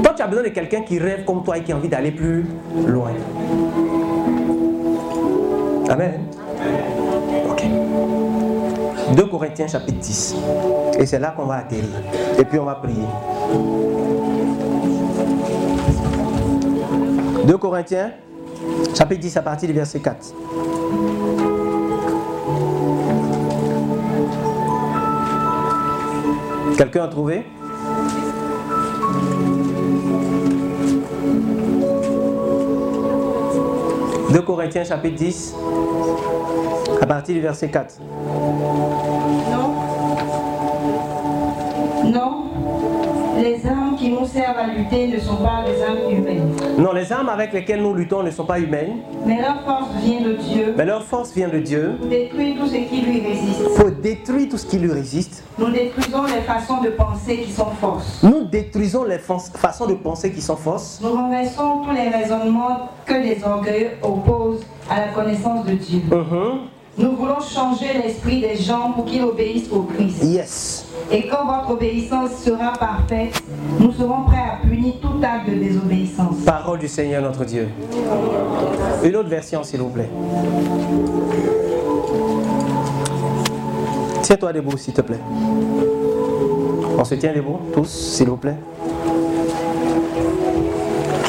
[0.04, 2.12] Toi tu as besoin de quelqu'un qui rêve comme toi et qui a envie d'aller
[2.12, 2.46] plus
[2.88, 3.12] loin.
[5.90, 6.28] Amen.
[7.50, 7.64] Ok.
[9.16, 10.36] 2 Corinthiens chapitre 10.
[11.00, 11.86] Et c'est là qu'on va atterrir.
[12.40, 13.06] Et puis on va prier.
[17.46, 18.12] 2 Corinthiens,
[18.98, 20.34] chapitre 10 à partir du verset 4.
[26.78, 27.46] Quelqu'un a trouvé
[34.36, 35.56] «2 Corinthiens chapitre 10
[37.02, 38.02] à partir du verset 4.
[39.50, 39.76] Non.
[42.12, 42.44] Non.
[43.42, 46.52] Les armes qui nous servent à lutter ne sont pas des armes humaines.
[46.78, 50.22] Non, les armes avec lesquelles nous luttons ne sont pas humaines, Mais leur force vient
[50.22, 53.76] de Dieu mais leur force vient de Dieu pour détruire tout ce qui lui résiste.
[53.78, 55.44] pour détruire tout ce qui lui résiste.
[55.58, 58.20] Nous détruisons les façons de penser qui sont fausses.
[58.24, 61.00] Nous détruisons les fa- façons de penser qui sont fausses.
[61.02, 66.02] Nous renversons tous les raisonnements que les orgueilleux opposent à la connaissance de Dieu.
[66.12, 66.60] Mhm.
[66.98, 70.24] Nous voulons changer l'esprit des gens pour qu'ils obéissent au Christ.
[70.24, 70.86] Yes.
[71.12, 73.44] Et quand votre obéissance sera parfaite,
[73.80, 76.38] nous serons prêts à punir tout acte de désobéissance.
[76.46, 77.68] Parole du Seigneur notre Dieu.
[79.04, 80.10] Une autre version, s'il vous plaît.
[84.22, 85.20] Tiens-toi debout, s'il te plaît.
[86.98, 88.56] On se tient debout, tous, s'il vous plaît.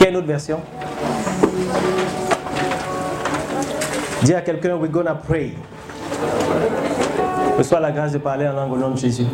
[0.09, 0.59] Une autre version?
[4.23, 5.55] Dis à quelqu'un, we're gonna pray.
[7.59, 9.27] Reçois la grâce de parler en langue au nom de Jésus.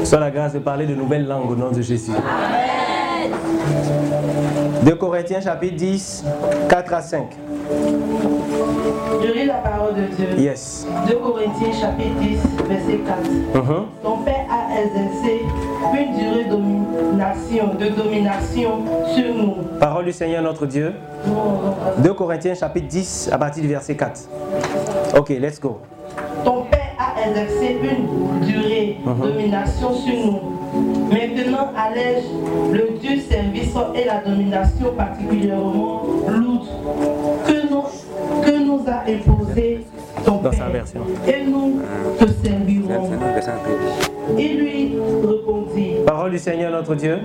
[0.00, 2.12] Reçois la grâce de parler de nouvelles langues au nom de Jésus.
[4.84, 6.24] 2 Corinthiens chapitre 10,
[6.68, 7.24] 4 à 5.
[9.22, 10.26] Je lis la parole de Dieu.
[10.38, 10.86] Yes.
[11.08, 12.38] 2 Corinthiens chapitre 10,
[12.68, 13.18] verset 4.
[13.54, 13.84] Mhm.
[14.02, 15.42] Ton Père a exercé
[15.94, 16.44] une durée
[17.22, 18.70] domination, de domination
[19.14, 19.54] sur nous.
[19.78, 20.92] Parole du Seigneur notre Dieu.
[21.98, 24.28] 2 Corinthiens chapitre 10 à partir du verset 4.
[25.16, 25.78] Ok, let's go.
[26.44, 29.20] Ton Père a exercé une durée Mhm.
[29.20, 30.40] domination sur nous.
[31.10, 32.24] Maintenant allège
[32.72, 36.66] le Dieu service et la domination particulièrement lourde
[37.46, 37.82] que nous,
[38.42, 39.84] que nous a imposé
[40.24, 41.00] ton Dans sa version.
[41.26, 41.80] Et nous
[42.18, 43.10] te servirons.
[44.38, 45.96] Il lui répondit.
[46.06, 47.18] Parole du Seigneur notre Dieu.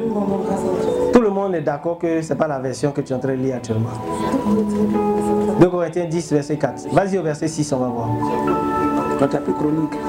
[1.13, 3.19] Tout le monde est d'accord que ce n'est pas la version que tu es en
[3.19, 3.89] train de lire actuellement.
[5.59, 6.89] 2 Corinthiens 10, verset 4.
[6.91, 8.09] Vas-y au verset 6, on va voir.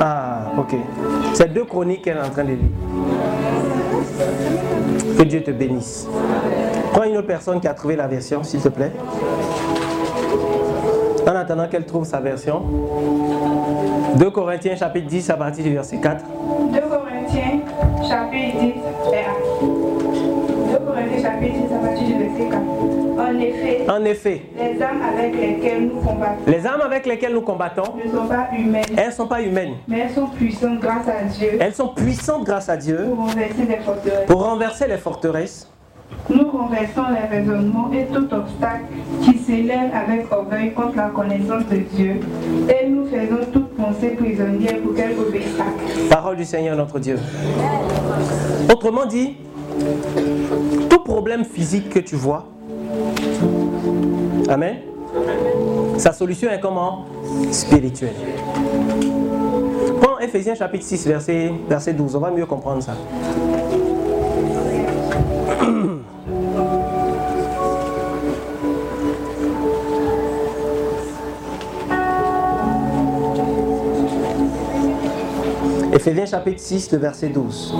[0.00, 0.74] Ah, ok.
[1.32, 2.58] C'est deux chroniques qu'elle est en train de lire.
[5.16, 6.06] Que Dieu te bénisse.
[6.92, 8.92] Prends une autre personne qui a trouvé la version, s'il te plaît.
[11.28, 12.62] En attendant qu'elle trouve sa version.
[14.16, 16.24] 2 Corinthiens chapitre 10 à partir du verset 4.
[16.72, 17.60] 2 Corinthiens,
[18.08, 18.74] chapitre 10, et
[20.72, 22.62] 2 Corinthiens, chapitre 10, à partir du verset 4.
[23.18, 27.40] En effet, En effet, les âmes avec lesquelles nous combattons les armes avec lesquelles nous
[27.42, 29.74] combattons, ne sont pas humaines, elles ne sont pas humaines.
[29.86, 33.66] mais elles sont puissantes grâce à Dieu Elles sont puissantes grâce à Dieu pour renverser
[33.68, 34.26] les forteresses.
[34.26, 35.68] pour renverser les forteresses.
[36.30, 38.84] Nous renversons les raisonnements et tout obstacle
[39.22, 42.20] qui s'élève avec orgueil contre la connaissance de Dieu,
[42.68, 45.56] et nous faisons toute pensée prisonnière pour qu'elle obéisse.
[46.10, 47.18] Parole du Seigneur notre Dieu.
[48.70, 49.36] Autrement dit,
[50.90, 52.46] tout problème physique que tu vois,
[54.48, 54.76] Amen,
[55.98, 57.04] sa solution est comment?
[57.50, 58.14] Spirituelle.
[60.00, 62.92] Prends Ephésiens chapitre 6, verset, verset 12, on va mieux comprendre ça.
[76.08, 77.74] Ephésiens chapitre 6, le verset 12.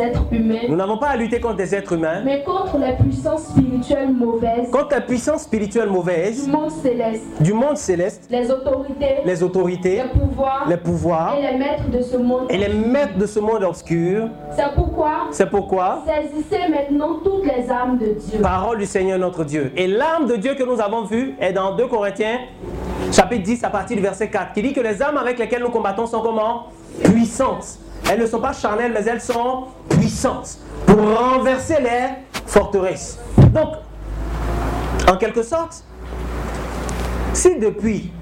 [0.00, 3.48] Êtres humains, nous n'avons pas à lutter contre des êtres humains, mais contre les puissances
[3.48, 4.70] spirituelles mauvaises.
[4.70, 9.96] Contre la puissance spirituelle du mauvaise monde céleste, du monde céleste, les autorités, les autorités,
[10.02, 10.66] les pouvoirs.
[10.68, 11.34] Les pouvoirs.
[11.38, 12.46] Et les maîtres de ce monde.
[12.50, 14.28] et les maîtres de ce monde obscur.
[14.56, 18.40] C'est pourquoi C'est pourquoi, saisissez maintenant toutes les âmes de Dieu.
[18.40, 19.72] parole du Seigneur notre Dieu.
[19.76, 22.38] Et l'âme de Dieu que nous avons vue est dans 2 Corinthiens,
[23.12, 25.70] chapitre 10, à partir du verset 4, qui dit que les âmes avec lesquelles nous
[25.70, 26.66] combattons sont comment?
[27.04, 27.78] Puissantes.
[28.10, 32.08] Elles ne sont pas charnelles, mais elles sont puissantes pour renverser les
[32.46, 33.18] forteresses.
[33.38, 33.68] Donc,
[35.08, 35.84] en quelque sorte,
[37.32, 38.12] si depuis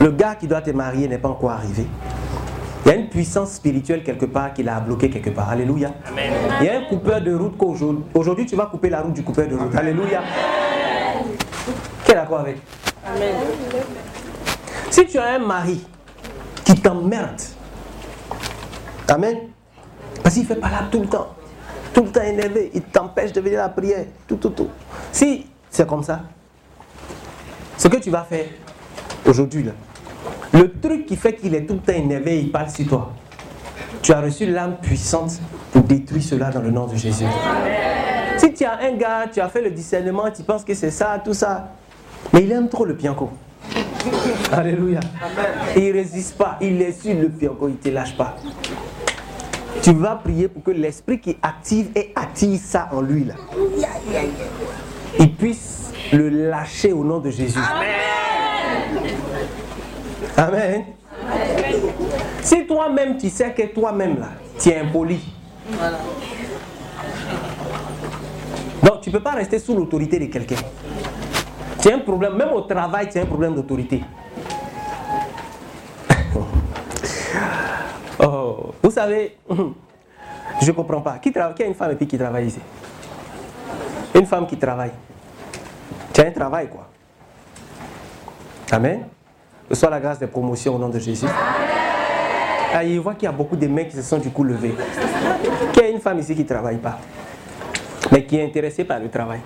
[0.00, 1.86] le gars qui doit te marier n'est pas encore arrivé,
[2.84, 5.50] il y a une puissance spirituelle quelque part qui l'a bloqué quelque part.
[5.50, 5.92] Alléluia.
[6.60, 9.22] Il y a un coupeur de route qu'aujourd'hui aujourd'hui, tu vas couper la route du
[9.22, 9.74] coupeur de route.
[9.76, 10.22] Alléluia.
[12.04, 12.56] Qui est d'accord avec?
[14.90, 15.86] Si tu as un mari
[16.64, 17.40] qui t'emmerde,
[19.10, 19.36] Amen.
[20.22, 21.28] Parce qu'il ne fait pas là tout le temps.
[21.92, 22.70] Tout le temps énervé.
[22.74, 24.04] Il t'empêche de venir à la prière.
[24.26, 24.68] Tout, tout, tout.
[25.12, 26.20] Si c'est comme ça,
[27.76, 28.46] ce que tu vas faire
[29.26, 29.72] aujourd'hui, là,
[30.52, 33.12] le truc qui fait qu'il est tout le temps énervé, il parle sur toi.
[34.02, 35.40] Tu as reçu l'âme puissante
[35.72, 37.26] pour détruire cela dans le nom de Jésus.
[38.38, 41.20] Si tu as un gars, tu as fait le discernement, tu penses que c'est ça,
[41.22, 41.72] tout ça,
[42.32, 43.30] mais il aime trop le pianco.
[44.52, 45.00] Alléluia.
[45.76, 48.36] Il ne résiste pas, il est sur le pianco, il ne te lâche pas.
[49.82, 53.34] Tu vas prier pour que l'esprit qui active et attire ça en lui, là,
[55.18, 57.58] il puisse le lâcher au nom de Jésus.
[60.36, 60.84] Amen.
[62.42, 64.28] Si toi-même, tu sais que toi-même, là,
[64.58, 65.20] tu es impoli.
[68.82, 70.56] Donc, tu ne peux pas rester sous l'autorité de quelqu'un.
[71.80, 74.02] Tu as un problème, même au travail, tu as un problème d'autorité.
[78.22, 79.36] Oh, vous savez,
[80.60, 81.18] Je ne comprends pas.
[81.18, 82.60] Qui, qui a une femme et puis qui travaille ici?
[84.14, 84.92] Une femme qui travaille.
[86.12, 86.88] Tu as un travail, quoi.
[88.72, 89.04] Amen.
[89.68, 91.26] Reçois la grâce des promotions au nom de Jésus.
[92.72, 94.74] Ah, il voit qu'il y a beaucoup de mecs qui se sont du coup levés.
[95.72, 96.98] Qui a une femme ici qui ne travaille pas,
[98.12, 99.40] mais qui est intéressée par le travail.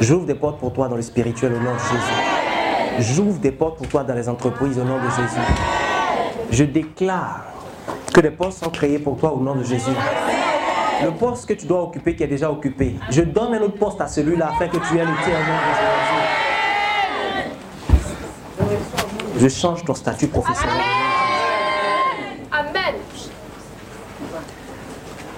[0.00, 3.14] J'ouvre des portes pour toi dans le spirituel au nom de Jésus.
[3.14, 5.81] J'ouvre des portes pour toi dans les entreprises au nom de Jésus.
[6.52, 7.44] Je déclare
[8.12, 9.90] que des postes sont créés pour toi au nom de Jésus.
[11.02, 12.96] Le poste que tu dois occuper qui est déjà occupé.
[13.10, 15.56] Je donne un autre poste à celui-là afin que tu aies le tien au nom
[15.56, 15.62] de
[18.68, 18.82] Jésus.
[19.38, 20.76] Je change ton statut professionnel.
[22.52, 22.96] Amen.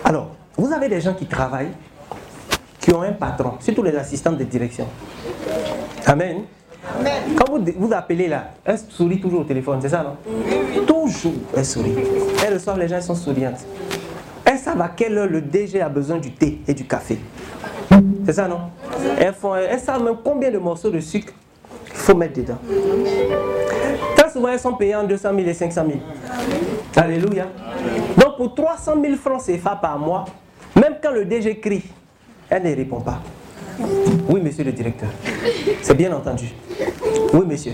[0.04, 1.70] Alors, vous avez des gens qui travaillent,
[2.80, 4.88] qui ont un patron, surtout les assistants de direction.
[6.06, 6.42] Amen.
[7.36, 10.16] Quand vous, vous appelez là, elle sourit toujours au téléphone, c'est ça, non?
[10.86, 11.94] Toujours, elle sourit.
[12.46, 13.64] Elles reçoivent les gens, elles sont souriantes.
[14.44, 17.18] Elles savent à quelle heure le DG a besoin du thé et du café.
[18.26, 18.60] C'est ça, non?
[19.18, 19.34] Elles,
[19.70, 21.32] elles savent même combien de morceaux de sucre
[21.86, 22.58] il faut mettre dedans.
[24.16, 25.98] Très souvent, elles sont payées en 200 000 et 500 000.
[26.96, 27.46] Alléluia.
[28.16, 30.24] Donc, pour 300 000 francs CFA par mois,
[30.76, 31.84] même quand le DG crie,
[32.50, 33.20] elle ne répond pas.
[34.28, 35.08] Oui, monsieur le directeur.
[35.82, 36.48] C'est bien entendu.
[37.32, 37.72] Oui, monsieur.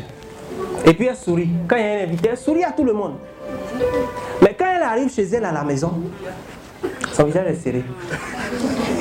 [0.85, 1.51] Et puis elle sourit.
[1.69, 3.15] Quand il y a un invité, elle sourit à tout le monde.
[4.43, 5.93] Mais quand elle arrive chez elle à la maison,
[7.13, 7.85] son visage est serré.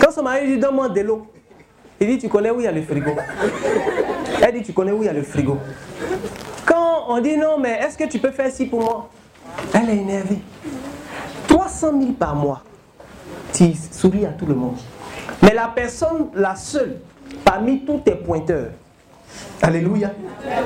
[0.01, 1.27] Quand son mari lui dit Donne-moi de l'eau,
[1.99, 3.11] il dit Tu connais où il y a le frigo?
[4.41, 5.57] Elle dit Tu connais où il y a le frigo?
[6.65, 9.09] Quand on dit Non, mais est-ce que tu peux faire ci pour moi?
[9.73, 10.39] Elle est énervée.
[11.47, 12.61] 300 000 par mois.
[13.53, 14.77] Tu souris à tout le monde.
[15.41, 16.97] Mais la personne, la seule,
[17.43, 18.71] parmi tous tes pointeurs,
[19.61, 20.11] Alléluia,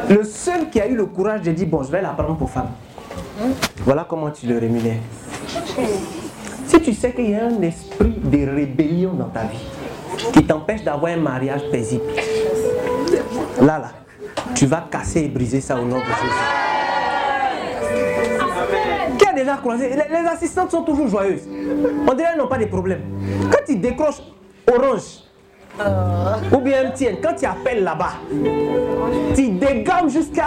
[0.10, 2.50] le seul qui a eu le courage de dire, bon, je vais la prendre pour
[2.50, 2.70] femme.
[3.80, 5.02] Voilà comment tu le rémunères.
[6.68, 9.66] Si tu sais qu'il y a un esprit de rébellion dans ta vie,
[10.32, 12.04] qui t'empêche d'avoir un mariage paisible,
[13.60, 13.92] là, là,
[14.56, 16.34] tu vas casser et briser ça au nom de Jésus.
[19.18, 21.48] Qui a déjà croisé les, assistantes sont toujours joyeuses.
[22.08, 23.02] On dirait qu'elles n'ont pas de problème.
[23.52, 24.22] Quand ils décrochent
[24.72, 25.24] orange,
[26.52, 28.14] ou bien MTN, quand tu appelles là-bas,
[29.36, 30.44] tu dégammes jusqu'à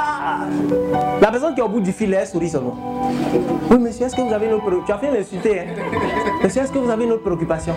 [1.21, 2.77] la personne qui est au bout du fil, elle sourit seulement.
[3.71, 5.65] Oui, monsieur, est-ce que vous avez une autre Tu as fait l'insulter, hein
[6.43, 7.75] Monsieur, est-ce que vous avez une autre préoccupation?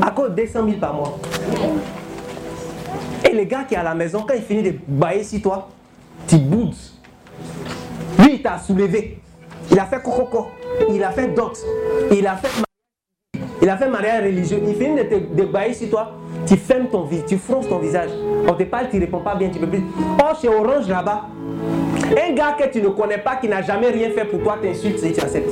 [0.00, 1.18] À cause de 200 000 par mois.
[3.24, 5.68] Et le gars qui est à la maison, quand il finit de bailler sur toi,
[6.26, 6.74] tu boudes.
[8.18, 9.18] Lui, il t'a soulevé.
[9.70, 10.46] Il a fait coco,
[10.90, 11.58] il a fait dot,
[12.12, 12.64] il a fait
[13.64, 14.62] il a fait mariage religieux.
[14.66, 16.12] Il finit de te de bailler sur toi.
[16.46, 18.10] Tu fermes ton visage, tu fronces ton visage.
[18.46, 19.82] On te parle, tu ne réponds pas bien, tu peux plus.
[20.22, 21.28] Or, chez Orange là-bas,
[22.10, 25.02] un gars que tu ne connais pas, qui n'a jamais rien fait pour toi, t'insulte
[25.02, 25.48] et tu acceptes.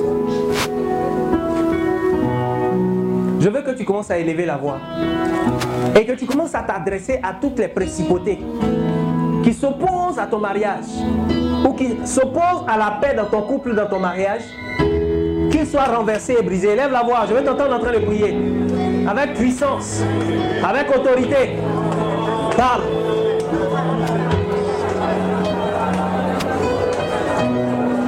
[3.41, 4.79] Je veux que tu commences à élever la voix.
[5.99, 8.39] Et que tu commences à t'adresser à toutes les principautés
[9.43, 10.85] qui s'opposent à ton mariage
[11.67, 14.43] ou qui s'opposent à la paix dans ton couple, dans ton mariage
[15.67, 16.75] soit renversé et brisé.
[16.75, 18.37] Lève la voix, je vais t'entendre en train de prier.
[19.09, 20.03] Avec puissance,
[20.67, 21.57] avec autorité.
[22.57, 22.83] Parle.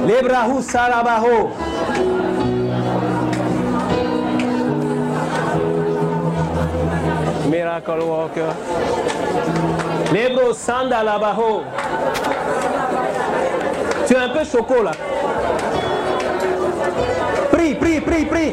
[0.07, 1.51] Lebrahu Sarabaho.
[7.49, 8.51] Miracle Walker.
[10.13, 11.63] Lebro Sandalabaho.
[14.07, 14.91] Tu es un peu choco là.
[16.85, 18.45] Pri, pri, pri, pri.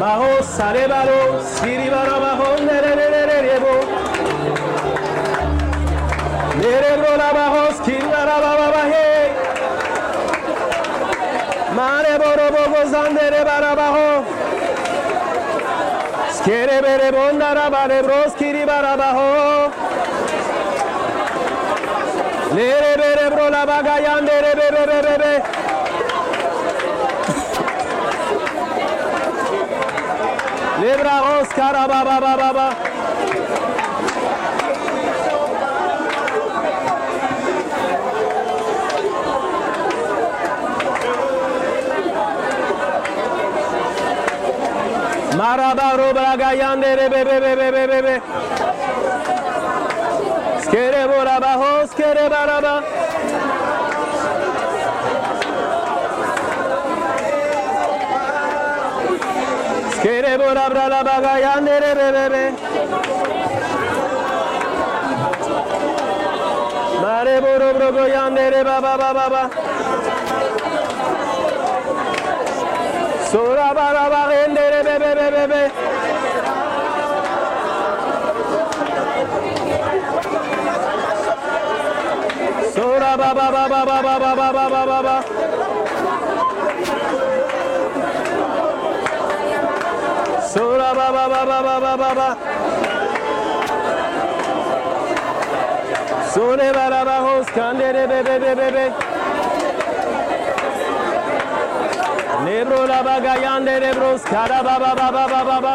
[0.00, 3.74] Maho sare baro, siri baro, bajo, nere, nere, nere, bo.
[6.60, 9.08] Nere, bro, la bajo, skin, la, la, la, la, he.
[11.76, 14.09] Mare, boro, bogo, zandere, bara, bajo.
[16.44, 19.70] Quiere ver bondarabare bros kiribarabajo.
[22.54, 25.42] Lere bere bro la bagayan dere bere bere bere.
[30.80, 32.89] Lebra os baba baba.
[45.50, 48.14] Karabaro bragayande rebe bebe bebe bebe.
[50.62, 52.74] Skere boraba hos kere baraba.
[59.94, 62.44] Skere borabra la bagayande rebe bebe.
[67.02, 69.42] Mare borobro goyande reba baba baba.
[73.30, 76.70] Sora ba ba ba yandere be be be be be.
[82.74, 85.16] Sora ba ba ba ba ba ba ba ba ba ba ba ba.
[90.52, 92.28] Sora ba ba ba ba ba ba ba ba.
[96.32, 99.19] Sone ba la ba hos kandere be be be be be.
[102.50, 105.74] Nebro la ba ga yandere bros kara ba ba ba ba ba ba ba.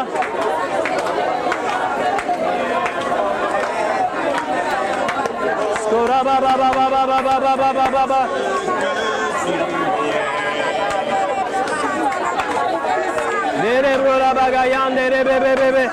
[5.82, 8.20] Skora ba ba ba ba ba ba ba ba ba ba ba ba.
[13.62, 15.84] Nere bro la ba ga yandere be be be be.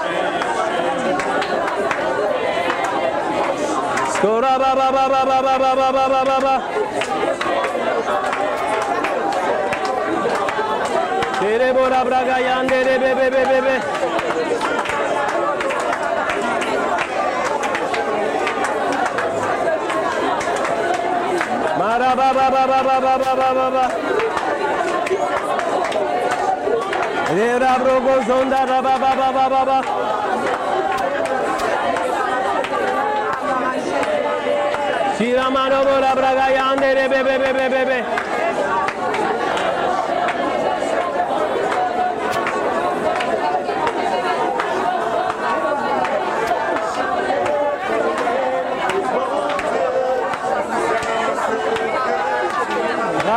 [4.13, 7.02] Skora ba ba ba ba ba ba ba ba ba ba ba
[11.43, 14.83] तेरे बोरा ब्रागा यान दे रे बे बे बे बे बे
[21.79, 23.83] मारा बाबा बाबा बाबा बाबा बाबा
[27.35, 29.77] रे राब्रो को जोंदा बाबा बाबा बाबा बाबा
[35.17, 38.32] Siramano bora braga yandere be be be be be be.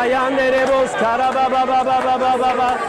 [0.07, 2.86] Bayan Erebos Karababa baba baba baba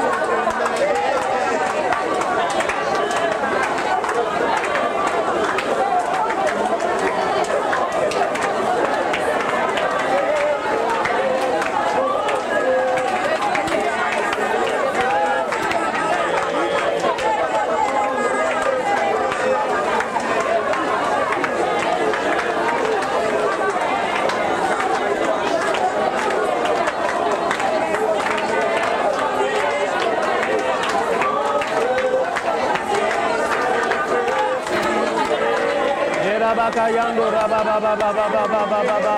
[36.78, 37.74] Kayango Raba ba.
[37.82, 39.16] Baba ba ba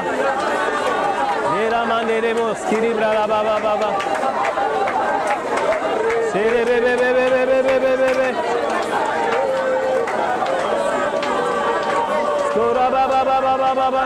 [1.51, 2.59] Nera Manderemos
[3.27, 3.79] ba ba ba.
[3.81, 3.89] Baba
[6.31, 8.29] Sere be be be be be be be be be
[13.59, 14.03] ba ba ba.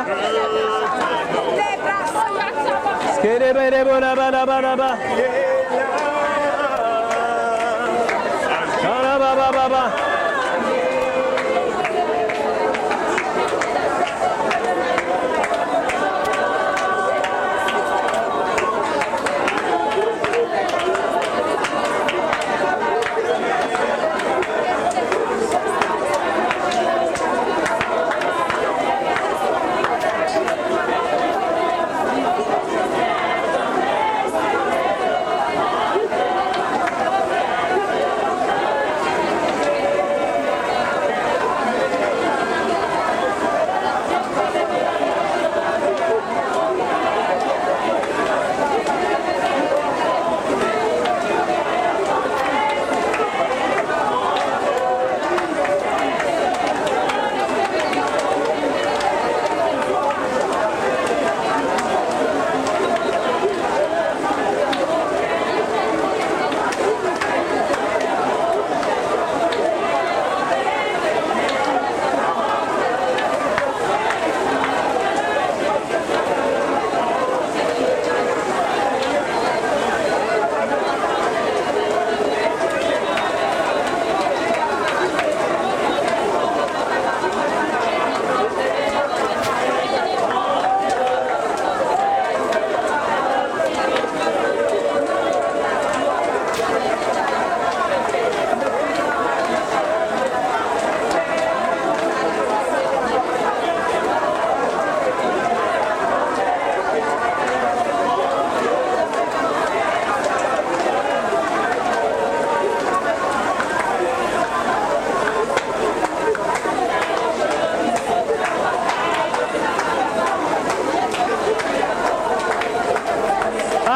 [3.22, 4.90] Kere bere Baba ba ba ba ba ba.
[8.84, 10.03] Raba ba ba ba ba.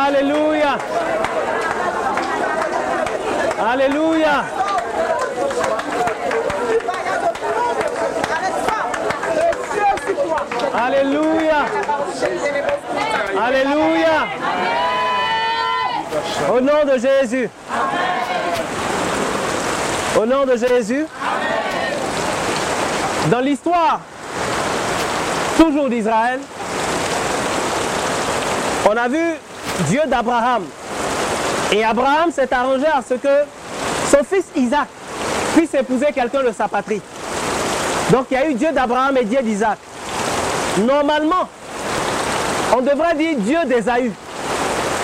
[0.07, 0.77] Alléluia.
[3.59, 4.43] Alléluia.
[10.73, 11.65] Alléluia.
[13.37, 14.27] Alléluia.
[16.53, 17.49] Au nom de Jésus.
[20.17, 21.05] Au nom de Jésus.
[23.29, 23.99] Dans l'histoire,
[25.57, 26.39] toujours d'Israël,
[28.89, 29.37] on a vu
[29.87, 30.63] Dieu d'Abraham.
[31.71, 33.27] Et Abraham s'est arrangé à ce que
[34.09, 34.87] son fils Isaac
[35.55, 37.01] puisse épouser quelqu'un de sa patrie.
[38.11, 39.77] Donc il y a eu Dieu d'Abraham et Dieu d'Isaac.
[40.77, 41.49] Normalement,
[42.75, 44.11] on devrait dire Dieu d'Ésaü.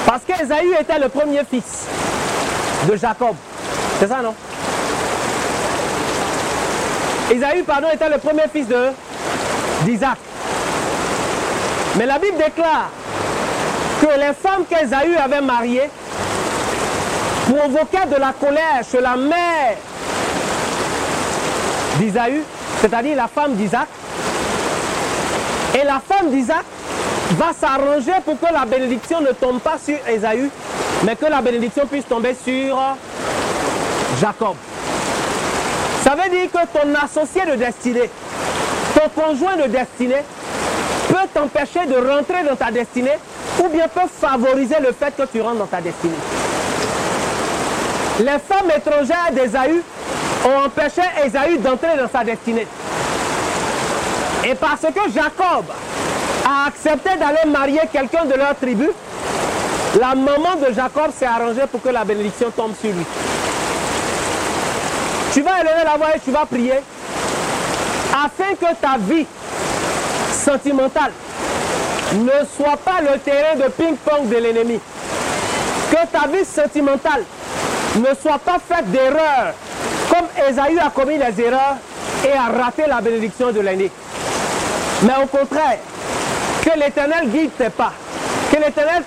[0.06, 1.88] Parce qu'Ésaü était le premier fils
[2.88, 3.35] de Jacob.
[3.99, 4.34] C'est ça, non?
[7.31, 8.68] Ésaü, pardon, était le premier fils
[9.84, 10.18] d'Isaac.
[11.98, 12.90] Mais la Bible déclare
[14.02, 15.90] que les femmes qu'Ésaü avait mariées
[17.48, 19.76] provoquaient de la colère chez la mère
[21.99, 22.44] d'Isaü,
[22.82, 23.88] c'est-à-dire la femme d'Isaac.
[25.76, 26.64] Et la femme d'Isaac
[27.32, 30.49] va s'arranger pour que la bénédiction ne tombe pas sur Ésaü,
[31.03, 32.78] mais que la bénédiction puisse tomber sur
[34.20, 34.56] Jacob.
[36.03, 38.10] Ça veut dire que ton associé de destinée,
[38.94, 40.24] ton conjoint de destinée,
[41.07, 43.18] peut t'empêcher de rentrer dans ta destinée
[43.59, 46.13] ou bien peut favoriser le fait que tu rentres dans ta destinée.
[48.19, 49.81] Les femmes étrangères d'Ésaü
[50.45, 52.67] ont empêché Ésaü d'entrer dans sa destinée.
[54.45, 55.65] Et parce que Jacob
[56.45, 58.89] a accepté d'aller marier quelqu'un de leur tribu,
[59.99, 63.05] la maman de Jacob s'est arrangée pour que la bénédiction tombe sur lui.
[65.34, 66.80] Tu vas élever la voix et tu vas prier
[68.13, 69.25] afin que ta vie
[70.31, 71.11] sentimentale
[72.14, 74.80] ne soit pas le terrain de ping-pong de l'ennemi.
[75.91, 77.23] Que ta vie sentimentale
[77.95, 79.53] ne soit pas faite d'erreurs,
[80.10, 81.77] comme Esaü a commis les erreurs
[82.26, 83.91] et a raté la bénédiction de l'année.
[85.03, 85.77] Mais au contraire,
[86.64, 87.94] que l'Éternel guide tes pas,
[88.52, 89.03] que l'Éternel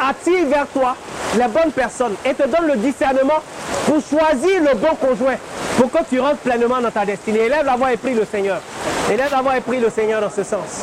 [0.00, 0.96] attire vers toi
[1.36, 3.40] les bonnes personnes et te donne le discernement
[3.86, 5.36] pour choisir le bon conjoint,
[5.78, 7.40] pour que tu rentres pleinement dans ta destinée.
[7.40, 8.60] Élève la voix et le Seigneur.
[9.10, 10.82] Élève la voix et le Seigneur dans ce sens.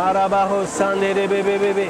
[0.00, 1.86] Araba hosan erebe bebe bebe.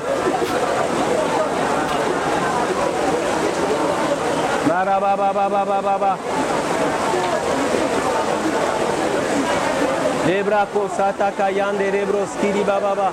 [4.78, 6.12] Araba ba ba ba ba ba ba.
[10.26, 13.08] Lebrako sataka yan derebro stidi baba ba.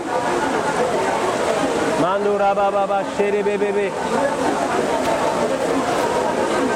[2.01, 3.87] Mandura ba ba ba seri bebe bebe.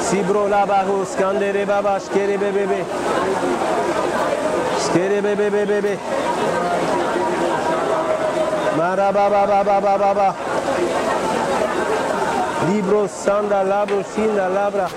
[0.06, 2.80] Sibro laba hoskan dereba ba ba seri bebe bebe.
[4.78, 6.21] Seri bebe bebe bebe.
[8.82, 10.34] Marabababababa.
[12.68, 14.88] Libro sanda labro shinda labra.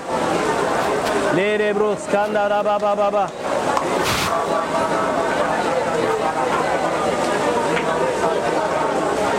[1.36, 3.30] Lere bro skanda rabababa.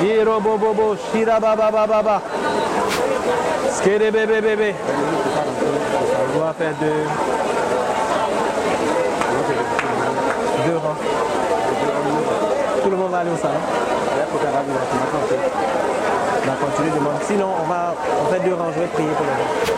[0.02, 2.22] Iro bobo bo shira baba baba baba.
[3.76, 4.76] Skere bébé bébé.
[6.22, 7.04] On doit faire deux.
[10.66, 11.00] Deux rangs.
[12.82, 13.87] Tout le monde va aller au salon.
[17.28, 18.72] Sinon, on va on fait deux rangs.
[18.74, 19.78] Je vais prier pour les gens.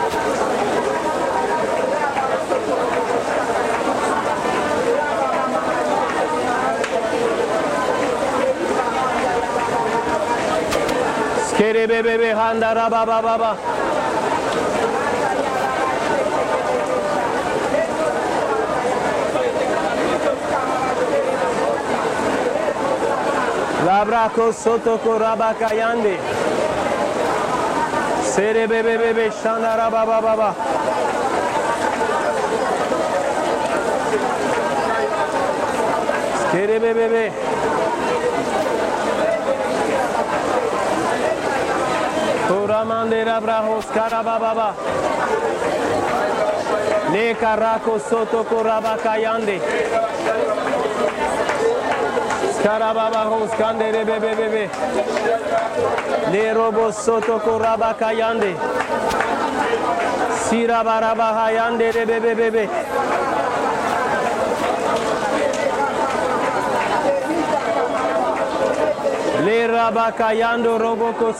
[23.90, 26.14] Rabra sotoko Koraba Kayandi.
[28.22, 30.54] Sere bebe bebe şanda raba baba baba.
[36.52, 37.32] Sere bebe bebe.
[42.48, 44.74] Koramande rabra hoskara baba.
[47.12, 47.40] Ne ba.
[47.40, 49.58] karako sotoko koraba kayande.
[52.70, 54.70] Skarababa hos kandere bebe bebe.
[56.30, 58.54] Le robo soto koraba kayande.
[60.44, 62.64] Sira baraba hayande de bebe bebe.
[69.44, 71.32] Le rabakayando roboko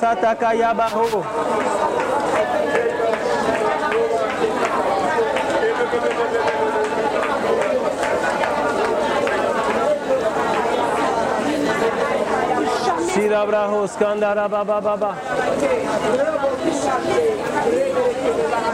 [13.87, 15.15] skandara baba baba.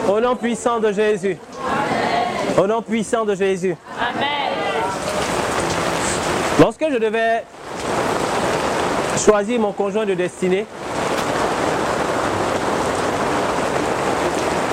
[0.08, 1.36] Au nom puissant de Jésus.
[2.58, 3.76] Au nom puissant de Jésus.
[6.58, 7.44] Lorsque je devais
[9.24, 10.66] choisir mon conjoint de destinée,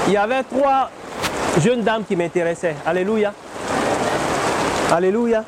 [0.07, 0.89] il y avait trois
[1.61, 2.75] jeunes dames qui m'intéressaient.
[2.85, 3.33] Alléluia.
[4.91, 5.43] Alléluia.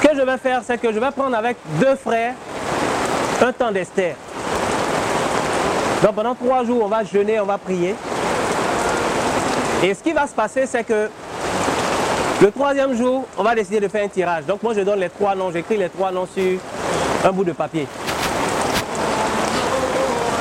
[0.00, 2.32] Ce que je vais faire, c'est que je vais prendre avec deux frères
[3.42, 4.14] un temps d'Esther.
[6.02, 7.94] Donc pendant trois jours, on va jeûner, on va prier.
[9.82, 11.10] Et ce qui va se passer, c'est que
[12.40, 14.46] le troisième jour, on va décider de faire un tirage.
[14.46, 16.58] Donc moi, je donne les trois noms, j'écris les trois noms sur
[17.22, 17.86] un bout de papier.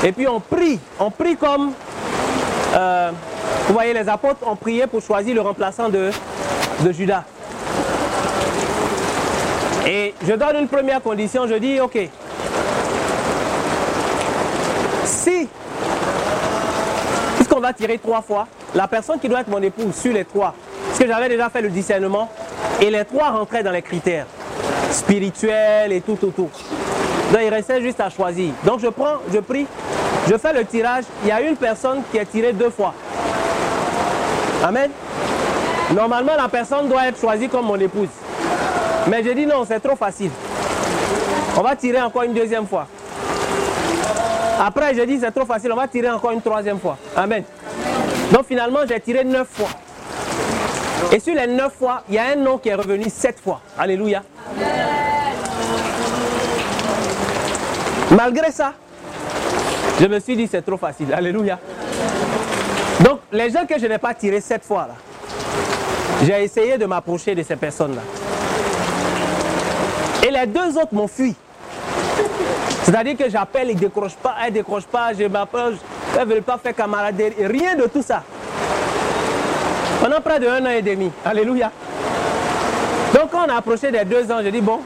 [0.06, 1.74] Et puis on prie, on prie comme,
[2.76, 3.12] euh,
[3.68, 6.12] vous voyez, les apôtres ont prié pour choisir le remplaçant de,
[6.80, 7.26] de Judas.
[9.90, 11.98] Et je donne une première condition, je dis, ok,
[15.04, 15.48] si,
[17.38, 20.54] puisqu'on va tirer trois fois, la personne qui doit être mon épouse sur les trois,
[20.86, 22.30] parce que j'avais déjà fait le discernement,
[22.80, 24.28] et les trois rentraient dans les critères
[24.92, 26.52] spirituels et tout, tout, tout.
[27.32, 28.54] Donc il restait juste à choisir.
[28.64, 29.66] Donc je prends, je prie,
[30.30, 31.06] je fais le tirage.
[31.24, 32.94] Il y a une personne qui est tirée deux fois.
[34.64, 34.92] Amen.
[35.96, 38.10] Normalement, la personne doit être choisie comme mon épouse.
[39.10, 40.30] Mais j'ai dit non, c'est trop facile.
[41.58, 42.88] On va tirer encore une deuxième fois.
[44.60, 46.98] Après, j'ai dit c'est trop facile, on va tirer encore une troisième fois.
[47.16, 47.44] Amen.
[48.32, 49.70] Donc finalement, j'ai tiré neuf fois.
[51.12, 53.62] Et sur les neuf fois, il y a un nom qui est revenu sept fois.
[53.78, 54.22] Alléluia.
[58.12, 58.74] Malgré ça,
[60.00, 61.14] je me suis dit c'est trop facile.
[61.14, 61.58] Alléluia.
[63.04, 64.96] Donc les gens que je n'ai pas tirés sept fois là,
[66.24, 68.02] j'ai essayé de m'approcher de ces personnes-là.
[70.30, 71.36] Et les deux autres m'ont fui.
[72.84, 75.78] C'est-à-dire que j'appelle, ils ne décrochent pas, elles ne décrochent pas, je m'approche,
[76.16, 78.22] elles ne veulent pas faire camaraderie, rien de tout ça.
[80.00, 81.12] Pendant près de un an et demi.
[81.26, 81.72] Alléluia.
[83.16, 84.82] Donc quand on a approché des deux ans, j'ai dit bon,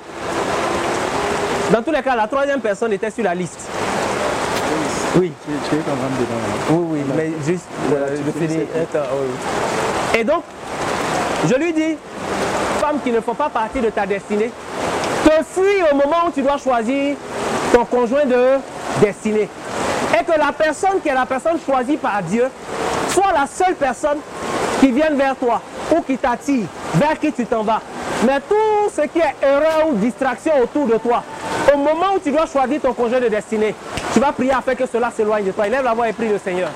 [1.74, 3.68] dans tous les cas, la troisième personne était sur la liste.
[5.18, 5.34] Oui.
[5.70, 6.86] Tu es quand même dedans.
[6.88, 8.64] Oui, oui, mais juste, euh, je finis.
[8.82, 10.20] Attends, oui.
[10.22, 10.44] Et donc,
[11.50, 11.98] je lui dis,
[12.80, 14.50] femme qui ne font pas partie de ta destinée,
[15.44, 17.16] fuis au moment où tu dois choisir
[17.74, 18.60] ton conjoint de
[19.02, 19.50] destinée.
[20.20, 22.46] Et que la personne qui est la personne choisie par Dieu
[23.10, 24.18] soit la seule personne
[24.80, 25.62] qui vienne vers toi
[25.96, 26.66] ou qui t'attire,
[26.96, 27.82] vers qui tu t'en vas.
[28.26, 31.24] Mais tout ce qui est erreur ou distraction autour de toi,
[31.74, 33.76] au moment où tu dois choisir ton conjoint de destinée,
[34.14, 35.68] tu vas prier afin que cela s'éloigne de toi.
[35.68, 36.70] Élève la voix et prie le Seigneur.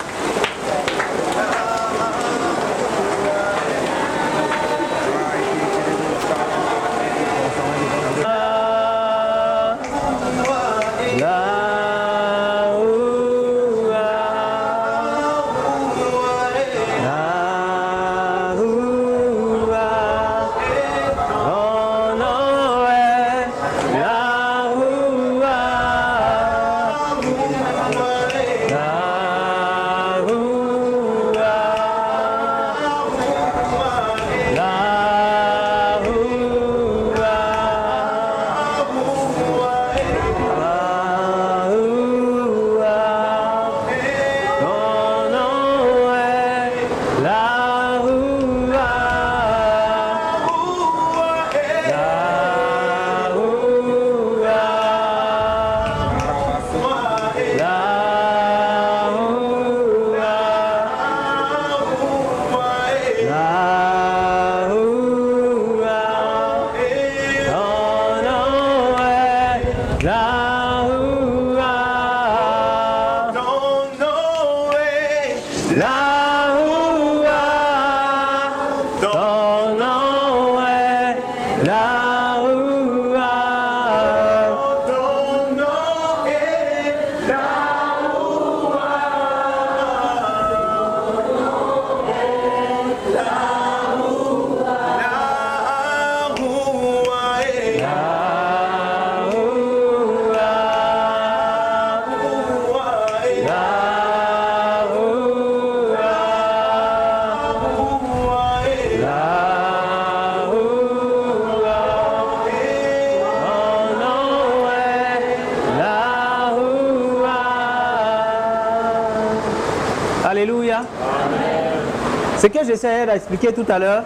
[122.37, 124.03] Ce que j'essayais d'expliquer tout à l'heure,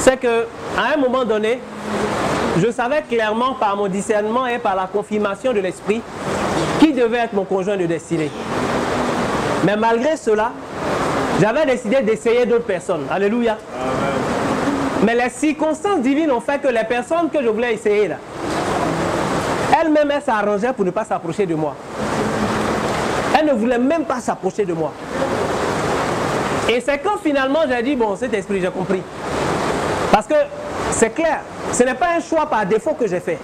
[0.00, 0.46] c'est que
[0.76, 1.60] à un moment donné,
[2.58, 6.02] je savais clairement par mon discernement et par la confirmation de l'esprit
[6.80, 8.30] qui devait être mon conjoint de destinée.
[9.64, 10.52] Mais malgré cela,
[11.40, 13.06] j'avais décidé d'essayer d'autres personnes.
[13.10, 13.56] Alléluia.
[15.04, 18.16] Mais les circonstances divines ont fait que les personnes que je voulais essayer là,
[19.80, 21.74] elles-mêmes, elles s'arrangeaient pour ne pas s'approcher de moi.
[23.38, 24.92] Elles ne voulaient même pas s'approcher de moi.
[26.68, 29.02] Et c'est quand finalement j'ai dit, bon, cet esprit, j'ai compris.
[30.10, 30.34] Parce que
[30.90, 31.40] c'est clair,
[31.72, 33.38] ce n'est pas un choix par défaut que j'ai fait.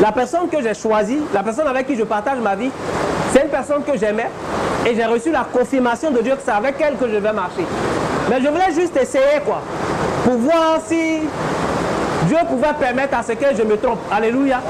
[0.00, 2.70] La personne que j'ai choisie, la personne avec qui je partage ma vie,
[3.32, 4.28] c'est une personne que j'aimais
[4.86, 7.64] et j'ai reçu la confirmation de Dieu que c'est avec elle que je vais marcher.
[8.30, 9.60] Mais je voulais juste essayer quoi,
[10.24, 11.20] pour voir si
[12.26, 13.98] Dieu pouvait permettre à ce que je me trompe.
[14.12, 14.60] Alléluia.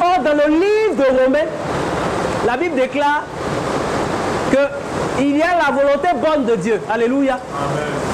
[0.00, 1.48] Or, dans le livre de Romains,
[2.46, 3.24] la Bible déclare
[5.16, 6.80] qu'il y a la volonté bonne de Dieu.
[6.90, 7.38] Alléluia.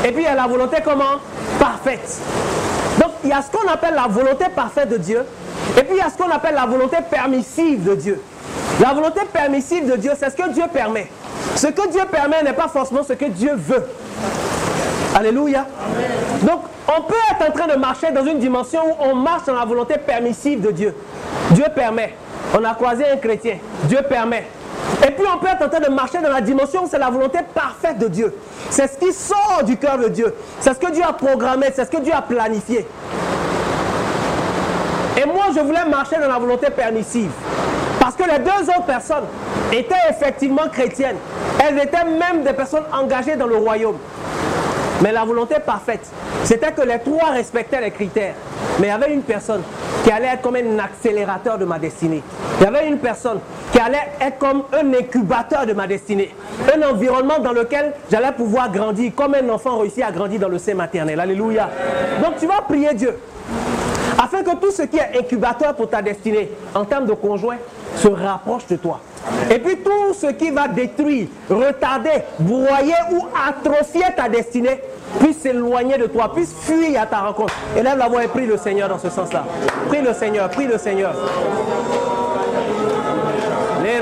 [0.05, 1.19] Et puis il y a la volonté comment?
[1.59, 2.21] Parfaite.
[3.01, 5.25] Donc il y a ce qu'on appelle la volonté parfaite de Dieu.
[5.77, 8.23] Et puis il y a ce qu'on appelle la volonté permissive de Dieu.
[8.81, 11.09] La volonté permissive de Dieu, c'est ce que Dieu permet.
[11.57, 13.85] Ce que Dieu permet n'est pas forcément ce que Dieu veut.
[15.17, 15.67] Alléluia.
[16.43, 19.55] Donc, on peut être en train de marcher dans une dimension où on marche dans
[19.55, 20.95] la volonté permissive de Dieu.
[21.51, 22.15] Dieu permet.
[22.55, 23.59] On a croisé un chrétien.
[23.85, 24.47] Dieu permet.
[25.07, 27.39] Et puis on peut être en train de marcher dans la dimension c'est la volonté
[27.55, 28.35] parfaite de Dieu.
[28.71, 30.35] C'est ce qui sort du cœur de Dieu.
[30.61, 31.67] C'est ce que Dieu a programmé.
[31.75, 32.87] C'est ce que Dieu a planifié.
[35.21, 37.31] Et moi, je voulais marcher dans la volonté permissive.
[37.99, 39.25] Parce que les deux autres personnes
[39.73, 41.17] étaient effectivement chrétiennes.
[41.61, 43.97] Elles étaient même des personnes engagées dans le royaume.
[45.01, 46.11] Mais la volonté parfaite,
[46.45, 48.35] c'était que les trois respectaient les critères.
[48.81, 49.63] Mais il y avait une personne
[50.03, 52.23] qui allait être comme un accélérateur de ma destinée.
[52.61, 53.39] Il y avait une personne
[53.73, 56.35] qui allait être comme un incubateur de ma destinée.
[56.75, 60.59] Un environnement dans lequel j'allais pouvoir grandir comme un enfant réussi à grandir dans le
[60.59, 61.21] sein maternel.
[61.21, 61.69] Alléluia.
[62.23, 63.15] Donc tu vas prier Dieu
[64.19, 67.57] afin que tout ce qui est incubateur pour ta destinée en termes de conjoint
[67.99, 69.01] se rapproche de toi.
[69.51, 74.81] Et puis tout ce qui va détruire, retarder, broyer ou atrophier ta destinée
[75.21, 77.55] puisse s'éloigner de toi, puisse fuir à ta rencontre.
[77.77, 79.45] Élève la voix et prie le Seigneur dans ce sens-là.
[79.89, 81.15] Prie le Seigneur, prie le Seigneur.
[83.83, 83.99] Les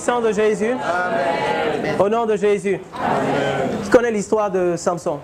[0.00, 0.74] de Jésus.
[1.98, 2.80] Au nom de Jésus.
[3.84, 5.18] Qui connaît l'histoire de Samson?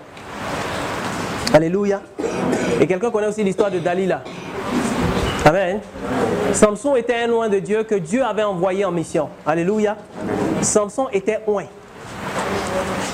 [1.53, 2.01] Alléluia.
[2.79, 4.21] Et quelqu'un connaît aussi l'histoire de Dalila.
[5.45, 5.79] Amen.
[6.53, 9.29] Samson était un loin de Dieu que Dieu avait envoyé en mission.
[9.45, 9.97] Alléluia.
[10.61, 11.63] Samson était loin.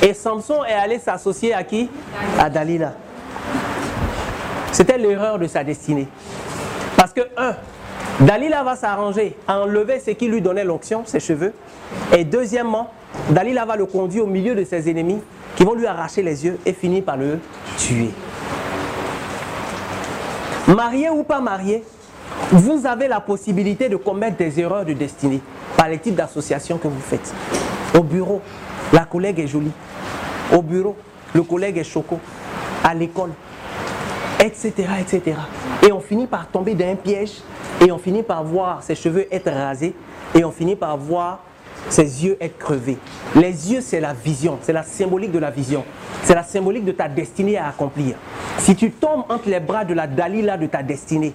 [0.01, 1.89] Et Samson est allé s'associer à qui?
[2.37, 2.93] À Dalila.
[4.73, 6.07] C'était l'erreur de sa destinée.
[6.97, 7.55] Parce que, un,
[8.19, 11.53] Dalila va s'arranger à enlever ce qui lui donnait l'onction, ses cheveux.
[12.15, 12.91] Et deuxièmement,
[13.29, 15.19] Dalila va le conduire au milieu de ses ennemis
[15.55, 17.39] qui vont lui arracher les yeux et finir par le
[17.77, 18.11] tuer.
[20.67, 21.83] Marié ou pas marié,
[22.51, 25.41] vous avez la possibilité de commettre des erreurs de destinée
[25.75, 27.33] par les types d'associations que vous faites.
[27.97, 28.41] Au bureau,
[28.91, 29.71] la collègue est jolie.
[30.51, 30.95] Au bureau,
[31.33, 32.19] le collègue est choco.
[32.83, 33.31] À l'école.
[34.43, 35.37] etc., etc.
[35.85, 37.41] Et on finit par tomber dans un piège
[37.85, 39.93] et on finit par voir ses cheveux être rasés
[40.33, 41.39] et on finit par voir
[41.89, 42.97] ses yeux être crevés.
[43.35, 45.83] Les yeux, c'est la vision, c'est la symbolique de la vision.
[46.23, 48.15] C'est la symbolique de ta destinée à accomplir.
[48.59, 51.33] Si tu tombes entre les bras de la Dalila de ta destinée,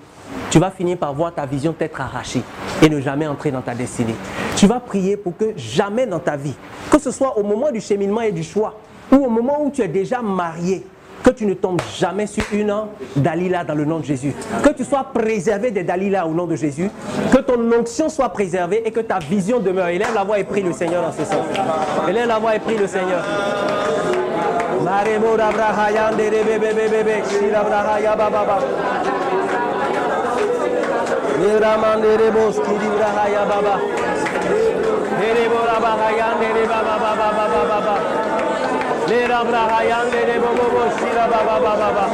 [0.50, 2.42] tu vas finir par voir ta vision t'être arrachée
[2.82, 4.14] et ne jamais entrer dans ta destinée.
[4.56, 6.54] Tu vas prier pour que jamais dans ta vie,
[6.90, 8.74] que ce soit au moment du cheminement et du choix,
[9.12, 10.86] ou au moment où tu es déjà marié,
[11.22, 12.74] que tu ne tombes jamais sur une
[13.16, 14.32] Dalila dans le nom de Jésus.
[14.62, 16.90] Que tu sois préservé des Dalila au nom de Jésus.
[17.32, 19.88] Que ton onction soit préservée et que ta vision demeure.
[19.88, 21.44] Élève la voix et prie le Seigneur dans ce sens.
[22.08, 23.24] Élève la voix et prie le Seigneur.
[24.84, 25.36] Maremo
[39.08, 42.04] Lera brahayan lere bobo bo shira ba ba ba ba ba.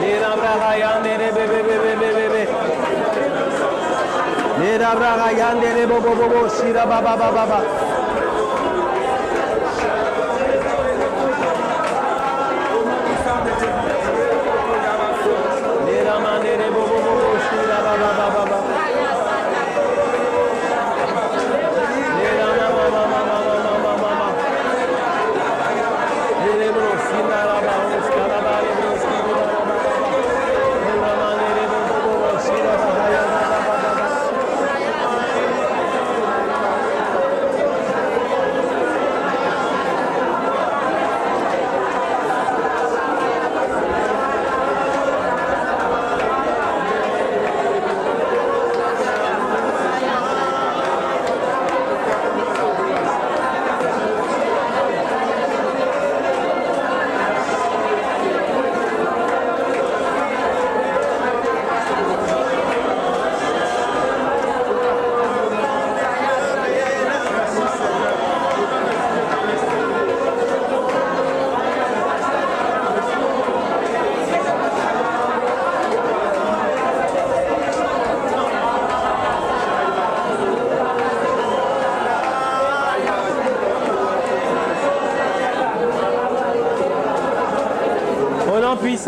[0.00, 2.42] Lera brahayan be be be be be be be.
[4.60, 7.85] Lera brahayan lere bobo bobo shira ba ba ba.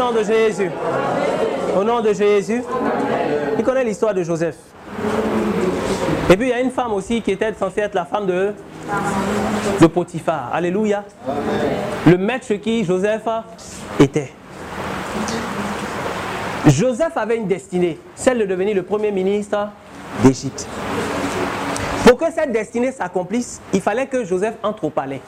[0.09, 0.71] Nom de Jésus.
[1.77, 2.63] Au nom de Jésus.
[3.59, 4.57] Il connaît l'histoire de Joseph.
[6.31, 8.53] Et puis il y a une femme aussi qui était censée être la femme de,
[9.81, 10.51] de Potiphar.
[10.53, 11.05] Alléluia.
[12.07, 13.23] Le maître qui Joseph
[14.01, 14.33] était.
[16.67, 19.69] Joseph avait une destinée, celle de devenir le premier ministre
[20.23, 20.67] d'Égypte.
[22.07, 25.21] Pour que cette destinée s'accomplisse, il fallait que Joseph entre au palais.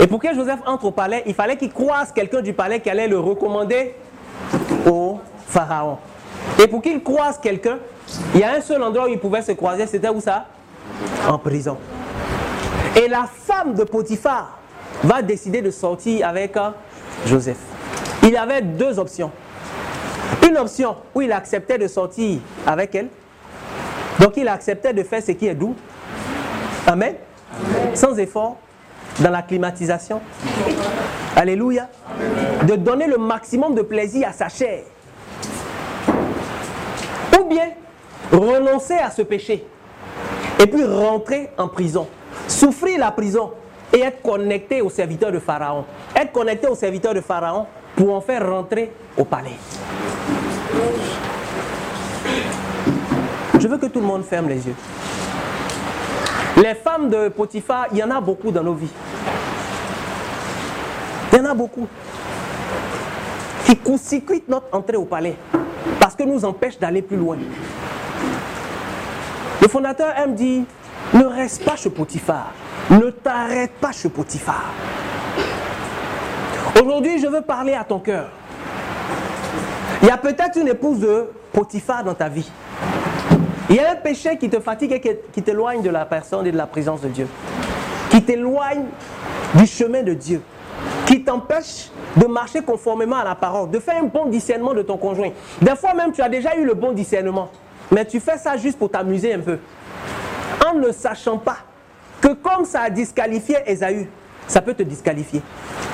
[0.00, 2.90] Et pour que Joseph entre au palais, il fallait qu'il croise quelqu'un du palais qui
[2.90, 3.94] allait le recommander
[4.86, 5.98] au pharaon.
[6.62, 7.78] Et pour qu'il croise quelqu'un,
[8.34, 10.46] il y a un seul endroit où il pouvait se croiser, c'était où ça?
[11.28, 11.78] En prison.
[12.96, 14.58] Et la femme de Potiphar
[15.02, 16.70] va décider de sortir avec euh,
[17.26, 17.58] Joseph.
[18.22, 19.30] Il avait deux options.
[20.46, 23.08] Une option où il acceptait de sortir avec elle.
[24.20, 25.74] Donc il acceptait de faire ce qui est doux.
[26.86, 27.14] Amen.
[27.94, 28.58] Sans effort,
[29.20, 30.20] dans la climatisation.
[31.36, 31.88] Alléluia.
[32.66, 34.82] De donner le maximum de plaisir à sa chair.
[37.38, 37.70] Ou bien
[38.32, 39.64] renoncer à ce péché.
[40.60, 42.06] Et puis rentrer en prison.
[42.48, 43.52] Souffrir la prison
[43.92, 45.84] et être connecté au serviteur de Pharaon.
[46.14, 47.66] Être connecté au serviteur de Pharaon
[47.96, 49.56] pour en faire rentrer au palais.
[53.58, 54.74] Je veux que tout le monde ferme les yeux.
[56.56, 58.92] Les femmes de Potiphar, il y en a beaucoup dans nos vies.
[61.32, 61.88] Il y en a beaucoup.
[63.64, 65.36] Qui court-circuitent notre entrée au palais.
[65.98, 67.38] Parce que nous empêchent d'aller plus loin.
[69.60, 70.62] Le fondateur aime dire,
[71.12, 72.52] ne reste pas chez Potiphar.
[72.88, 74.72] Ne t'arrête pas chez Potiphar.
[76.80, 78.28] Aujourd'hui, je veux parler à ton cœur.
[80.02, 82.50] Il y a peut-être une épouse de Potiphar dans ta vie.
[83.70, 85.00] Il y a un péché qui te fatigue et
[85.32, 87.26] qui- t'éloigne de la personne et de la présence de Dieu.
[88.10, 88.84] Qui t'éloigne
[89.54, 90.42] du chemin de Dieu.
[91.06, 94.96] Qui t'empêche de marcher conformément à la parole, de faire un bon discernement de ton
[94.96, 95.30] conjoint.
[95.60, 97.50] Des fois même, tu as déjà eu le bon discernement.
[97.90, 99.58] Mais tu fais ça juste pour t'amuser un peu.
[100.66, 101.58] En ne sachant pas
[102.20, 104.08] que comme ça a disqualifié Esaü,
[104.46, 105.42] ça peut te disqualifier.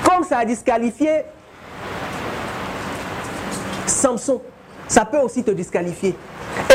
[0.03, 1.23] Comme ça a disqualifié
[3.85, 4.41] Samson,
[4.87, 6.15] ça peut aussi te disqualifier.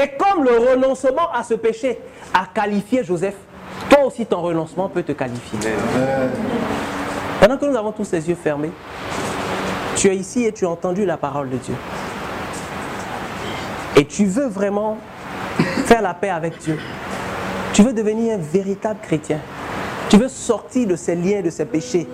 [0.02, 1.98] Et comme le renoncement à ce péché
[2.34, 3.36] a qualifié Joseph,
[3.88, 5.58] toi aussi ton renoncement peut te qualifier.
[7.40, 8.72] Pendant que nous avons tous les yeux fermés,
[9.96, 11.74] tu es ici et tu as entendu la parole de Dieu.
[13.96, 14.98] Et tu veux vraiment
[15.86, 16.78] faire la paix avec Dieu.
[17.72, 19.38] Tu veux devenir un véritable chrétien.
[20.10, 22.06] Tu veux sortir de ces liens, de ces péchés.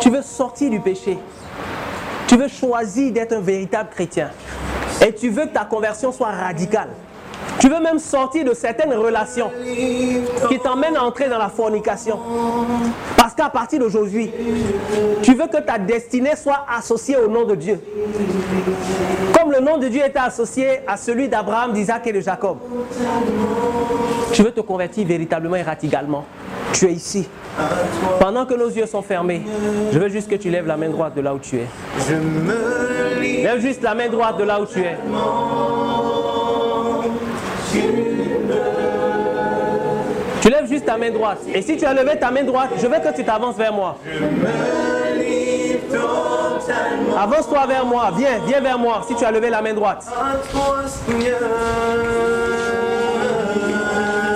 [0.00, 1.18] Tu veux sortir du péché.
[2.26, 4.30] Tu veux choisir d'être un véritable chrétien.
[5.04, 6.88] Et tu veux que ta conversion soit radicale.
[7.58, 9.50] Tu veux même sortir de certaines relations
[10.48, 12.18] qui t'emmènent à entrer dans la fornication.
[13.16, 14.30] Parce qu'à partir d'aujourd'hui,
[15.22, 17.80] tu veux que ta destinée soit associée au nom de Dieu.
[19.38, 22.58] Comme le nom de Dieu était associé à celui d'Abraham, d'Isaac et de Jacob.
[24.32, 26.24] Tu veux te convertir véritablement et radicalement.
[26.78, 27.26] Tu es ici.
[28.20, 29.40] Pendant que nos yeux sont fermés,
[29.92, 31.66] je veux juste que tu lèves la main droite de là où tu es.
[33.42, 34.94] Lève juste la main droite de là où tu es.
[40.42, 41.38] Tu lèves juste ta main droite.
[41.54, 43.96] Et si tu as levé ta main droite, je veux que tu t'avances vers moi.
[47.18, 48.10] Avance-toi vers moi.
[48.18, 50.04] Viens, viens vers moi si tu as levé la main droite.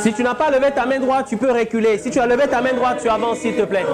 [0.03, 1.99] Si tu n'as pas levé ta main droite, tu peux reculer.
[1.99, 3.85] Si tu as levé ta main droite, tu avances s'il te plaît.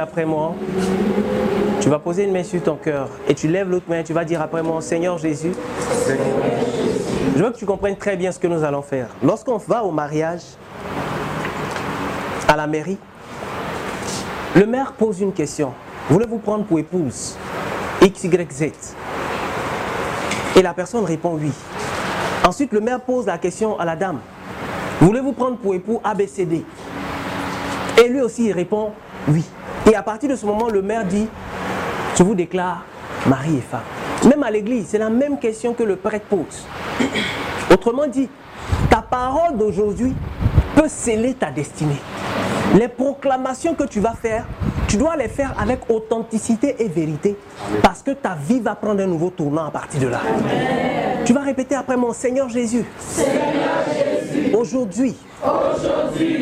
[0.00, 0.54] Après moi.
[1.80, 4.02] Tu vas poser une main sur ton cœur et tu lèves l'autre main.
[4.02, 5.52] Tu vas dire après moi, Seigneur Jésus.
[7.36, 9.08] Je veux que tu comprennes très bien ce que nous allons faire.
[9.22, 10.40] Lorsqu'on va au mariage,
[12.48, 12.96] à la mairie,
[14.54, 15.72] le maire pose une question.
[16.08, 17.36] Voulez-vous prendre pour épouse
[18.00, 18.62] X, Y, Z
[20.56, 21.52] Et la personne répond oui.
[22.46, 24.20] Ensuite, le maire pose la question à la dame.
[25.00, 26.64] Voulez-vous prendre pour époux ABCD
[28.02, 28.92] Et lui aussi, il répond
[29.28, 29.44] oui.
[29.88, 31.28] Et à partir de ce moment, le maire dit,
[32.16, 32.84] je vous déclare
[33.26, 33.80] mari et femme.
[34.28, 36.66] Même à l'église, c'est la même question que le prêtre pose.
[37.72, 38.28] Autrement dit,
[38.90, 40.14] ta parole d'aujourd'hui
[40.74, 42.00] peut sceller ta destinée.
[42.74, 44.44] Les proclamations que tu vas faire,
[44.88, 47.36] tu dois les faire avec authenticité et vérité
[47.82, 50.20] parce que ta vie va prendre un nouveau tournant à partir de là.
[51.24, 52.84] Tu vas répéter après mon Seigneur Jésus.
[54.52, 55.16] Aujourd'hui,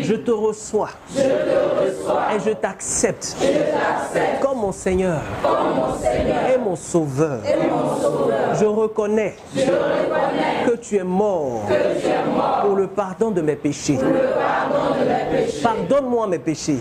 [0.02, 0.90] je te reçois.
[1.16, 3.36] et je t'accepte.
[4.40, 5.20] Comme mon Seigneur.
[6.54, 7.38] Et mon Sauveur.
[8.58, 11.62] Je reconnais que tu es mort
[12.62, 13.98] pour le pardon de mes péchés.
[15.62, 16.80] Pardonne-moi mes péchés.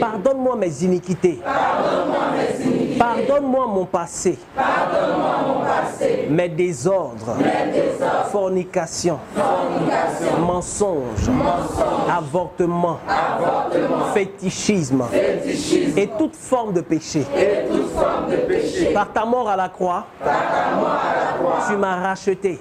[0.00, 1.40] Pardonne-moi mes iniquités.
[2.98, 4.38] Pardonne-moi mon passé.
[6.28, 7.36] Mes désordres.
[8.30, 9.18] Fornication.
[10.40, 11.30] Mensonge.
[12.10, 12.98] Avortement.
[14.12, 15.04] Fétichisme.
[15.96, 17.24] Et toute forme de péché.
[18.92, 20.04] Par ta mort à la croix,
[21.68, 22.60] tu m'as racheté.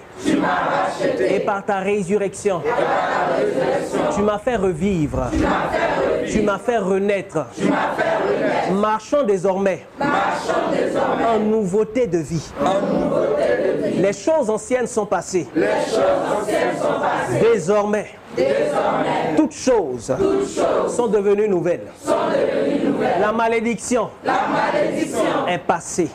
[1.30, 2.62] Et par ta résurrection,
[4.16, 5.28] tu m'as fait revivre.
[5.32, 6.03] Tu m'as fait
[6.80, 7.46] renaître.
[8.72, 12.52] Marchons désormais en nouveauté de vie.
[13.98, 15.48] Les choses anciennes sont passées.
[17.42, 18.08] Désormais,
[19.36, 20.14] toutes choses,
[20.88, 21.88] sont devenues nouvelles.
[23.20, 24.10] La malédiction,
[25.48, 26.10] est, passée.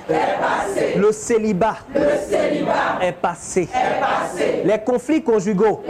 [0.97, 1.77] Le célibat,
[3.01, 3.69] est, passé.
[4.65, 5.83] Les conflits conjugaux,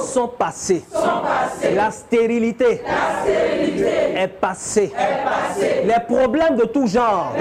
[0.00, 0.84] sont, passés.
[1.74, 2.82] La stérilité,
[4.16, 4.92] est, passée.
[5.58, 7.32] Les problèmes de tout genre,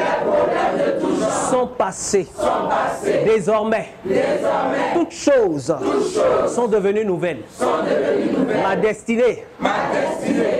[1.49, 2.27] sont, passés.
[3.25, 3.89] Désormais,
[4.93, 5.75] toutes choses,
[6.47, 7.32] sont devenues nouvelles.
[8.63, 9.45] Ma destinée,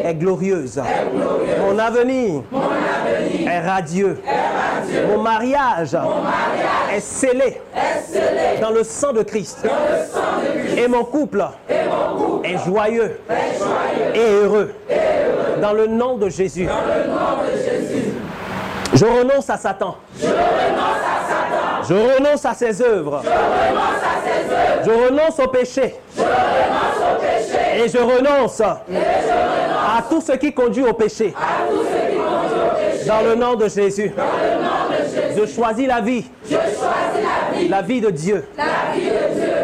[0.04, 0.82] est, glorieuse.
[1.60, 2.44] Mon, avenir
[3.48, 4.20] est, radieux.
[5.08, 5.98] Mon, mariage
[6.94, 7.62] est, scellé
[8.62, 9.66] dans le sang de Christ.
[10.78, 13.20] Et, mon couple est joyeux,
[14.14, 14.74] et, heureux.
[15.62, 16.68] Dans le nom de Jésus.
[18.94, 19.96] Je renonce à Satan.
[21.88, 23.22] Je renonce à ses œuvres.
[23.24, 24.04] Je renonce
[25.40, 25.96] au péché.
[27.76, 31.34] Et je renonce à tout ce qui conduit au péché.
[33.08, 34.14] Dans le nom de Jésus.
[35.38, 36.26] Je choisis la vie.
[37.70, 38.46] La vie de Dieu.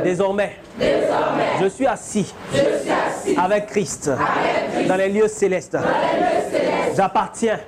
[0.04, 0.58] Désormais.
[1.62, 2.34] Je suis assis.
[3.38, 4.12] Avec Christ.
[4.88, 5.78] Dans les lieux célestes.
[6.96, 7.60] J'appartiens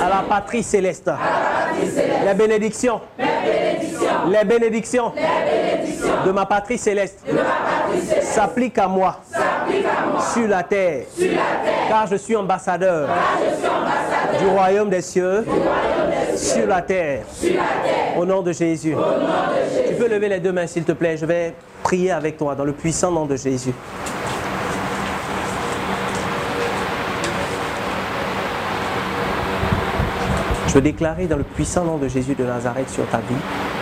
[0.00, 1.10] à la patrie céleste.
[2.24, 3.00] Les bénédictions
[6.26, 7.20] de ma patrie céleste
[8.22, 9.20] s'appliquent à moi
[10.32, 11.04] sur la terre.
[11.88, 13.08] Car je suis ambassadeur
[14.38, 15.44] du royaume des cieux
[16.36, 17.24] sur la terre.
[18.16, 18.94] Au nom de Jésus.
[19.88, 21.16] Tu peux lever les deux mains s'il te plaît.
[21.16, 23.74] Je vais prier avec toi dans le puissant nom de Jésus.
[30.66, 33.73] Je veux déclarer dans le puissant nom de Jésus de Nazareth sur ta vie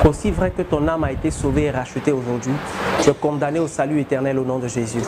[0.00, 2.52] qu'aussi vrai que ton âme a été sauvée et rachetée aujourd'hui,
[3.02, 5.02] tu es condamné au salut éternel au nom de Jésus.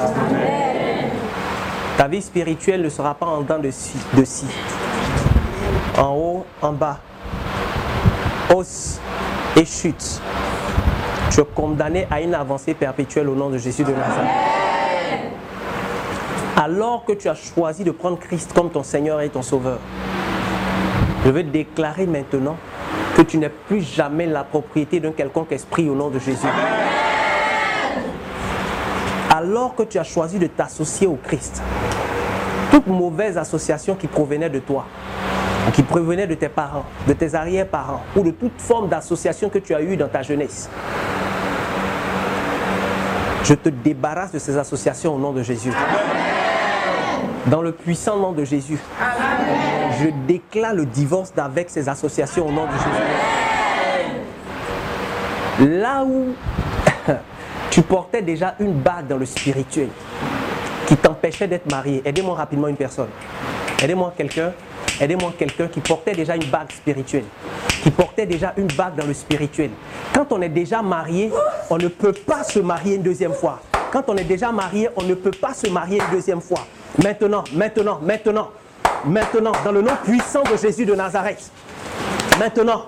[1.96, 4.46] Ta vie spirituelle ne sera pas en dents de scie.
[5.98, 6.98] En haut, en bas,
[8.54, 9.00] hausse
[9.56, 10.20] et chute.
[11.30, 14.52] Tu es condamné à une avancée perpétuelle au nom de Jésus de Nazareth
[16.54, 19.78] alors que tu as choisi de prendre Christ comme ton Seigneur et ton Sauveur,
[21.24, 22.56] je veux déclarer maintenant
[23.16, 26.46] que tu n'es plus jamais la propriété d'un quelconque esprit au nom de Jésus.
[29.30, 31.62] Alors que tu as choisi de t'associer au Christ,
[32.70, 34.86] toute mauvaise association qui provenait de toi,
[35.72, 39.74] qui provenait de tes parents, de tes arrière-parents, ou de toute forme d'association que tu
[39.74, 40.68] as eue dans ta jeunesse,
[43.44, 45.72] je te débarrasse de ces associations au nom de Jésus.
[47.46, 48.78] Dans le puissant nom de Jésus,
[50.02, 52.90] je déclare le divorce d'avec ces associations au nom de Jésus.
[55.80, 56.34] Là où
[57.70, 59.88] tu portais déjà une bague dans le spirituel
[60.86, 63.08] qui t'empêchait d'être marié, aidez-moi rapidement une personne.
[63.82, 64.52] Aidez-moi quelqu'un.
[65.00, 67.24] Aidez-moi quelqu'un qui portait déjà une bague spirituelle,
[67.82, 69.70] qui portait déjà une bague dans le spirituel.
[70.14, 71.32] Quand on est déjà marié,
[71.70, 73.60] on ne peut pas se marier une deuxième fois.
[73.90, 76.66] Quand on est déjà marié, on ne peut pas se marier une deuxième fois.
[77.02, 78.50] Maintenant, maintenant, maintenant,
[79.04, 81.50] maintenant, dans le nom puissant de Jésus de Nazareth.
[82.38, 82.86] Maintenant,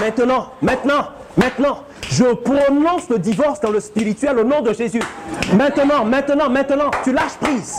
[0.00, 5.02] maintenant, maintenant, maintenant, je prononce le divorce dans le spirituel au nom de Jésus.
[5.54, 7.76] Maintenant, maintenant, maintenant, tu lâches prise.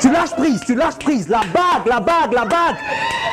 [0.00, 1.28] Tu lâches prise, tu lâches prise.
[1.28, 2.76] La bague, la bague, la bague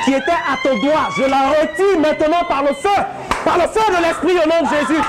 [0.06, 3.02] qui était à ton doigt, je la retire maintenant par le feu,
[3.44, 5.02] par le feu de l'Esprit au nom de Jésus.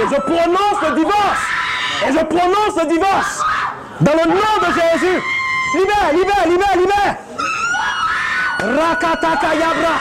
[0.00, 1.44] Et je prononce le divorce.
[2.08, 3.42] Et je prononce le divorce
[4.00, 5.22] dans le nom de Jésus.
[5.74, 7.16] Libère, libère, libère, libère.
[8.58, 9.94] Rakataka yabra.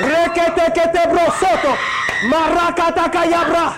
[0.00, 1.72] Rekete kete brosoto.
[2.30, 3.74] Marakataka yabra.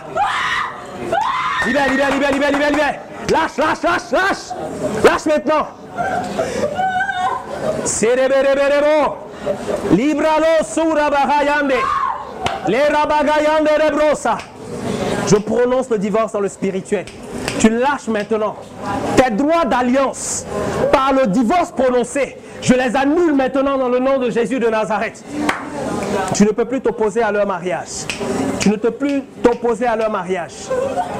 [1.66, 2.94] Libère, libère, libère, libère, libère, libère.
[3.30, 5.04] Lâche, lâche, lâche, lâche.
[5.04, 5.66] Lâche maintenant.
[7.84, 9.16] Serebereberebo.
[9.92, 11.74] Libralo surabagayande.
[12.68, 14.38] Les rabagayande rebrosa.
[15.26, 17.04] Je prononce le divorce dans le spirituel.
[17.58, 18.56] Tu lâches maintenant
[19.16, 20.44] tes droits d'alliance
[20.92, 22.36] par le divorce prononcé.
[22.62, 25.24] Je les annule maintenant dans le nom de Jésus de Nazareth.
[26.34, 28.06] Tu ne peux plus t'opposer à leur mariage.
[28.58, 30.52] Tu ne peux plus t'opposer à leur mariage.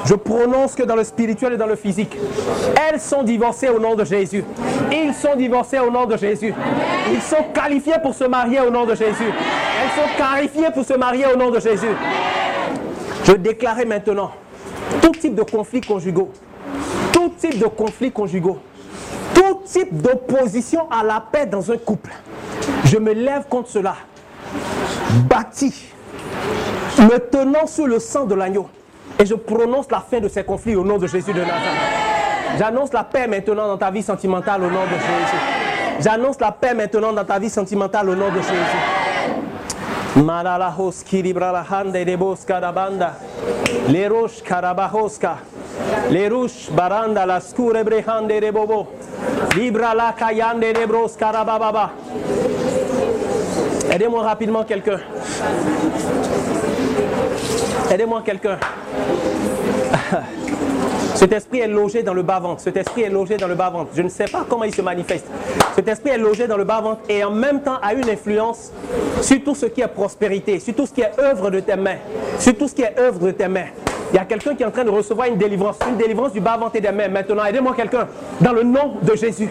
[0.05, 2.15] Je prononce que dans le spirituel et dans le physique,
[2.87, 4.43] elles sont divorcées au nom de Jésus.
[4.91, 6.53] Ils sont divorcés au nom de Jésus.
[7.11, 9.31] Ils sont qualifiés pour se marier au nom de Jésus.
[9.31, 11.95] Elles sont qualifiées pour se marier au nom de Jésus.
[13.23, 14.31] Je déclarer maintenant
[15.01, 16.31] tout type de conflits conjugaux,
[17.11, 18.59] tout type de conflits conjugaux,
[19.33, 22.11] tout type d'opposition à la paix dans un couple.
[22.85, 23.95] Je me lève contre cela.
[25.29, 25.73] bâti,
[26.99, 28.67] me tenant sous le sang de l'agneau.
[29.19, 32.57] Et je prononce la fin de ces conflits au nom de Jésus de Nazareth.
[32.57, 35.37] J'annonce la paix maintenant dans ta vie sentimentale au nom de Jésus.
[35.99, 38.77] J'annonce la paix maintenant dans ta vie sentimentale au nom de Jésus.
[46.71, 47.21] Baranda.
[49.55, 51.91] Libra la kayande de bros karabababa.
[53.91, 54.99] Aidez-moi rapidement quelqu'un.
[57.91, 58.57] Aidez-moi quelqu'un.
[61.15, 62.61] Cet esprit est logé dans le bas-ventre.
[62.61, 63.91] Cet esprit est logé dans le bas-ventre.
[63.93, 65.27] Je ne sais pas comment il se manifeste.
[65.75, 68.71] Cet esprit est logé dans le bas-ventre et en même temps a une influence
[69.21, 71.97] sur tout ce qui est prospérité, sur tout ce qui est œuvre de tes mains,
[72.39, 73.67] sur tout ce qui est œuvre de tes mains.
[74.11, 76.41] Il y a quelqu'un qui est en train de recevoir une délivrance, une délivrance du
[76.41, 77.07] bas-ventre des mains.
[77.07, 78.07] Maintenant, aidez-moi quelqu'un
[78.41, 79.49] dans le nom de Jésus.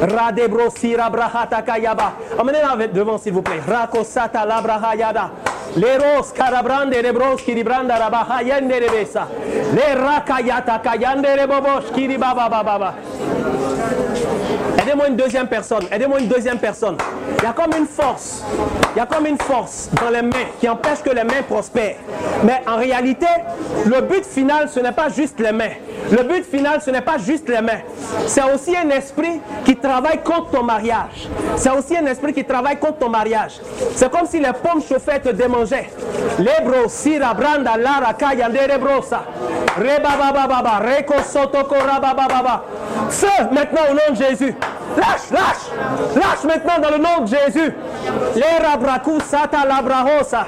[0.00, 2.14] Radebro sirabrahata kayaba.
[2.38, 3.60] Emmenez-la devant, s'il vous plaît.
[3.66, 5.30] Rakosata labrahayada.
[5.76, 9.28] Leros karabrande rebros kiribranda rabahayende rebesa.
[9.72, 12.94] Le rakayata kayande rebobosh kiribaba baba.
[14.90, 15.84] Aidez-moi une deuxième personne.
[15.92, 16.96] Aidez-moi une deuxième personne.
[17.38, 18.42] Il y a comme une force.
[18.92, 21.94] Il y a comme une force dans les mains qui empêche que les mains prospèrent.
[22.42, 23.26] Mais en réalité,
[23.86, 25.76] le but final, ce n'est pas juste les mains.
[26.10, 27.82] Le but final, ce n'est pas juste les mains.
[28.26, 31.28] C'est aussi un esprit qui travaille contre ton mariage.
[31.54, 33.60] C'est aussi un esprit qui travaille contre ton mariage.
[33.94, 35.88] C'est comme si les pommes chauffées te démangeaient.
[36.36, 39.22] Lebro, sira, branda, lara, kayande, rebrosa.
[39.76, 42.64] Rebabababa, reko, sotoko, rabababa.
[43.08, 44.56] Feu maintenant au nom de Jésus.
[44.96, 47.74] Lâche, lâche, lâche maintenant dans le nom de Jésus.
[48.34, 50.46] L'erabraku sata labrahosa.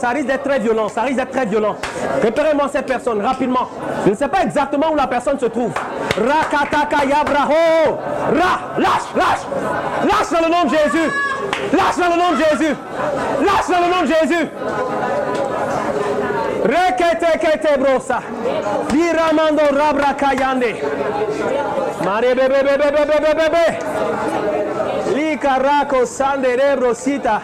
[0.00, 1.76] Ça risque d'être très violent, ça risque d'être très violent.
[2.20, 3.68] Préparez-moi cette personne rapidement.
[4.04, 5.72] Je ne sais pas exactement où la personne se trouve.
[6.16, 7.98] Rakataka yabraho.
[8.32, 9.44] Ra, lâche, lâche.
[10.04, 11.10] Lâche dans le nom de Jésus.
[11.72, 12.74] Lâche dans le nom de Jésus.
[13.40, 14.48] Lâche dans le nom de Jésus.
[16.64, 18.22] Rekete kete brosa.
[18.92, 20.74] Liramando rabra kayande.
[22.04, 23.66] Mare bebe bebe bebe bebe bebe.
[25.14, 27.42] Lika rako sande rebro sita.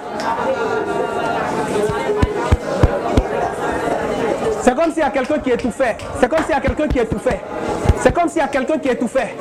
[4.63, 5.97] C'est comme s'il y a quelqu'un qui étouffait.
[6.19, 7.41] C'est comme s'il y a quelqu'un qui étouffait.
[8.01, 9.35] C'est comme s'il y a quelqu'un qui étouffait.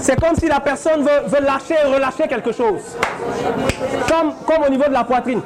[0.00, 2.80] C'est comme si la personne veut, lâcher et relâcher quelque chose.
[4.08, 5.42] Comme, comme au niveau de la poitrine.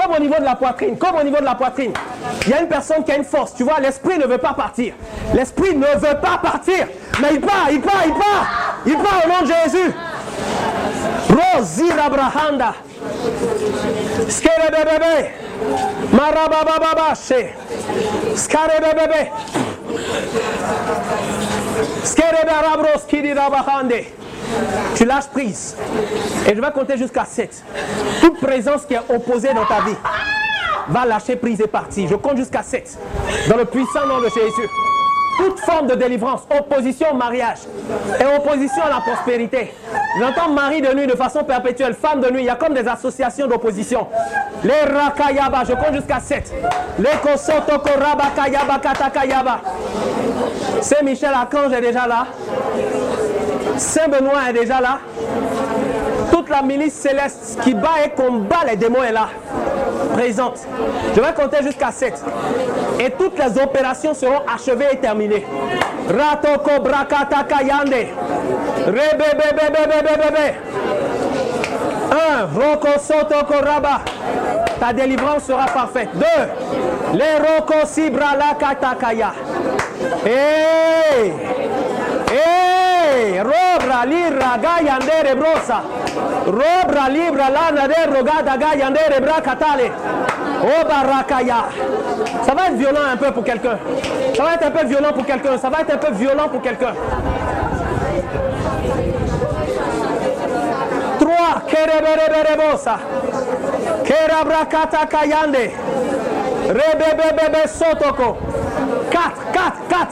[0.00, 0.96] Comme au niveau de la poitrine.
[0.96, 1.92] Comme au niveau de la poitrine.
[2.46, 3.54] Il y a une personne qui a une force.
[3.54, 4.94] Tu vois, l'esprit ne veut pas partir.
[5.34, 6.86] L'esprit ne veut pas partir.
[7.20, 8.76] Mais il part, il part, il part.
[8.86, 9.92] Il part au nom de Jésus.
[11.28, 12.74] Rosira Brahanda.
[14.28, 15.30] Skerebebebe.
[24.94, 25.76] Tu lâches prise.
[26.46, 27.64] Et je vais compter jusqu'à 7.
[28.20, 29.96] Toute présence qui est opposée dans ta vie
[30.88, 32.08] va lâcher prise et partir.
[32.08, 32.98] Je compte jusqu'à 7.
[33.48, 34.68] Dans le puissant nom de Jésus.
[35.38, 37.58] Toute forme de délivrance, opposition au mariage
[38.18, 39.72] et opposition à la prospérité.
[40.18, 42.40] J'entends mari de nuit de façon perpétuelle, femme de nuit.
[42.40, 44.08] Il y a comme des associations d'opposition.
[44.64, 46.52] Les rakayaba, je compte jusqu'à 7.
[46.98, 49.60] Les kosotoko rabakayaba katakayaba.
[50.80, 52.26] Saint Michel Archange est déjà là.
[53.76, 54.98] Saint Benoît est déjà là.
[56.30, 59.28] Toute la milice céleste qui bat et combat les démons est là.
[60.12, 60.60] Présente.
[61.14, 62.22] Je vais compter jusqu'à 7.
[62.98, 65.46] Et toutes les opérations seront achevées et terminées.
[66.08, 68.08] Ratoko brakataka yande.
[68.86, 70.54] Rebebebebebebebe.
[72.10, 72.46] 1.
[72.54, 74.00] Roko sotoko raba.
[74.80, 76.10] Ta délivrance sera parfaite.
[76.14, 76.26] 2.
[77.14, 79.32] Les roko sibra la katakaya.
[80.24, 81.32] Hey!
[82.30, 82.67] Hey!
[83.42, 85.82] Robra lira gayandere brosa.
[86.46, 89.90] Robra libra lana de rogada gayandere brakatale.
[90.62, 91.64] Oba rakaya.
[92.44, 93.78] Ça va être violent un peu pour quelqu'un.
[94.36, 95.58] Ça va être un peu violent pour quelqu'un.
[95.58, 96.94] Ça va être un peu violent pour quelqu'un.
[101.18, 101.62] 3.
[101.68, 102.98] Kerebereberebosa.
[104.04, 105.70] Kerabrakata kayande.
[106.68, 108.36] Rebebebebe sotoko.
[109.18, 110.06] 4, 4, 4.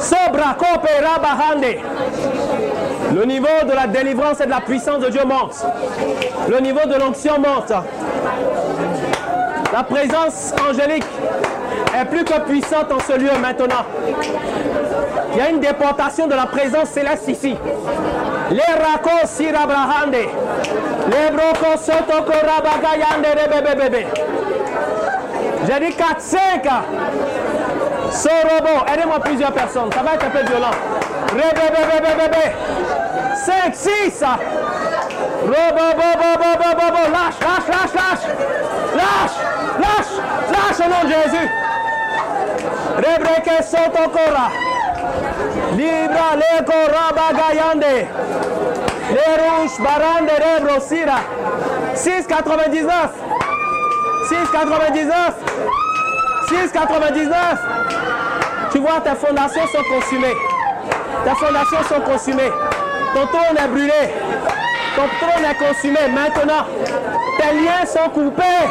[0.00, 1.78] Sobra kope rabahande.
[3.14, 5.64] Le niveau de la délivrance et de la puissance de Dieu monte.
[6.48, 7.72] Le niveau de l'onction monte.
[9.72, 11.04] La présence angélique
[11.98, 13.84] est plus que puissante en ce lieu maintenant.
[15.32, 17.56] Il y a une déportation de la présence céleste ici.
[18.50, 20.14] Les rakos sirabrahande.
[21.06, 24.06] Les brokos sotoko rabagayande rebebebebe.
[25.66, 26.40] J'ai dit 4, 5.
[28.10, 30.70] Sorobo, aidez-moi plusieurs personnes, ça va être un peu violent.
[31.32, 32.52] Rébébébébébébé.
[33.46, 34.24] 5, 6.
[35.42, 37.02] Robo, bobo, bobo, bobo.
[37.12, 38.26] Lâche, lâche, lâche, lâche.
[38.96, 39.38] Lâche,
[39.80, 40.14] lâche,
[40.50, 41.48] lâche au nom de Jésus.
[42.96, 44.46] Rebreke sotokora.
[45.76, 48.08] Libra leko rabagayande.
[49.10, 51.20] Les rouges, barande, rebro, sira.
[51.94, 53.10] 6,99.
[54.28, 55.89] 6,99.
[56.50, 57.30] 6,99.
[58.72, 60.34] Tu vois, tes fondations sont consumées.
[61.24, 62.50] Tes fondations sont consumées.
[63.14, 64.14] Ton trône est brûlé.
[64.96, 65.98] Ton trône est consumé.
[66.12, 66.66] Maintenant,
[67.38, 68.66] tes liens sont coupés.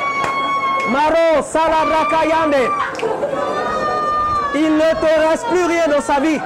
[0.90, 2.70] Maro, Salabrakayande.
[4.56, 6.40] Il ne te reste plus rien dans sa vie.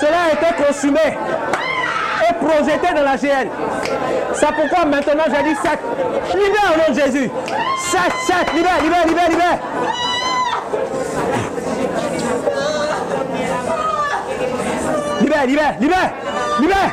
[0.00, 1.18] Cela a été consumé
[2.26, 3.50] et projeté dans la GN.
[4.32, 5.78] C'est pourquoi maintenant j'ai dit 7.
[6.34, 7.30] Libère au nom de Jésus.
[7.90, 9.58] 7, 7, libère, libère, libère, libère.
[15.46, 16.12] Libère, libère,
[16.58, 16.90] libère,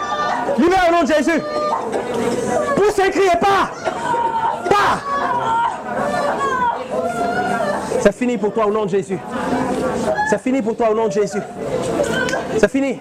[0.59, 1.41] libère, au nom de Jésus.
[2.75, 3.71] Poussez, criez pas,
[4.69, 5.01] pas.
[8.01, 9.17] C'est fini pour toi au nom de Jésus.
[10.29, 11.41] C'est fini pour toi au nom de Jésus.
[12.57, 12.99] C'est fini.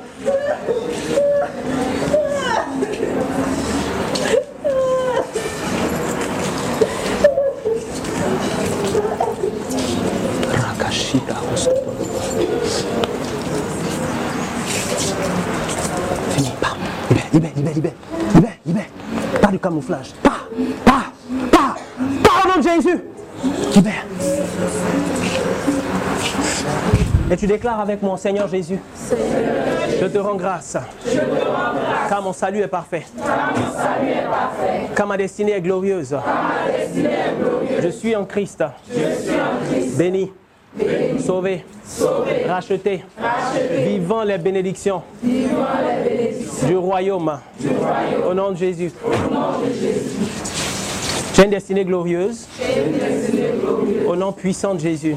[10.52, 11.34] Rakashita
[16.30, 16.76] Fini, pas.
[17.32, 17.92] Libère, libère, libère,
[18.34, 18.86] libère, libère.
[19.40, 20.12] Pas du camouflage.
[20.22, 20.48] Pas,
[20.84, 21.04] pas,
[21.52, 21.76] pas,
[22.22, 23.04] pas au nom de Jésus.
[23.76, 24.04] Libère.
[27.30, 28.80] Et tu déclares avec mon Seigneur Jésus.
[30.00, 30.76] Je te rends grâce.
[32.08, 33.04] Car mon salut est parfait.
[34.96, 36.16] Car ma destinée est glorieuse.
[37.80, 38.64] Je suis en Christ.
[39.96, 40.32] Béni.
[41.24, 41.64] Sauvé.
[42.46, 43.04] Racheté.
[43.86, 45.02] Vivant les bénédictions.
[45.22, 47.38] Du royaume.
[48.28, 48.92] Au nom de Jésus.
[51.34, 52.46] J'ai une destinée glorieuse.
[54.06, 55.16] Au nom puissant de Jésus.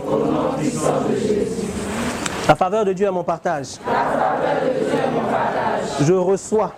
[2.48, 3.68] La faveur de Dieu est mon partage.
[6.02, 6.74] Je reçois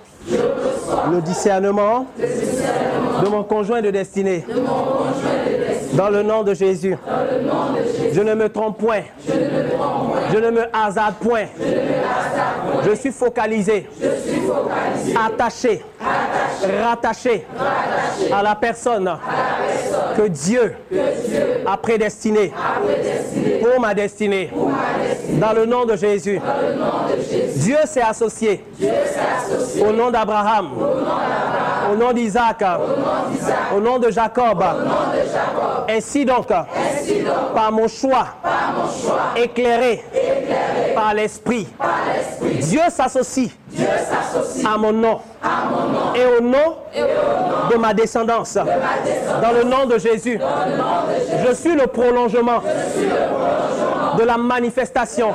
[1.11, 4.45] le discernement de mon conjoint de destinée.
[5.93, 6.95] Dans le nom de Jésus.
[8.16, 9.02] Je ne me trompe point.
[9.27, 11.48] Je ne me hasarde point.
[12.85, 13.90] Je suis focalisé.
[15.15, 15.83] Attaché.
[16.82, 17.45] Rattaché
[18.32, 19.11] à la personne
[20.15, 20.75] que Dieu
[21.65, 22.53] a prédestinée
[23.61, 24.51] pour ma destinée.
[25.40, 26.40] Dans le nom de Jésus.
[27.56, 28.64] Dieu s'est associé
[29.82, 30.69] au nom d'Abraham,
[31.91, 32.64] au nom d'Isaac,
[33.75, 34.64] au nom de Jacob.
[35.90, 38.27] Ainsi donc, par mon choix,
[39.35, 40.03] éclairé
[40.95, 41.67] par l'Esprit,
[42.61, 43.49] Dieu s'associe
[44.66, 45.19] à mon nom
[46.16, 46.77] et au nom
[47.72, 48.56] de ma descendance.
[48.56, 50.40] Dans le nom de Jésus,
[51.48, 52.61] je suis le prolongement
[54.18, 55.32] de la manifestation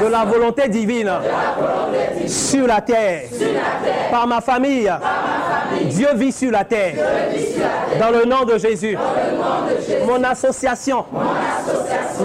[0.00, 1.10] de la volonté divine
[2.26, 3.22] sur la terre.
[4.10, 4.90] Par ma famille,
[5.84, 6.94] Dieu vit sur la terre.
[8.00, 8.96] Dans le nom de Jésus,
[10.06, 11.04] mon association.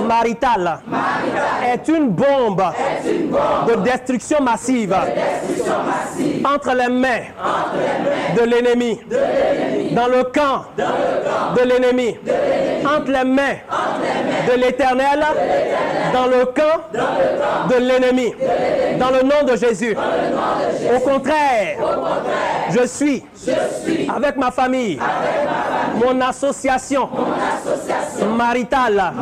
[0.08, 0.80] Maritale.
[1.66, 2.64] Est une bombe
[3.68, 4.96] de destruction massive.
[6.46, 7.22] entre les mains
[8.36, 9.00] de l'ennemi,
[9.92, 12.18] dans le camp de l'ennemi,
[12.86, 13.58] entre les mains
[14.48, 15.26] de l'éternel,
[16.14, 16.82] dans le camp
[17.70, 18.34] de l'ennemi,
[19.00, 19.96] dans le nom de Jésus.
[20.96, 21.78] Au contraire,
[22.74, 23.24] je suis
[24.14, 25.00] avec ma famille,
[25.96, 27.10] mon association
[28.36, 29.14] maritale,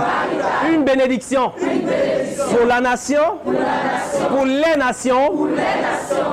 [0.71, 1.51] une bénédiction
[2.51, 3.39] pour la nation,
[4.29, 5.33] pour les nations,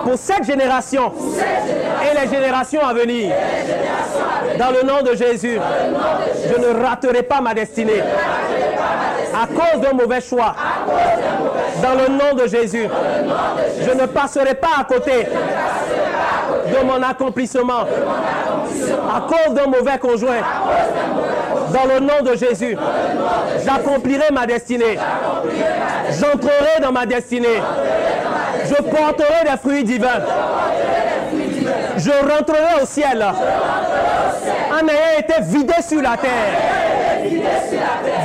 [0.05, 1.13] pour cette génération
[2.03, 3.33] et les générations à venir.
[4.59, 5.59] Dans le nom de Jésus,
[6.51, 8.03] je ne raterai pas ma destinée
[9.35, 10.55] à cause d'un mauvais choix.
[11.83, 12.89] Dans le nom de Jésus,
[13.81, 15.27] je ne passerai pas à côté
[16.71, 20.43] de mon accomplissement à cause d'un mauvais conjoint.
[21.73, 22.77] Dans le nom de Jésus,
[23.65, 24.99] j'accomplirai ma destinée.
[26.11, 27.61] J'entrerai dans ma destinée.
[28.65, 30.23] Je porterai des fruits divins.
[31.97, 36.86] Je rentrerai au ciel en ayant été vidé sur la terre.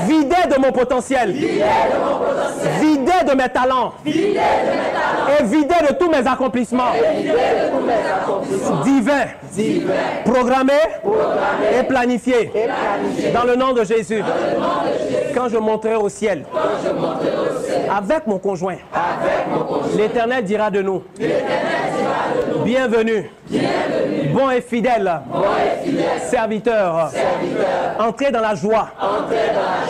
[0.07, 1.31] Vidé de mon potentiel.
[1.31, 3.93] Vidé de mes talents.
[4.05, 6.91] Et vidé de tous mes accomplissements.
[8.83, 9.25] Divin.
[10.25, 10.73] Programmé
[11.79, 12.51] et planifié.
[13.33, 14.23] Dans le nom de Jésus.
[15.35, 16.45] Quand je monterai au ciel
[17.89, 18.77] avec mon conjoint.
[19.97, 21.03] L'Éternel dira de nous.
[22.63, 23.29] Bienvenue.
[24.33, 25.11] Bon et fidèle.
[26.29, 27.11] Serviteur.
[27.99, 28.89] Entrez dans la joie.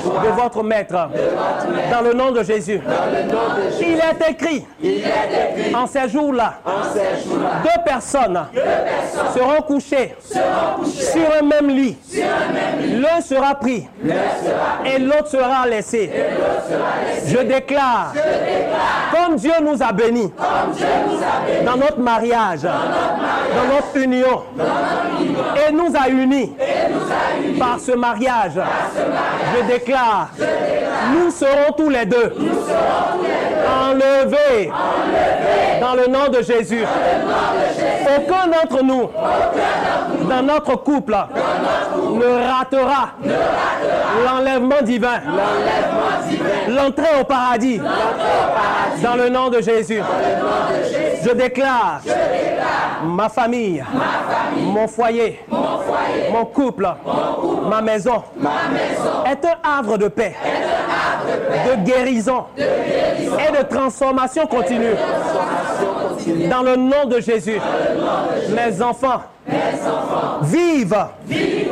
[0.06, 1.10] De votre maître.
[1.92, 2.82] Dans le nom de Jésus.
[3.80, 4.66] Il est écrit.
[5.76, 6.56] En ces jours-là.
[7.64, 8.40] Deux personnes.
[9.34, 10.16] Seront couchées.
[10.86, 11.98] Sur un même lit.
[13.00, 13.88] L'un sera pris.
[14.86, 16.12] Et l'autre sera laissé.
[17.26, 18.14] Je déclare.
[19.14, 20.32] Comme Dieu nous a bénis.
[21.66, 22.62] Dans notre mariage.
[22.62, 24.31] Dans notre union.
[25.68, 26.54] Et nous a unis.
[27.60, 28.54] Par ce mariage.
[29.56, 30.30] Je déclare.
[31.14, 32.34] Nous serons tous les deux.
[33.68, 34.72] Enlevés.
[35.80, 36.86] Dans le nom de Jésus.
[38.18, 39.10] Aucun d'entre nous.
[40.30, 41.16] Dans notre couple.
[42.14, 43.10] Ne ratera.
[44.26, 45.20] L'enlèvement divin.
[46.68, 47.82] L'entrée au paradis.
[49.02, 50.02] Dans le nom de Jésus.
[51.24, 52.02] Je déclare.
[53.04, 53.84] Ma famille.
[54.58, 55.40] Mon foyer.
[56.32, 56.88] Mon couple.
[57.70, 58.24] Ma maison.
[59.26, 60.36] Est un havre de paix.
[61.68, 62.46] De guérison.
[62.58, 64.96] Et de transformation continue.
[66.50, 67.60] Dans le nom de Jésus.
[68.50, 69.22] Mes enfants.
[70.44, 71.08] Vivent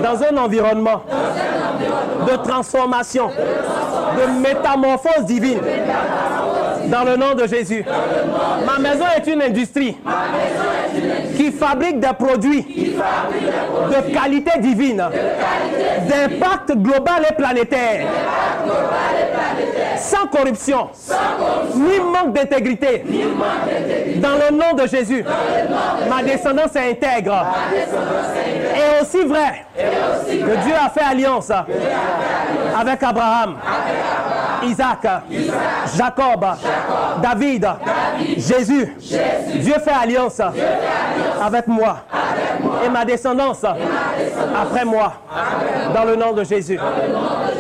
[0.03, 1.03] dans un environnement
[2.27, 5.59] de transformation, de métamorphose divine.
[6.89, 7.83] Dans le nom de Jésus.
[8.65, 9.95] Ma maison est une industrie
[11.37, 15.03] qui fabrique des produits de qualité divine,
[16.07, 18.07] d'impact global et planétaire,
[19.97, 20.89] sans corruption,
[21.75, 23.03] ni manque d'intégrité.
[24.15, 25.23] Dans le nom de Jésus,
[26.09, 27.45] ma descendance est intègre.
[28.75, 29.65] Et aussi vrai.
[29.75, 31.51] Que Dieu a fait alliance
[32.79, 33.55] avec Abraham,
[34.63, 35.07] Isaac,
[35.95, 36.45] Jacob,
[37.21, 37.67] David,
[38.37, 38.95] Jésus.
[39.55, 40.41] Dieu fait alliance
[41.41, 41.99] avec moi
[42.85, 45.13] et ma descendance après moi.
[45.93, 46.79] Dans le nom de Jésus.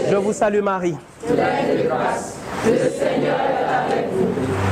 [0.09, 0.95] Je vous salue Marie.
[1.27, 1.35] Le
[2.75, 4.27] Seigneur est avec vous.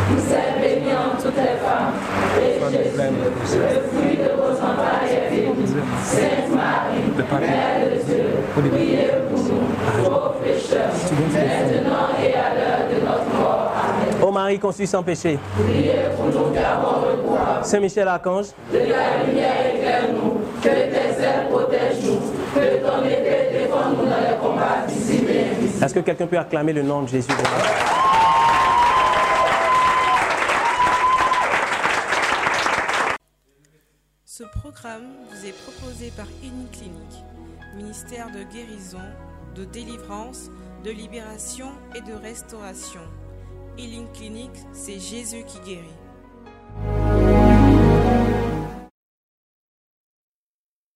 [0.09, 1.93] Vous êtes bénie entre toutes les femmes.
[2.38, 5.66] Et Jésus, le fruit de vos entrailles est béni.
[6.03, 7.08] Sainte Marie,
[7.42, 10.92] Mère de Dieu, priez pour nous, pauvres pécheurs,
[14.38, 17.64] Marie conçue sans péché, Priez pour nous.
[17.64, 20.69] Saint Michel Archange, De la lumière éclaire-nous, que
[22.53, 22.59] que
[23.51, 24.85] défende-nous dans les combats
[25.82, 27.32] est-ce que quelqu'un peut acclamer le nom de Jésus?
[34.24, 36.27] Ce programme vous est proposé par
[36.72, 37.24] Clinique,
[37.75, 38.98] ministère de guérison,
[39.56, 40.51] de délivrance,
[40.83, 43.01] de libération et de restauration.
[43.78, 45.86] Healing Clinic, c'est Jésus qui guérit.